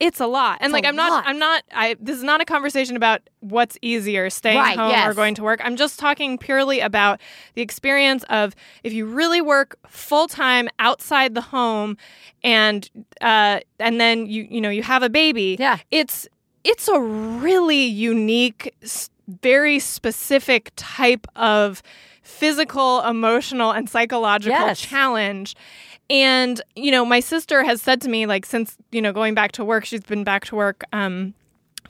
[0.00, 0.58] it's a lot.
[0.60, 1.24] And It's like I'm not lot.
[1.26, 5.14] I'm not I this is not a conversation about what's easier, staying Right, home or
[5.14, 5.60] going to work.
[5.64, 7.20] I'm just talking purely about
[7.54, 8.54] the experience of
[8.84, 11.96] if you really work full time outside the home
[12.44, 12.88] and
[13.20, 15.56] uh and then you you know you have a baby.
[15.58, 15.78] Yeah.
[15.90, 16.28] It's
[16.64, 18.74] it's a really unique
[19.42, 21.82] very specific type of
[22.22, 24.78] physical, emotional and psychological Yes.
[24.80, 25.54] challenge.
[26.10, 29.52] And, you know, my sister has said to me, like, since, you know, going back
[29.52, 31.34] to work, she's been back to work um,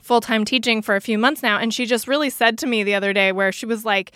[0.01, 1.57] full time teaching for a few months now.
[1.57, 4.11] And she just really said to me the other day, where she was like,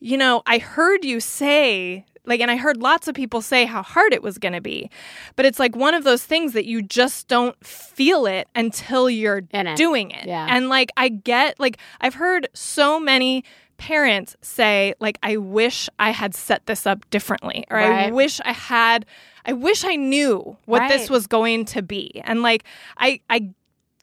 [0.00, 3.82] you know, I heard you say, like, and I heard lots of people say how
[3.82, 4.90] hard it was going to be.
[5.36, 9.42] But it's like one of those things that you just don't feel it until you're
[9.52, 9.76] it.
[9.76, 10.26] doing it.
[10.26, 10.48] Yeah.
[10.50, 13.44] And like, I get, like, I've heard so many
[13.78, 18.52] parents say, like, I wish I had set this up differently, or I wish I
[18.52, 19.04] had,
[19.46, 22.20] I wish I knew what this was going to be.
[22.24, 22.64] And like,
[22.98, 23.50] I, I,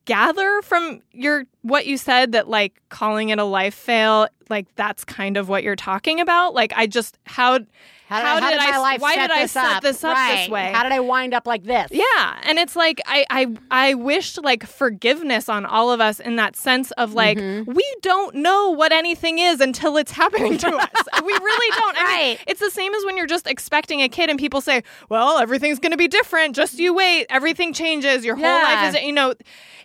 [0.05, 5.03] gather from your what you said that like calling it a life fail like that's
[5.05, 8.59] kind of what you're talking about like i just how How did, How how did
[8.59, 9.81] I- my life why did I set up?
[9.83, 10.71] this up this way?
[10.73, 11.87] How did I wind up like this?
[11.91, 16.35] yeah and it's like i i i wished like forgiveness on all of us in
[16.35, 17.71] that sense of like Mm-hmm.
[17.73, 22.03] we don't know what anything is until it's happening to us we really don't I
[22.03, 22.05] mean,
[22.37, 22.39] Right.
[22.47, 25.79] it's the same as when you're just expecting a kid and people say well everything's
[25.79, 28.63] going to be different just you wait everything changes your whole Yeah.
[28.63, 29.33] life is you know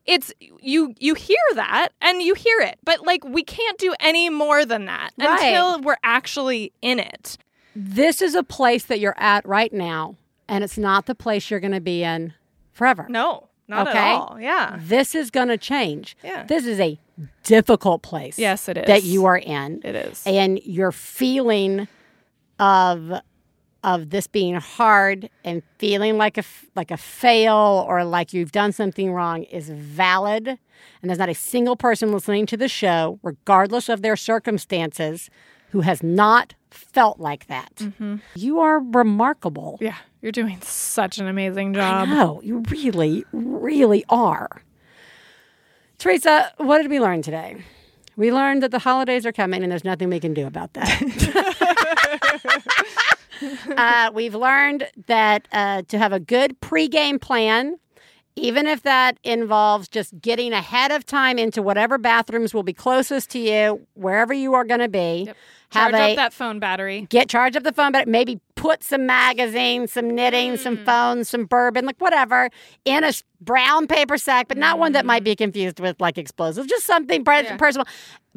[0.07, 0.33] it's
[0.63, 4.48] you you hear that and you hear it but like we can't do any more
[4.65, 5.39] than that Right.
[5.41, 7.37] until we're actually in it
[7.77, 10.17] This is a place that you're at right now,
[10.49, 12.33] and it's not the place you're going to be in
[12.73, 13.07] forever.
[13.09, 13.99] no not Okay.
[13.99, 16.17] at all yeah This is going to change.
[16.25, 16.45] Yeah.
[16.45, 16.99] This is a
[17.43, 18.39] difficult place.
[18.39, 18.87] Yes, it is.
[18.87, 19.81] That you are in.
[19.85, 20.23] It is.
[20.27, 21.87] And your feeling
[22.59, 23.21] of
[23.95, 26.45] of this being hard and feeling like a
[26.77, 30.47] like a fail or like you've done something wrong is valid.
[30.47, 35.31] And there's not a single person listening to the show, regardless of their circumstances,
[35.71, 37.75] who has not felt like that.
[37.77, 38.17] Mm-hmm.
[38.35, 39.79] You are remarkable.
[39.81, 42.41] yeah you're doing such an amazing I job know.
[42.43, 44.63] You really, really are.
[45.99, 47.65] Theresa, what did we learn today?
[48.17, 50.89] We learned that the holidays are coming and there's nothing we can do about that.
[53.77, 57.79] uh, we've learned that uh, to have a good pregame plan,
[58.37, 63.31] even if that involves just getting ahead of time into whatever bathrooms will be closest
[63.31, 65.25] to you, wherever you are going to be.
[65.27, 65.37] Yep.
[65.71, 69.05] Charge a, up that phone battery get charge up the phone, but maybe put some
[69.05, 70.59] magazines, some knitting, Mm.
[70.59, 72.49] some phones, some bourbon, like whatever,
[72.87, 73.13] in a
[73.43, 76.67] brown paper sack, but not one that might be confused with like explosives.
[76.69, 77.43] Just something Mm.
[77.45, 77.57] Yeah.
[77.59, 77.87] personal.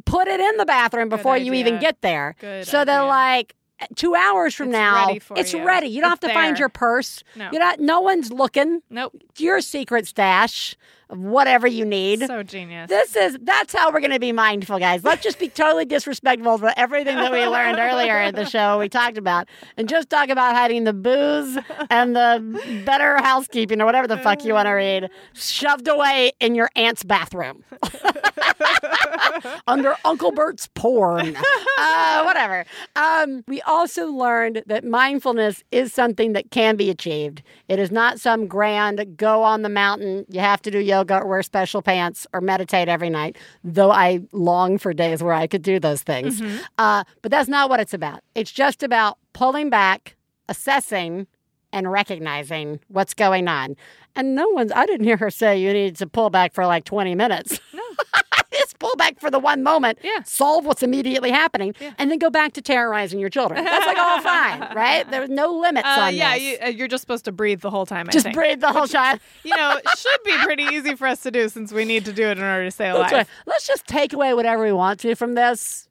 [0.03, 3.07] Put it in the bathroom before you even get there, Good so that idea.
[3.09, 3.55] like
[3.95, 5.65] two hours from It's now, ready for it's you.
[5.65, 5.87] ready.
[5.87, 7.23] You don't It's have to find your purse.
[7.35, 7.49] No.
[7.51, 7.79] You're not.
[7.79, 8.81] No one's looking.
[8.89, 10.75] nope Your secret stash
[11.11, 12.25] whatever you need.
[12.25, 15.03] so genius This is that's how we're going to be mindful, guys.
[15.03, 18.89] Let's just be totally disrespectful for everything that we learned earlier in the show we
[18.89, 19.47] talked about,
[19.77, 21.57] and just talk about hiding the booze
[21.89, 26.55] and the better housekeeping or whatever the fuck you want to read shoved away in
[26.55, 27.63] your aunt's bathroom
[29.67, 31.35] under Uncle Bert's porn,
[31.77, 32.65] uh, whatever.
[32.95, 37.43] Um, we also learned that mindfulness is something that can be achieved.
[37.67, 40.25] It is not some grand go on the mountain.
[40.29, 43.37] You have to do yoga or wear special pants or meditate every night.
[43.63, 46.41] Though I long for days where I could do those things.
[46.77, 48.21] Uh, but that's not what it's about.
[48.35, 50.15] It's just about pulling back,
[50.49, 51.27] assessing,
[51.73, 53.75] and recognizing what's going on.
[54.15, 56.83] And no one's, I didn't hear her say you need to pull back for like
[56.83, 57.59] 20 minutes.
[57.73, 57.81] No.
[58.53, 60.21] Just pull back for the one moment, Yeah.
[60.23, 63.63] solve what's immediately happening, and then go back to terrorizing your children.
[63.63, 65.09] That's like all fine, right?
[65.09, 66.43] There's no limits Uh, on yeah, this.
[66.43, 68.07] you, uh, you're just supposed to breathe the whole time.
[68.09, 68.35] I Just think.
[68.35, 69.19] breathe the whole time.
[69.43, 72.27] You know, should be pretty easy for us to do since we need to do
[72.27, 73.11] it in order to stay alive.
[73.11, 73.27] Right.
[73.45, 75.87] Let's just take away whatever we want to from this.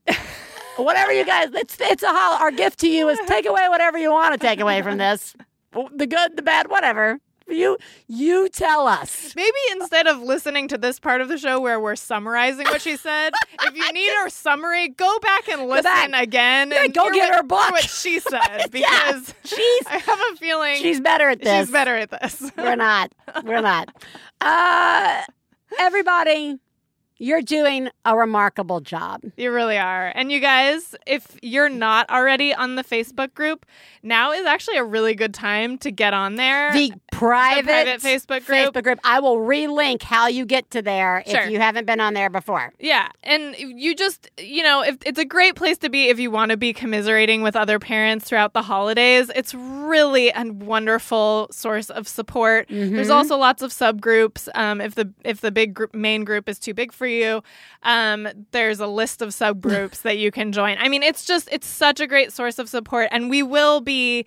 [0.77, 3.99] whatever you guys, it's it's a hol- our gift to you is take away whatever
[3.99, 5.35] you want to take away from this.
[5.73, 7.21] The good, the bad, whatever.
[7.51, 9.35] You you tell us.
[9.35, 12.97] Maybe instead of listening to this part of the show where we're summarizing what she
[12.97, 13.33] said,
[13.63, 15.83] if you need her summary, go back and listen
[16.13, 16.23] back.
[16.23, 16.71] again.
[16.71, 17.71] Yeah, and go get what, her book.
[17.73, 21.67] What she said, Yeah, because she's I have a feeling she's better at this.
[21.67, 22.53] She's better at this.
[22.57, 23.13] We're not.
[23.45, 23.89] We're not.
[24.43, 25.21] Uh,
[25.79, 26.59] everybody,
[27.21, 29.23] you're doing a remarkable job.
[29.37, 30.09] You really are.
[30.15, 33.67] And you guys, if you're not already on the Facebook group,
[34.03, 36.73] now is actually a really good time to get on there.
[36.73, 38.75] The private, private Facebook group.
[38.75, 38.99] Facebook group.
[39.05, 41.41] I will relink how you get to there Sure.
[41.43, 42.73] if you haven't been on there before.
[42.79, 46.31] Yeah, and you just, you know, if it's a great place to be if you
[46.31, 49.31] want to be commiserating with other parents throughout the holidays.
[49.35, 52.67] It's really a wonderful source of support.
[52.69, 53.15] There's Mhm.
[53.15, 54.49] also lots of subgroups.
[54.55, 57.43] Um, if the if the big group, main group is too big for you,
[57.83, 60.77] um, there's a list of subgroups that you can join.
[60.79, 64.25] I mean, it's just it's such a great source of support, and we will be.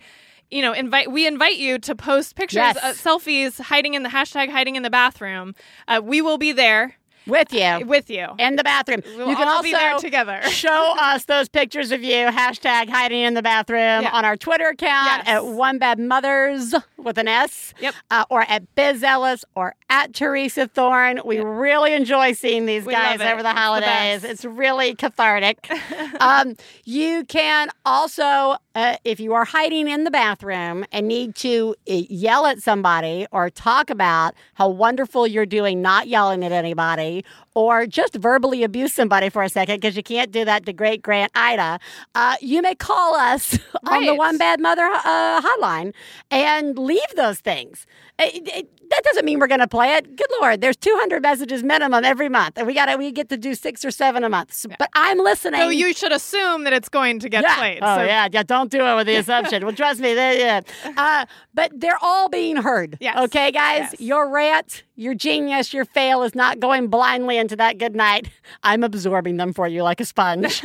[0.54, 2.78] You know, invite we invite you to post pictures, Yes.
[2.80, 5.56] uh, selfies, hiding in the hashtag hiding in the bathroom.
[5.88, 6.94] Uh, we will be there
[7.26, 9.00] with you, with you in the bathroom.
[9.16, 10.42] We'll you can all also be there together.
[10.50, 12.26] show us those pictures of you.
[12.26, 14.10] Hashtag hiding in the bathroom Yeah.
[14.12, 15.28] on our Twitter account Yes.
[15.28, 17.74] at One Bad Mothers with an S.
[17.80, 17.94] Yep.
[18.12, 21.20] Uh, or at Biz Ellis or at Theresa Thorne.
[21.24, 24.22] We really enjoy seeing these We guys over the It's the holidays.
[24.24, 25.68] It's really cathartic.
[26.20, 26.54] um,
[26.84, 31.92] you can also, uh, if you are hiding in the bathroom and need to uh,
[32.08, 37.24] yell at somebody or talk about how wonderful you're doing, not yelling at anybody,
[37.54, 41.02] or just verbally abuse somebody for a second because you can't do that to great
[41.02, 41.78] Grant Ida,
[42.14, 45.92] uh, you may call us on the One Bad Mother uh, hotline
[46.30, 47.86] and leave those things.
[48.18, 50.14] It- it- that doesn't mean we're going to play it.
[50.14, 53.54] Good lord, there's 200 messages minimum every month, and we got we get to do
[53.54, 54.52] six or seven a month.
[54.52, 55.60] So- But I'm listening.
[55.62, 57.56] So you should assume that it's going to get yeah.
[57.56, 57.78] played.
[57.82, 58.42] Oh so yeah, yeah.
[58.42, 59.64] Don't do it with the assumption.
[59.64, 60.12] well, trust me.
[60.14, 60.60] They, yeah.
[60.96, 61.24] Uh,
[61.54, 62.98] but they're all being heard.
[63.00, 63.16] Yes.
[63.24, 63.88] Okay, guys.
[63.92, 64.00] Yes.
[64.00, 68.28] Your rant, your genius, your fail is not going blindly into that good night.
[68.62, 70.62] I'm absorbing them for you like a sponge.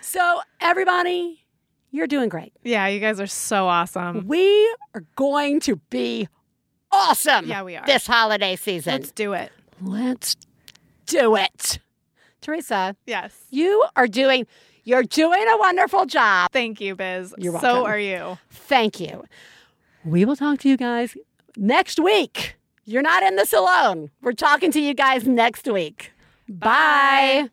[0.00, 1.40] so everybody,
[1.90, 2.52] you're doing great.
[2.62, 4.26] Yeah, you guys are so awesome.
[4.26, 6.28] We are going to be
[6.92, 7.46] awesome.
[7.46, 7.86] Yeah, we are.
[7.86, 8.94] This holiday season.
[8.94, 9.52] Let's do it.
[9.80, 10.36] Let's
[11.06, 11.78] do it.
[12.40, 13.34] Theresa, Yes.
[13.50, 14.46] you are doing
[14.82, 16.50] you're doing a wonderful job.
[16.52, 17.34] Thank you, Biz.
[17.36, 17.70] You're welcome.
[17.70, 18.38] So are you.
[18.50, 19.24] Thank you.
[20.04, 21.14] We will talk to you guys
[21.60, 22.56] next week.
[22.86, 24.10] You're not in this alone.
[24.22, 26.10] We're talking to you guys next week.
[26.48, 27.50] Bye.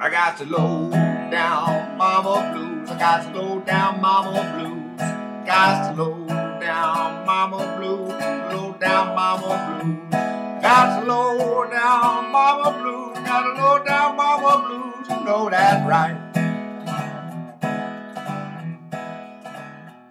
[0.00, 2.90] I got to low down mama blues.
[2.90, 4.98] I got to low down mama blues.
[5.46, 8.08] Got to low down mama blues.
[8.08, 10.62] Low down mama blues.
[10.62, 13.18] Got to low down mama blues.
[13.26, 15.08] Got to low down mama blues.
[15.10, 16.47] You know that's right.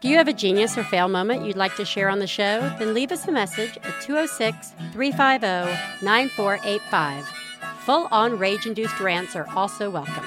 [0.00, 2.74] Do you have a genius or fail moment you'd like to share on the show?
[2.78, 7.26] Then leave us a message at 206 350 9485.
[7.84, 10.24] Full on rage induced rants are also welcome.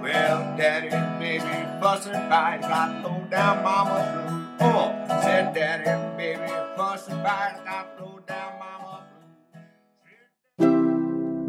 [0.00, 2.60] Well, daddy, baby, fussing fight.
[2.60, 4.72] Got to low down mama blues.
[4.72, 7.60] Oh, said daddy, baby, fussing fight.
[7.64, 9.04] Got to low down mama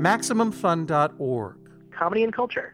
[0.01, 1.55] MaximumFun.org.
[1.91, 2.73] Comedy and culture.